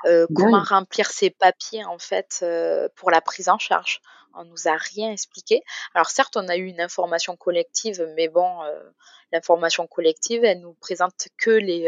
Euh, 0.05 0.27
comment 0.35 0.61
remplir 0.61 1.09
ces 1.09 1.29
papiers 1.29 1.83
en 1.85 1.97
fait 1.97 2.39
euh, 2.43 2.87
pour 2.95 3.11
la 3.11 3.21
prise 3.21 3.49
en 3.49 3.57
charge? 3.57 4.01
On 4.35 4.45
nous 4.45 4.67
a 4.67 4.75
rien 4.75 5.11
expliqué. 5.11 5.61
Alors 5.93 6.09
certes, 6.09 6.37
on 6.37 6.47
a 6.47 6.55
eu 6.55 6.65
une 6.65 6.81
information 6.81 7.35
collective, 7.35 8.07
mais 8.15 8.29
bon, 8.29 8.63
euh, 8.63 8.79
l'information 9.31 9.85
collective, 9.85 10.43
elle 10.43 10.61
nous 10.61 10.73
présente 10.73 11.27
que 11.37 11.51
les 11.51 11.83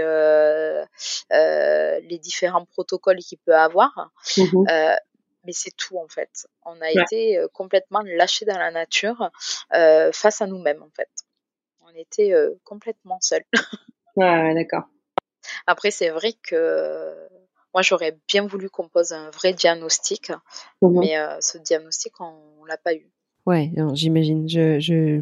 les 2.02 2.20
différents 2.20 2.66
protocoles 2.66 3.20
qu'il 3.20 3.40
peut 3.40 3.56
avoir. 3.56 4.12
Mmh 4.38 4.66
mais 5.48 5.54
c'est 5.54 5.76
tout 5.78 6.00
en 6.00 6.08
fait. 6.08 6.48
On 6.66 6.82
a 6.82 6.90
été 6.90 7.40
complètement 7.54 8.02
lâchés 8.04 8.46
dans 8.46 8.58
la 8.58 8.72
nature 8.72 9.30
face 9.72 10.42
à 10.42 10.48
nous-mêmes 10.48 10.82
en 10.82 10.90
fait. 10.96 11.10
On 11.82 11.96
était 11.96 12.34
complètement 12.64 13.20
seuls. 13.22 13.46
Ouais, 14.16 14.54
d'accord. 14.54 14.84
Après, 15.68 15.92
c'est 15.92 16.10
vrai 16.10 16.34
que 16.34 17.14
moi, 17.74 17.82
j'aurais 17.82 18.18
bien 18.28 18.48
voulu 18.48 18.70
qu'on 18.70 18.88
pose 18.88 19.12
un 19.12 19.30
vrai 19.32 19.54
diagnostic, 19.54 20.32
mmh 20.82 21.00
mais 21.00 21.18
euh, 21.18 21.38
ce 21.42 21.58
diagnostic, 21.58 22.14
on, 22.22 22.64
l'a 22.66 22.78
pas 22.78 22.94
eu. 22.94 23.12
Ouais, 23.46 23.72
j'imagine. 23.94 24.48
Je, 24.50 24.80
je, 24.80 25.22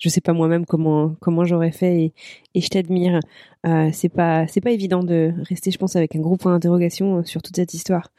je 0.00 0.08
sais 0.08 0.20
pas 0.20 0.32
moi-même 0.32 0.66
comment 0.66 1.16
comment 1.20 1.44
j'aurais 1.44 1.72
fait 1.72 2.04
et, 2.04 2.14
et 2.54 2.60
je 2.60 2.68
t'admire. 2.68 3.20
Euh, 3.66 3.90
c'est 3.92 4.08
pas 4.08 4.46
c'est 4.46 4.60
pas 4.60 4.70
évident 4.70 5.02
de 5.02 5.32
rester, 5.48 5.70
je 5.70 5.78
pense, 5.78 5.96
avec 5.96 6.14
un 6.14 6.20
gros 6.20 6.36
point 6.36 6.52
d'interrogation 6.52 7.18
euh, 7.18 7.22
sur 7.24 7.42
toute 7.42 7.56
cette 7.56 7.74
histoire. 7.74 8.10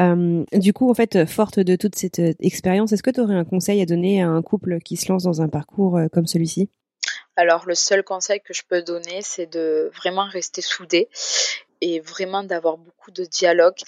Euh, 0.00 0.44
du 0.54 0.72
coup, 0.72 0.90
en 0.90 0.94
fait, 0.94 1.26
forte 1.26 1.60
de 1.60 1.76
toute 1.76 1.96
cette 1.96 2.20
expérience, 2.40 2.92
est-ce 2.92 3.02
que 3.02 3.10
tu 3.10 3.20
aurais 3.20 3.34
un 3.34 3.44
conseil 3.44 3.80
à 3.82 3.86
donner 3.86 4.22
à 4.22 4.28
un 4.28 4.42
couple 4.42 4.78
qui 4.80 4.96
se 4.96 5.12
lance 5.12 5.24
dans 5.24 5.42
un 5.42 5.48
parcours 5.48 6.00
comme 6.12 6.26
celui-ci? 6.26 6.70
Alors 7.36 7.66
le 7.66 7.74
seul 7.74 8.02
conseil 8.02 8.40
que 8.40 8.52
je 8.52 8.62
peux 8.68 8.82
donner, 8.82 9.22
c'est 9.22 9.46
de 9.46 9.90
vraiment 9.94 10.26
rester 10.26 10.60
soudé 10.60 11.08
et 11.82 11.98
vraiment 11.98 12.44
d'avoir 12.44 12.78
beaucoup 12.78 13.10
de 13.10 13.24
dialogue. 13.24 13.78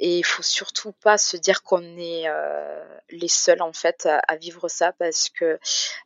Et 0.00 0.18
il 0.18 0.24
faut 0.24 0.42
surtout 0.42 0.92
pas 0.92 1.16
se 1.16 1.36
dire 1.36 1.62
qu'on 1.62 1.96
est 1.96 2.24
euh, 2.26 2.84
les 3.10 3.28
seuls 3.28 3.62
en 3.62 3.72
fait 3.72 4.08
à, 4.26 4.36
vivre 4.36 4.68
ça 4.68 4.92
parce 4.92 5.28
que 5.28 5.58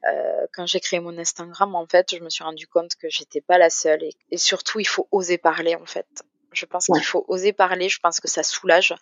euh, 0.05 0.47
quand 0.53 0.67
j'ai 0.67 0.79
créé 0.79 1.01
mon 1.01 1.17
Instagram, 1.19 1.75
en 1.75 1.87
fait, 1.87 2.15
je 2.15 2.23
me 2.23 2.29
suis 2.29 2.45
rendu 2.45 2.67
compte 2.67 2.95
que 2.97 3.09
j'étais 3.09 3.41
pas 3.41 3.57
la 3.57 3.71
seule. 3.71 4.05
Et, 4.31 4.37
surtout, 4.37 4.79
il 4.79 4.87
faut 4.87 5.09
oser 5.11 5.39
parler 5.39 5.75
en 5.75 5.87
fait. 5.87 6.07
Je 6.53 6.67
pense 6.67 6.87
qu'il 6.87 7.05
faut 7.05 7.25
oser 7.29 7.55
parler. 7.55 7.89
Je 7.89 7.99
pense 7.99 8.21
que 8.21 8.29
ça 8.29 8.43
soulage. 8.43 8.95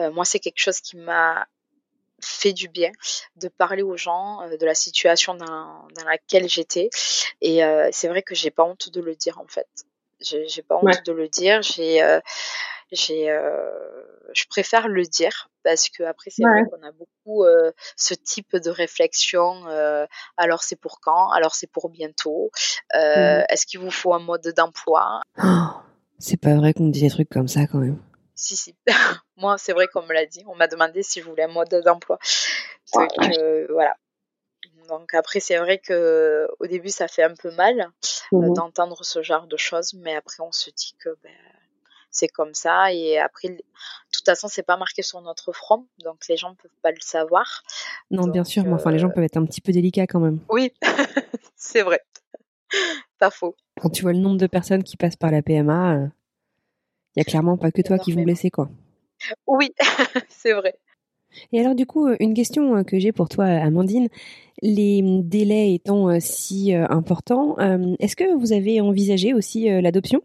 Euh, 0.00 0.10
moi, 0.10 0.24
c'est 0.24 0.40
quelque 0.40 0.58
chose 0.58 0.80
qui 0.80 0.96
m'a 0.96 1.46
fait 2.24 2.52
du 2.52 2.68
bien 2.68 2.90
de 3.36 3.48
parler 3.48 3.82
aux 3.82 3.96
gens 3.96 4.42
euh, 4.42 4.56
de 4.56 4.66
la 4.66 4.74
situation 4.74 5.34
dans, 5.34 5.86
dans 5.96 6.04
laquelle 6.06 6.48
j'étais. 6.48 6.90
Et 7.40 7.64
euh, 7.64 7.88
c'est 7.92 8.08
vrai 8.08 8.22
que 8.22 8.34
j'ai 8.34 8.50
pas 8.50 8.64
honte 8.64 8.90
de 8.90 9.00
le 9.00 9.14
dire 9.14 9.38
en 9.38 9.46
fait. 9.46 9.68
J'ai 10.20 10.62
pas 10.62 10.76
honte 10.76 11.04
de 11.04 11.12
le 11.12 11.28
dire. 11.28 11.62
J'ai 11.62 12.02
euh, 12.02 12.20
j'ai 12.92 13.26
je 14.34 14.44
préfère 14.48 14.86
le 14.86 15.02
dire 15.02 15.50
parce 15.64 15.88
que 15.88 16.04
après 16.04 16.30
c'est 16.30 16.44
vrai 16.44 16.62
qu'on 16.70 16.86
a 16.86 16.92
beaucoup 16.92 17.44
ce 17.96 18.14
type 18.14 18.54
de 18.54 18.70
réflexion 18.70 19.64
alors 20.36 20.62
c'est 20.62 20.76
pour 20.76 21.00
quand 21.00 21.30
alors 21.30 21.54
c'est 21.54 21.70
pour 21.70 21.88
bientôt 21.88 22.50
mmh. 22.94 23.44
est-ce 23.48 23.64
qu'il 23.66 23.80
vous 23.80 23.90
faut 23.90 24.12
un 24.12 24.18
mode 24.18 24.46
d'emploi? 24.54 25.22
Oh, 25.42 25.68
c'est 26.18 26.36
pas 26.36 26.54
vrai 26.54 26.74
qu'on 26.74 26.88
dit 26.88 27.00
des 27.00 27.10
trucs 27.10 27.30
comme 27.30 27.48
ça 27.48 27.66
quand 27.66 27.78
même 27.78 27.98
si, 28.42 28.56
si. 28.56 28.74
Moi, 29.36 29.56
c'est 29.58 29.72
vrai 29.72 29.86
qu'on 29.86 30.02
me 30.02 30.12
l'a 30.12 30.26
dit. 30.26 30.42
On 30.46 30.56
m'a 30.56 30.68
demandé 30.68 31.02
si 31.02 31.20
je 31.20 31.24
voulais 31.24 31.44
un 31.44 31.48
mode 31.48 31.74
d'emploi. 31.84 32.18
voilà. 32.94 33.96
Donc 34.88 35.14
après, 35.14 35.40
c'est 35.40 35.56
vrai 35.58 35.78
que 35.78 36.48
au 36.58 36.66
début, 36.66 36.90
ça 36.90 37.08
fait 37.08 37.22
un 37.22 37.34
peu 37.34 37.50
mal 37.54 37.80
euh, 37.80 38.38
mmh 38.38 38.54
d'entendre 38.54 39.04
ce 39.04 39.22
genre 39.22 39.46
de 39.46 39.56
choses, 39.56 39.94
mais 39.94 40.14
après, 40.14 40.40
on 40.40 40.52
se 40.52 40.70
dit 40.70 40.94
que 40.98 41.10
ben, 41.22 41.30
c'est 42.10 42.28
comme 42.28 42.52
ça. 42.52 42.92
Et 42.92 43.18
après, 43.18 43.48
de 43.48 43.62
toute 44.12 44.24
façon, 44.24 44.48
c'est 44.48 44.62
pas 44.64 44.76
marqué 44.76 45.02
sur 45.02 45.20
notre 45.22 45.52
front, 45.52 45.86
donc 46.00 46.26
les 46.28 46.36
gens 46.36 46.50
ne 46.50 46.56
peuvent 46.56 46.70
pas 46.82 46.90
le 46.90 47.00
savoir. 47.00 47.62
Non, 48.10 48.26
bien 48.26 48.44
sûr, 48.44 48.64
mais 48.64 48.74
enfin, 48.74 48.90
les 48.90 48.98
gens 48.98 49.08
euh, 49.08 49.12
peuvent 49.12 49.24
être 49.24 49.36
un 49.36 49.46
petit 49.46 49.60
peu 49.60 49.72
délicats 49.72 50.06
quand 50.06 50.20
même. 50.20 50.40
Oui, 50.48 50.72
c'est 51.56 51.82
vrai. 51.82 52.00
pas 53.18 53.30
faux. 53.30 53.54
Quand 53.80 53.90
tu 53.90 54.02
vois 54.02 54.12
le 54.12 54.18
nombre 54.18 54.38
de 54.38 54.46
personnes 54.46 54.82
qui 54.82 54.96
passent 54.96 55.16
par 55.16 55.30
la 55.30 55.42
PMA, 55.42 55.94
euh, 55.94 56.06
il 57.14 57.20
y 57.20 57.22
a 57.22 57.24
clairement 57.24 57.56
pas 57.56 57.70
que 57.70 57.82
toi 57.82 57.98
qui 57.98 58.12
vont 58.12 58.22
blesser, 58.22 58.50
quoi. 58.50 58.70
Oui, 59.46 59.70
c'est 60.28 60.52
vrai. 60.52 60.74
Et 61.52 61.60
alors 61.60 61.74
du 61.74 61.86
coup, 61.86 62.08
une 62.20 62.34
question 62.34 62.76
euh, 62.76 62.82
que 62.82 62.98
j'ai 62.98 63.12
pour 63.12 63.28
toi, 63.28 63.46
Amandine, 63.46 64.08
les 64.60 65.02
délais 65.22 65.74
étant 65.74 66.08
euh, 66.08 66.18
si 66.20 66.74
euh, 66.74 66.86
importants, 66.88 67.56
est-ce 67.98 68.16
que 68.16 68.36
vous 68.38 68.52
avez 68.52 68.80
envisagé 68.80 69.34
aussi 69.34 69.68
l'adoption? 69.80 70.22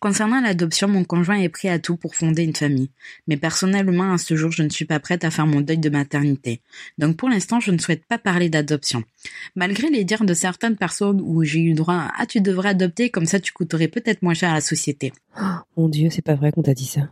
Concernant 0.00 0.40
l'adoption, 0.40 0.88
mon 0.88 1.04
conjoint 1.04 1.38
est 1.38 1.48
prêt 1.48 1.68
à 1.68 1.78
tout 1.78 1.96
pour 1.96 2.14
fonder 2.16 2.42
une 2.42 2.54
famille. 2.54 2.90
Mais 3.28 3.36
personnellement, 3.36 4.12
à 4.12 4.18
ce 4.18 4.34
jour, 4.34 4.50
je 4.50 4.62
ne 4.62 4.68
suis 4.68 4.84
pas 4.84 4.98
prête 4.98 5.24
à 5.24 5.30
faire 5.30 5.46
mon 5.46 5.60
deuil 5.60 5.78
de 5.78 5.90
maternité. 5.90 6.60
Donc 6.98 7.16
pour 7.16 7.28
l'instant, 7.28 7.60
je 7.60 7.70
ne 7.70 7.78
souhaite 7.78 8.04
pas 8.06 8.18
parler 8.18 8.48
d'adoption. 8.48 9.04
Malgré 9.54 9.88
les 9.88 10.04
dires 10.04 10.24
de 10.24 10.34
certaines 10.34 10.76
personnes 10.76 11.20
où 11.20 11.44
j'ai 11.44 11.60
eu 11.60 11.74
droit 11.74 11.94
à 11.94 12.12
ah, 12.18 12.26
tu 12.26 12.40
devrais 12.40 12.70
adopter, 12.70 13.10
comme 13.10 13.26
ça 13.26 13.38
tu 13.38 13.52
coûterais 13.52 13.88
peut-être 13.88 14.22
moins 14.22 14.34
cher 14.34 14.50
à 14.50 14.54
la 14.54 14.60
société. 14.60 15.12
Mon 15.76 15.88
dieu, 15.88 16.08
c'est 16.10 16.22
pas 16.22 16.34
vrai 16.34 16.50
qu'on 16.52 16.62
t'a 16.62 16.74
dit 16.74 16.86
ça. 16.86 17.08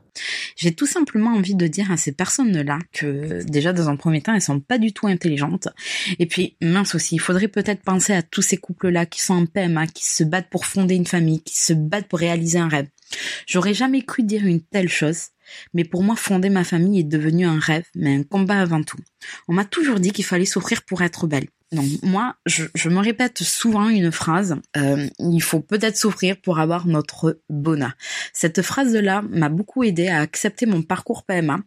J'ai 0.57 0.75
tout 0.75 0.87
simplement 0.87 1.31
envie 1.31 1.55
de 1.55 1.67
dire 1.67 1.91
à 1.91 1.97
ces 1.97 2.13
personnes-là 2.13 2.79
que 2.93 3.45
déjà 3.45 3.73
dans 3.73 3.89
un 3.89 3.97
premier 3.97 4.23
temps, 4.23 4.35
elles 4.35 4.43
sont 4.43 4.61
pas 4.61 4.79
du 4.79 4.93
tout 4.93 5.07
intelligentes. 5.07 5.69
Et 6.19 6.27
puis, 6.27 6.57
mince 6.61 6.95
aussi, 6.95 7.15
il 7.15 7.21
faudrait 7.21 7.49
peut-être 7.49 7.83
penser 7.83 8.13
à 8.13 8.23
tous 8.23 8.43
ces 8.43 8.57
couples-là 8.57 9.07
qui 9.07 9.21
sont 9.21 9.35
en 9.35 9.47
PMA, 9.47 9.87
qui 9.87 10.05
se 10.05 10.25
battent 10.25 10.51
pour 10.51 10.67
fonder 10.67 10.95
une 10.95 11.07
famille, 11.07 11.43
qui 11.43 11.61
se 11.61 11.73
battent 11.73 12.09
pour 12.09 12.19
réaliser 12.19 12.59
un 12.59 12.69
rêve. 12.69 12.89
J'aurais 13.47 13.75
jamais 13.75 14.03
cru 14.03 14.23
dire 14.23 14.45
une 14.45 14.63
telle 14.63 14.89
chose. 14.89 15.29
Mais 15.75 15.85
pour 15.85 16.03
moi, 16.03 16.17
fonder 16.17 16.51
ma 16.51 16.65
famille 16.65 17.01
est 17.01 17.05
devenu 17.05 17.47
un 17.47 17.61
rêve, 17.61 17.85
mais 17.95 18.17
un 18.17 18.23
combat 18.25 18.61
avant 18.61 18.83
tout. 18.83 18.99
On 19.47 19.53
m'a 19.53 19.65
toujours 19.65 20.01
dit 20.01 20.11
qu'il 20.11 20.25
fallait 20.25 20.45
souffrir 20.45 20.83
pour 20.83 21.03
être 21.03 21.27
belle. 21.27 21.47
Donc 21.73 21.87
moi, 22.03 22.37
je, 22.47 22.89
me 22.89 23.01
répète 23.01 23.43
souvent 23.43 23.89
une 23.89 24.13
phrase, 24.13 24.57
euh, 24.77 25.09
il 25.19 25.43
faut 25.43 25.61
peut-être 25.61 25.97
souffrir 25.97 26.41
pour 26.41 26.61
avoir 26.61 26.87
notre 26.87 27.41
bonheur. 27.51 27.93
Cette 28.33 28.63
phrase-là 28.63 29.23
m'a 29.23 29.49
beaucoup 29.49 29.83
aidé 29.83 30.09
à 30.09 30.21
accepter 30.21 30.67
mon 30.67 30.83
parcours 30.83 31.25
PMA. 31.25 31.61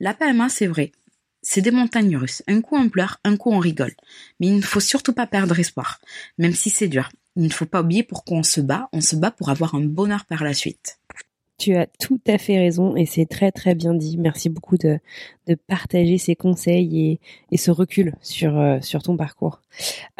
La 0.00 0.12
PMA, 0.12 0.50
c'est 0.50 0.66
vrai, 0.66 0.92
c'est 1.40 1.62
des 1.62 1.70
montagnes 1.70 2.16
russes. 2.16 2.42
Un 2.46 2.60
coup 2.60 2.76
on 2.76 2.90
pleure, 2.90 3.20
un 3.24 3.36
coup 3.36 3.50
on 3.50 3.58
rigole. 3.58 3.94
Mais 4.38 4.48
il 4.48 4.56
ne 4.56 4.62
faut 4.62 4.80
surtout 4.80 5.14
pas 5.14 5.26
perdre 5.26 5.58
espoir, 5.58 6.00
même 6.36 6.54
si 6.54 6.68
c'est 6.68 6.88
dur. 6.88 7.08
Il 7.36 7.44
ne 7.44 7.52
faut 7.52 7.66
pas 7.66 7.80
oublier 7.80 8.02
pourquoi 8.02 8.38
on 8.38 8.42
se 8.42 8.60
bat, 8.60 8.88
on 8.92 9.00
se 9.00 9.16
bat 9.16 9.30
pour 9.30 9.48
avoir 9.48 9.74
un 9.74 9.84
bonheur 9.84 10.26
par 10.26 10.44
la 10.44 10.52
suite. 10.52 10.98
Tu 11.58 11.74
as 11.74 11.86
tout 11.98 12.20
à 12.28 12.38
fait 12.38 12.56
raison 12.56 12.94
et 12.94 13.04
c'est 13.04 13.26
très 13.26 13.50
très 13.50 13.74
bien 13.74 13.92
dit. 13.92 14.16
Merci 14.16 14.48
beaucoup 14.48 14.76
de, 14.76 15.00
de 15.48 15.56
partager 15.56 16.16
ces 16.16 16.36
conseils 16.36 17.00
et, 17.00 17.20
et 17.50 17.56
ce 17.56 17.72
recul 17.72 18.14
sur, 18.20 18.56
euh, 18.56 18.78
sur 18.80 19.02
ton 19.02 19.16
parcours. 19.16 19.60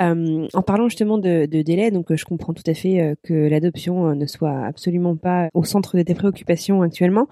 Euh, 0.01 0.49
en 0.53 0.63
parlant 0.63 0.89
justement 0.89 1.17
de, 1.17 1.47
de 1.47 1.63
délai, 1.63 1.93
donc 1.93 2.13
je 2.13 2.25
comprends 2.25 2.55
tout 2.55 2.65
à 2.67 2.75
fait 2.75 3.01
euh, 3.01 3.15
que 3.23 3.35
l'adoption 3.35 4.17
ne 4.17 4.27
soit 4.27 4.65
absolument 4.65 5.15
pas 5.15 5.49
au 5.55 5.63
centre 5.63 5.97
de 5.97 6.03
tes 6.03 6.15
préoccupations 6.15 6.83
actuellement. 6.83 7.29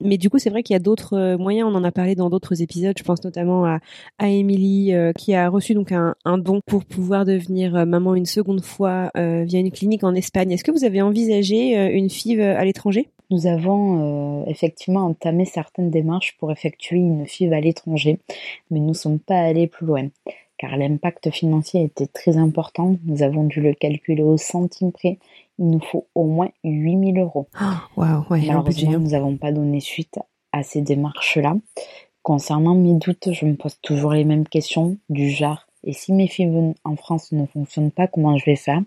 mais 0.00 0.18
du 0.18 0.30
coup, 0.30 0.38
c'est 0.38 0.50
vrai 0.50 0.62
qu'il 0.62 0.74
y 0.74 0.76
a 0.76 0.80
d'autres 0.80 1.36
moyens. 1.36 1.68
On 1.72 1.74
en 1.74 1.82
a 1.84 1.90
parlé 1.90 2.14
dans 2.14 2.30
d'autres 2.30 2.62
épisodes. 2.62 2.94
Je 2.96 3.02
pense 3.02 3.24
notamment 3.24 3.64
à, 3.64 3.80
à 4.18 4.28
Émilie 4.28 4.92
qui 5.16 5.34
a 5.34 5.48
reçu 5.48 5.74
donc 5.74 5.90
un, 5.92 6.14
un 6.24 6.38
don 6.38 6.60
pour 6.66 6.84
pouvoir 6.84 7.24
devenir 7.24 7.86
maman 7.86 8.14
une 8.14 8.26
seconde 8.26 8.62
fois 8.62 9.10
via 9.14 9.58
une 9.58 9.72
clinique 9.72 10.04
en 10.04 10.14
Espagne. 10.14 10.52
Est-ce 10.52 10.64
que 10.64 10.70
vous 10.72 10.84
avez 10.84 11.02
envisagé 11.02 11.74
une 11.96 12.10
FIV 12.10 12.40
à 12.40 12.64
l'étranger? 12.64 13.10
Nous 13.30 13.46
avons 13.46 14.42
euh, 14.42 14.44
effectivement 14.46 15.06
entamé 15.06 15.44
certaines 15.44 15.90
démarches 15.90 16.36
pour 16.38 16.52
effectuer 16.52 16.96
une 16.96 17.26
FIV 17.26 17.52
à 17.52 17.60
l'étranger, 17.60 18.18
mais 18.70 18.80
nous 18.80 18.88
ne 18.88 18.94
sommes 18.94 19.18
pas 19.18 19.38
allés 19.38 19.66
plus 19.66 19.86
loin, 19.86 20.08
car 20.58 20.76
l'impact 20.76 21.30
financier 21.30 21.82
était 21.82 22.06
très 22.06 22.36
important. 22.36 22.96
Nous 23.04 23.22
avons 23.22 23.44
dû 23.44 23.60
le 23.60 23.74
calculer 23.74 24.22
au 24.22 24.36
centime 24.36 24.92
près. 24.92 25.18
Il 25.58 25.68
nous 25.68 25.80
faut 25.80 26.06
au 26.14 26.24
moins 26.24 26.50
8000 26.64 27.18
euros. 27.18 27.48
Oh, 27.60 28.00
ouais, 28.00 28.46
Malheureusement, 28.46 28.92
hein. 28.92 28.98
nous 28.98 29.10
n'avons 29.10 29.36
pas 29.36 29.52
donné 29.52 29.80
suite 29.80 30.18
à 30.52 30.62
ces 30.62 30.80
démarches-là. 30.80 31.56
Concernant 32.22 32.74
mes 32.74 32.94
doutes, 32.94 33.32
je 33.32 33.44
me 33.46 33.54
pose 33.54 33.78
toujours 33.82 34.12
les 34.12 34.24
mêmes 34.24 34.48
questions 34.48 34.96
du 35.08 35.28
genre 35.28 35.66
et 35.84 35.92
si 35.92 36.12
mes 36.12 36.26
FIV 36.26 36.74
en 36.84 36.96
France 36.96 37.32
ne 37.32 37.46
fonctionnent 37.46 37.90
pas, 37.90 38.06
comment 38.06 38.36
je 38.38 38.44
vais 38.46 38.56
faire? 38.56 38.80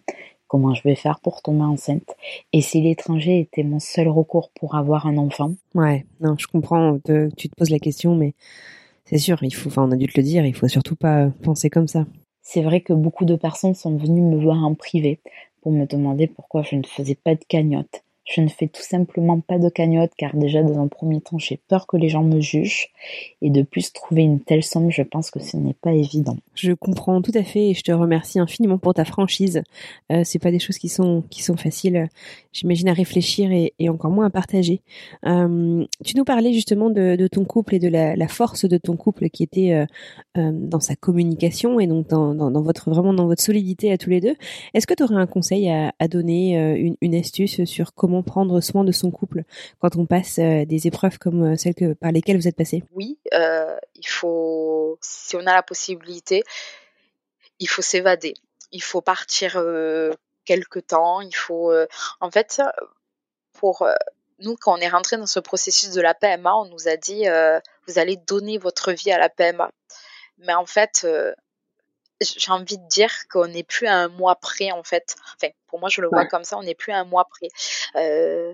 Comment 0.48 0.74
je 0.74 0.84
vais 0.84 0.96
faire 0.96 1.20
pour 1.20 1.42
tomber 1.42 1.64
enceinte 1.64 2.16
et 2.54 2.62
si 2.62 2.82
l'étranger 2.82 3.40
était 3.40 3.64
mon 3.64 3.80
seul 3.80 4.08
recours 4.08 4.50
pour 4.52 4.76
avoir 4.76 5.08
un 5.08 5.18
enfant. 5.18 5.52
Ouais, 5.76 6.06
non, 6.22 6.36
je 6.38 6.48
comprends 6.48 7.00
que 7.00 7.30
tu 7.36 7.50
te 7.50 7.56
poses 7.56 7.70
la 7.70 7.80
question, 7.80 8.16
mais 8.16 8.34
c'est 9.06 9.18
sûr, 9.18 9.38
il 9.42 9.54
faut, 9.54 9.70
enfin, 9.70 9.88
on 9.88 9.92
a 9.92 9.96
dû 9.96 10.08
te 10.08 10.20
le 10.20 10.24
dire, 10.24 10.46
il 10.46 10.56
faut 10.56 10.68
surtout 10.68 10.96
pas 10.96 11.30
penser 11.44 11.70
comme 11.70 11.88
ça. 11.88 12.06
C'est 12.42 12.62
vrai 12.62 12.82
que 12.82 12.94
beaucoup 12.94 13.26
de 13.26 13.36
personnes 13.36 13.76
sont 13.76 13.96
venues 13.98 14.22
me 14.22 14.42
voir 14.42 14.64
en 14.64 14.74
privé 14.74 15.20
pour 15.62 15.72
me 15.72 15.86
demander 15.86 16.28
pourquoi 16.28 16.62
je 16.64 16.76
ne 16.76 16.84
faisais 16.84 17.16
pas 17.16 17.36
de 17.36 17.44
cagnotte. 17.48 18.04
Je 18.28 18.42
ne 18.42 18.50
fais 18.50 18.68
tout 18.68 18.82
simplement 18.82 19.40
pas 19.40 19.58
de 19.58 19.70
cagnotte 19.70 20.12
car 20.18 20.36
déjà 20.36 20.62
dans 20.62 20.82
un 20.82 20.88
premier 20.90 21.22
temps 21.22 21.38
j'ai 21.38 21.58
peur 21.70 21.88
que 21.88 21.96
les 21.96 22.10
gens 22.10 22.24
me 22.24 22.42
jugent 22.42 22.90
et 23.42 23.50
de 23.50 23.62
plus 23.62 23.94
trouver 23.94 24.24
une 24.24 24.42
telle 24.42 24.64
somme 24.64 24.92
je 24.92 25.02
pense 25.02 25.32
que 25.32 25.40
ce 25.40 25.56
n'est 25.56 25.74
pas 25.74 25.94
évident. 25.94 26.36
Je 26.54 26.74
comprends 26.74 27.22
tout 27.22 27.32
à 27.36 27.44
fait 27.44 27.70
et 27.70 27.74
je 27.74 27.84
te 27.84 27.92
remercie 27.94 28.40
infiniment 28.40 28.78
pour 28.78 28.94
ta 28.94 29.06
franchise. 29.06 29.64
Euh, 30.12 30.24
c'est 30.26 30.40
pas 30.40 30.52
des 30.52 30.60
choses 30.60 30.78
qui 30.78 30.90
sont 30.90 31.24
qui 31.30 31.42
sont 31.42 31.56
faciles 31.56 32.10
j'imagine 32.52 32.90
à 32.90 32.94
réfléchir 32.94 33.50
et, 33.52 33.90
encore 33.90 34.12
moins 34.12 34.26
à 34.26 34.30
partager. 34.30 34.82
Euh, 35.26 35.86
tu 36.04 36.18
nous 36.18 36.26
parlais 36.26 36.52
justement 36.52 36.90
de, 36.90 37.28
ton 37.28 37.46
couple 37.46 37.76
et 37.76 37.80
de 37.80 37.88
la, 37.88 38.28
force 38.28 38.66
de 38.66 38.78
ton 38.78 38.98
couple 38.98 39.30
qui 39.30 39.44
était 39.44 39.72
euh, 39.72 39.86
euh 40.38 40.52
dans 40.52 40.80
sa 40.82 40.96
communication 40.96 41.80
et 41.80 41.88
donc 41.88 42.08
dans, 42.10 42.34
dans, 42.34 42.62
votre 42.62 42.90
vraiment 42.90 43.14
dans 43.14 43.26
votre 43.28 43.42
solidité 43.42 43.92
à 43.92 43.98
tous 43.98 44.10
les 44.10 44.20
deux. 44.20 44.36
Est-ce 44.74 44.86
que 44.86 44.94
tu 44.94 45.04
aurais 45.04 45.16
un 45.16 45.28
conseil 45.28 45.70
à, 45.70 46.08
donner, 46.10 46.96
une 47.02 47.16
astuce 47.16 47.64
sur 47.66 47.94
comment 47.94 48.17
prendre 48.24 48.62
soin 48.62 48.84
de 48.84 48.92
son 48.92 49.12
couple 49.12 49.44
quand 49.80 49.96
on 49.96 50.06
passe 50.06 50.40
euh, 50.40 50.66
des 50.66 50.88
épreuves 50.88 51.18
comme 51.18 51.54
euh, 51.54 51.56
celles 51.56 51.96
par 51.96 52.12
lesquelles 52.12 52.38
vous 52.38 52.48
êtes 52.48 52.56
passé? 52.56 52.84
Oui, 52.94 53.18
euh, 53.34 53.78
il 53.96 54.08
faut, 54.08 54.98
si 55.02 55.36
on 55.36 55.42
a 55.42 55.54
la 55.54 55.64
possibilité, 55.64 56.44
il 57.60 57.68
faut 57.68 57.82
s'évader. 57.82 58.34
Il 58.72 58.84
faut 58.84 59.02
partir 59.02 59.54
quelque 60.44 60.80
temps. 60.80 61.22
Il 61.22 61.34
faut, 61.34 61.72
en 62.20 62.30
fait, 62.30 62.62
pour 63.54 63.88
nous, 64.40 64.58
quand 64.60 64.78
on 64.78 64.82
est 64.82 64.90
rentré 64.90 65.16
dans 65.16 65.26
ce 65.26 65.40
processus 65.40 65.92
de 65.92 66.02
la 66.02 66.14
PMA, 66.14 66.54
on 66.54 66.66
nous 66.66 66.90
a 66.90 66.98
dit 66.98 67.24
vous 67.88 67.98
allez 67.98 68.18
donner 68.18 68.58
votre 68.58 68.92
vie 68.92 69.12
à 69.12 69.18
la 69.18 69.30
PMA. 69.30 69.72
Mais 70.40 70.54
en 70.54 70.66
fait, 70.66 71.08
j'ai 72.22 72.52
envie 72.52 72.78
de 72.78 72.88
dire 72.88 73.12
qu'on 73.30 73.48
n'est 73.48 73.64
plus 73.64 73.88
à 73.88 73.96
un 73.96 74.08
mois 74.08 74.36
près 74.36 74.72
en 74.72 74.84
fait. 74.84 75.16
Enfin, 75.36 75.52
pour 75.68 75.80
moi, 75.80 75.90
je 75.90 76.02
le 76.02 76.08
vois 76.08 76.26
comme 76.26 76.44
ça, 76.44 76.58
on 76.58 76.64
n'est 76.64 76.76
plus 76.76 76.92
à 76.92 77.00
un 77.00 77.04
mois 77.04 77.26
près. 77.26 77.50
Euh, 77.96 78.54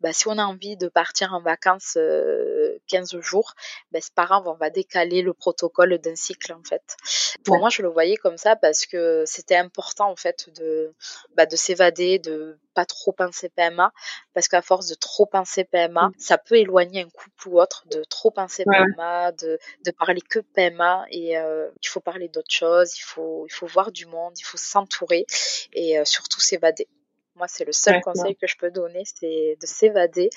bah, 0.00 0.12
si 0.12 0.28
on 0.28 0.38
a 0.38 0.44
envie 0.44 0.76
de 0.76 0.88
partir 0.88 1.34
en 1.34 1.40
vacances 1.40 1.96
euh, 1.96 2.47
15 2.88 3.20
jours, 3.20 3.54
bah, 3.92 4.00
c'est 4.02 4.14
pas 4.14 4.26
grave, 4.26 4.46
on 4.46 4.54
va 4.54 4.70
décaler 4.70 5.22
le 5.22 5.32
protocole 5.32 5.98
d'un 5.98 6.16
cycle 6.16 6.52
en 6.52 6.62
fait. 6.62 6.96
Pour 7.44 7.58
moi, 7.58 7.68
je 7.70 7.82
le 7.82 7.88
voyais 7.88 8.16
comme 8.16 8.36
ça 8.36 8.56
parce 8.56 8.86
que 8.86 9.24
c'était 9.26 9.56
important 9.56 10.10
en 10.10 10.16
fait 10.16 10.48
de, 10.58 10.94
bah, 11.36 11.46
de 11.46 11.56
s'évader, 11.56 12.18
de 12.18 12.58
pas 12.74 12.84
trop 12.84 13.12
penser 13.12 13.48
PMA, 13.48 13.92
parce 14.34 14.46
qu'à 14.46 14.62
force 14.62 14.86
de 14.86 14.94
trop 14.94 15.26
penser 15.26 15.64
PMA, 15.64 16.08
mm. 16.08 16.12
ça 16.18 16.38
peut 16.38 16.56
éloigner 16.56 17.02
un 17.02 17.08
couple 17.08 17.48
ou 17.48 17.60
autre 17.60 17.84
de 17.90 18.04
trop 18.04 18.30
penser 18.30 18.64
PMA, 18.64 19.32
de, 19.32 19.58
de 19.84 19.90
parler 19.90 20.20
que 20.20 20.38
PMA 20.38 21.04
et 21.10 21.36
euh, 21.36 21.68
il 21.82 21.88
faut 21.88 22.00
parler 22.00 22.28
d'autres 22.28 22.54
choses, 22.54 22.96
il 22.96 23.02
faut, 23.02 23.46
il 23.48 23.52
faut 23.52 23.66
voir 23.66 23.90
du 23.90 24.06
monde, 24.06 24.34
il 24.38 24.44
faut 24.44 24.56
s'entourer 24.56 25.26
et 25.72 25.98
euh, 25.98 26.04
surtout 26.04 26.40
s'évader. 26.40 26.86
Moi, 27.34 27.46
c'est 27.48 27.64
le 27.64 27.72
seul 27.72 28.00
conseil 28.00 28.36
que 28.36 28.48
je 28.48 28.56
peux 28.56 28.70
donner, 28.70 29.04
c'est 29.04 29.56
de 29.60 29.66
s'évader 29.66 30.28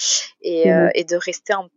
et, 0.41 0.67
mmh 0.67 0.71
euh, 0.71 0.89
et, 0.93 1.03
de 1.03 1.15
rester 1.15 1.53
en, 1.53 1.67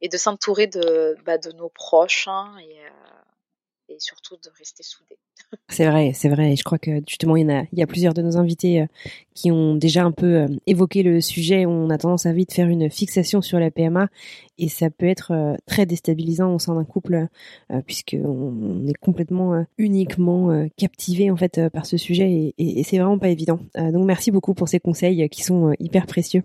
et 0.00 0.08
de 0.08 0.16
s'entourer 0.16 0.66
de, 0.66 1.16
bah, 1.24 1.38
nos 1.56 1.68
proches 1.68 2.28
hein, 2.28 2.54
et, 2.60 2.78
euh, 2.80 3.94
et 3.94 3.96
surtout 3.98 4.36
de 4.36 4.50
rester 4.58 4.82
soudés. 4.82 5.18
C'est 5.68 5.86
vrai, 5.86 6.12
c'est 6.14 6.28
vrai. 6.28 6.54
Je 6.54 6.62
crois 6.62 6.78
que 6.78 7.00
justement, 7.08 7.34
il 7.34 7.48
y, 7.48 7.50
a, 7.50 7.64
il 7.72 7.78
y 7.78 7.82
a 7.82 7.86
plusieurs 7.86 8.14
de 8.14 8.22
nos 8.22 8.36
invités 8.36 8.82
euh, 8.82 8.86
qui 9.34 9.50
ont 9.50 9.74
déjà 9.74 10.04
un 10.04 10.12
peu 10.12 10.42
euh, 10.42 10.46
évoqué 10.66 11.02
le 11.02 11.20
sujet. 11.20 11.66
On 11.66 11.90
a 11.90 11.98
tendance 11.98 12.26
à 12.26 12.32
vite 12.32 12.52
faire 12.52 12.68
une 12.68 12.88
fixation 12.88 13.40
sur 13.42 13.58
la 13.58 13.70
PMA 13.70 14.08
et 14.58 14.68
ça 14.68 14.90
peut 14.90 15.06
être 15.06 15.56
très 15.66 15.86
déstabilisant 15.86 16.54
au 16.54 16.58
sein 16.58 16.74
d'un 16.74 16.84
couple 16.84 17.26
puisque 17.86 18.16
on, 18.22 18.86
est 18.86 18.98
complètement 19.00 19.64
uniquement 19.78 20.68
captivé 20.76 21.30
en 21.30 21.36
fait 21.36 21.68
par 21.70 21.86
ce 21.86 21.96
sujet 21.96 22.30
et, 22.30 22.54
et 22.58 22.84
c'est 22.84 22.98
vraiment 22.98 23.18
pas 23.18 23.30
évident. 23.30 23.58
donc 23.74 24.04
merci 24.04 24.30
beaucoup 24.30 24.52
pour 24.52 24.68
ces 24.68 24.78
conseils 24.78 25.30
qui 25.30 25.42
sont 25.42 25.74
hyper 25.78 26.06
précieux. 26.06 26.42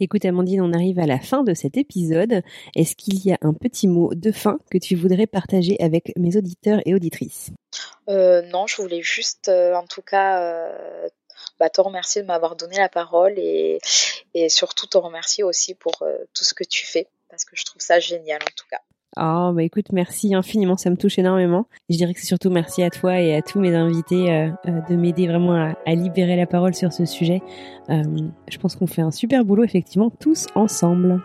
Écoute 0.00 0.24
Amandine, 0.24 0.60
on 0.60 0.72
arrive 0.72 0.98
à 0.98 1.06
la 1.06 1.18
fin 1.18 1.44
de 1.44 1.54
cet 1.54 1.76
épisode. 1.76 2.42
Est-ce 2.74 2.96
qu'il 2.96 3.24
y 3.24 3.32
a 3.32 3.38
un 3.42 3.54
petit 3.54 3.88
mot 3.88 4.14
de 4.14 4.32
fin 4.32 4.58
que 4.70 4.78
tu 4.78 4.96
voudrais 4.96 5.26
partager 5.26 5.76
avec 5.80 6.12
mes 6.16 6.36
auditeurs 6.36 6.80
et 6.84 6.94
auditrices? 6.94 7.50
Euh, 8.08 8.42
Non, 8.42 8.66
je 8.66 8.80
voulais 8.80 9.02
juste 9.02 9.48
euh, 9.48 9.74
en 9.74 9.86
tout 9.86 10.02
cas 10.02 10.42
euh, 10.42 11.08
bah, 11.58 11.70
te 11.70 11.80
remercier 11.80 12.22
de 12.22 12.26
m'avoir 12.26 12.56
donné 12.56 12.76
la 12.76 12.88
parole 12.88 13.34
et, 13.38 13.78
et, 14.34 14.48
surtout 14.48 14.86
te 14.86 14.98
remercier 14.98 15.44
aussi 15.44 15.74
pour 15.74 15.92
tout 16.34 16.44
ce 16.44 16.54
que 16.54 16.64
tu 16.64 16.86
fais 16.86 17.08
parce 17.30 17.44
que 17.44 17.56
je 17.56 17.64
trouve 17.64 17.82
ça 17.82 18.00
génial 18.00 18.42
en 18.42 18.52
tout 18.56 18.66
cas. 18.70 18.80
Oh, 19.16 19.52
bah 19.54 19.62
écoute, 19.62 19.92
merci 19.92 20.34
infiniment, 20.34 20.76
ça 20.76 20.90
me 20.90 20.96
touche 20.96 21.18
énormément. 21.18 21.68
Je 21.88 21.96
dirais 21.96 22.14
que 22.14 22.20
c'est 22.20 22.26
surtout 22.26 22.50
merci 22.50 22.82
à 22.82 22.90
toi 22.90 23.20
et 23.20 23.36
à 23.36 23.42
tous 23.42 23.60
mes 23.60 23.74
invités 23.74 24.32
euh, 24.32 24.48
euh, 24.66 24.80
de 24.88 24.96
m'aider 24.96 25.28
vraiment 25.28 25.74
à, 25.86 25.94
libérer 25.94 26.34
la 26.36 26.46
parole 26.46 26.74
sur 26.74 26.92
ce 26.92 27.04
sujet. 27.04 27.40
Euh, 27.90 28.02
je 28.48 28.58
pense 28.58 28.74
qu'on 28.74 28.88
fait 28.88 29.02
un 29.02 29.12
super 29.12 29.44
boulot, 29.44 29.62
effectivement, 29.62 30.10
tous 30.10 30.48
ensemble. 30.56 31.22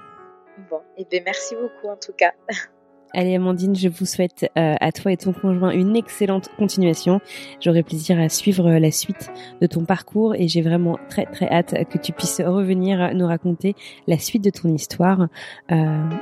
Bon, 0.69 0.77
et 0.97 1.01
eh 1.01 1.05
bien 1.09 1.21
merci 1.25 1.55
beaucoup 1.55 1.91
en 1.91 1.97
tout 1.97 2.13
cas. 2.13 2.33
Allez 3.13 3.35
Amandine, 3.35 3.75
je 3.75 3.89
vous 3.89 4.05
souhaite 4.05 4.49
euh, 4.57 4.75
à 4.79 4.91
toi 4.91 5.11
et 5.11 5.17
ton 5.17 5.33
conjoint 5.33 5.71
une 5.71 5.95
excellente 5.95 6.49
continuation. 6.57 7.19
J'aurai 7.59 7.81
plaisir 7.81 8.19
à 8.19 8.29
suivre 8.29 8.67
euh, 8.67 8.79
la 8.79 8.91
suite 8.91 9.31
de 9.61 9.67
ton 9.67 9.83
parcours 9.83 10.35
et 10.35 10.47
j'ai 10.47 10.61
vraiment 10.61 10.99
très 11.09 11.25
très 11.25 11.47
hâte 11.49 11.73
que 11.89 11.97
tu 11.97 12.13
puisses 12.13 12.41
revenir 12.41 13.13
nous 13.15 13.25
raconter 13.25 13.75
la 14.07 14.19
suite 14.19 14.43
de 14.43 14.51
ton 14.51 14.69
histoire. 14.69 15.27
Euh, 15.71 15.75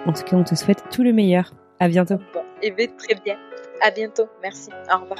en 0.05 0.13
tout 0.13 0.23
cas, 0.23 0.37
on 0.37 0.43
te 0.43 0.55
souhaite 0.55 0.83
tout 0.89 1.03
le 1.03 1.11
meilleur. 1.11 1.53
À 1.79 1.89
bientôt. 1.89 2.15
Et 2.63 2.71
bien, 2.71 2.87
très 2.97 3.15
bien. 3.23 3.35
À 3.81 3.91
bientôt. 3.91 4.27
Merci. 4.41 4.69
Au 4.91 5.01
revoir. 5.01 5.19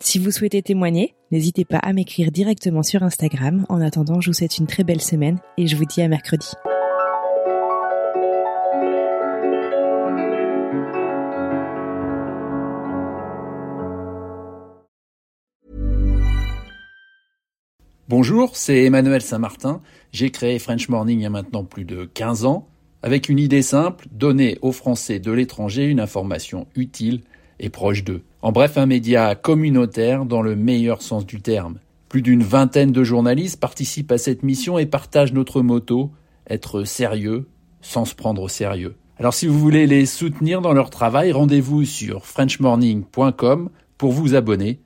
Si 0.00 0.18
vous 0.18 0.30
souhaitez 0.30 0.62
témoigner, 0.62 1.14
n'hésitez 1.30 1.64
pas 1.64 1.78
à 1.78 1.92
m'écrire 1.92 2.30
directement 2.30 2.82
sur 2.82 3.02
Instagram. 3.02 3.66
En 3.68 3.80
attendant, 3.80 4.20
je 4.20 4.30
vous 4.30 4.34
souhaite 4.34 4.58
une 4.58 4.66
très 4.66 4.84
belle 4.84 5.00
semaine 5.00 5.38
et 5.56 5.66
je 5.66 5.76
vous 5.76 5.84
dis 5.84 6.02
à 6.02 6.08
mercredi. 6.08 6.48
Bonjour, 18.06 18.54
c'est 18.54 18.84
Emmanuel 18.84 19.22
Saint-Martin. 19.22 19.80
J'ai 20.12 20.30
créé 20.30 20.58
French 20.58 20.90
Morning 20.90 21.20
il 21.20 21.22
y 21.22 21.26
a 21.26 21.30
maintenant 21.30 21.64
plus 21.64 21.86
de 21.86 22.04
15 22.04 22.44
ans, 22.44 22.68
avec 23.02 23.30
une 23.30 23.38
idée 23.38 23.62
simple, 23.62 24.06
donner 24.12 24.58
aux 24.60 24.72
Français 24.72 25.18
de 25.18 25.32
l'étranger 25.32 25.86
une 25.86 26.00
information 26.00 26.66
utile 26.76 27.22
et 27.58 27.70
proche 27.70 28.04
d'eux. 28.04 28.22
En 28.44 28.52
bref, 28.52 28.76
un 28.76 28.84
média 28.84 29.34
communautaire 29.36 30.26
dans 30.26 30.42
le 30.42 30.54
meilleur 30.54 31.00
sens 31.00 31.24
du 31.24 31.40
terme. 31.40 31.78
Plus 32.10 32.20
d'une 32.20 32.42
vingtaine 32.42 32.92
de 32.92 33.02
journalistes 33.02 33.58
participent 33.58 34.12
à 34.12 34.18
cette 34.18 34.42
mission 34.42 34.78
et 34.78 34.84
partagent 34.84 35.32
notre 35.32 35.62
motto 35.62 36.12
être 36.50 36.84
sérieux 36.84 37.48
sans 37.80 38.04
se 38.04 38.14
prendre 38.14 38.42
au 38.42 38.48
sérieux. 38.48 38.96
Alors 39.16 39.32
si 39.32 39.46
vous 39.46 39.58
voulez 39.58 39.86
les 39.86 40.04
soutenir 40.04 40.60
dans 40.60 40.74
leur 40.74 40.90
travail, 40.90 41.32
rendez-vous 41.32 41.86
sur 41.86 42.26
frenchmorning.com 42.26 43.70
pour 43.96 44.12
vous 44.12 44.34
abonner. 44.34 44.82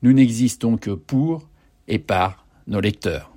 Nous 0.00 0.14
n'existons 0.14 0.78
que 0.78 0.92
pour 0.92 1.50
et 1.88 1.98
par 1.98 2.46
nos 2.66 2.80
lecteurs. 2.80 3.31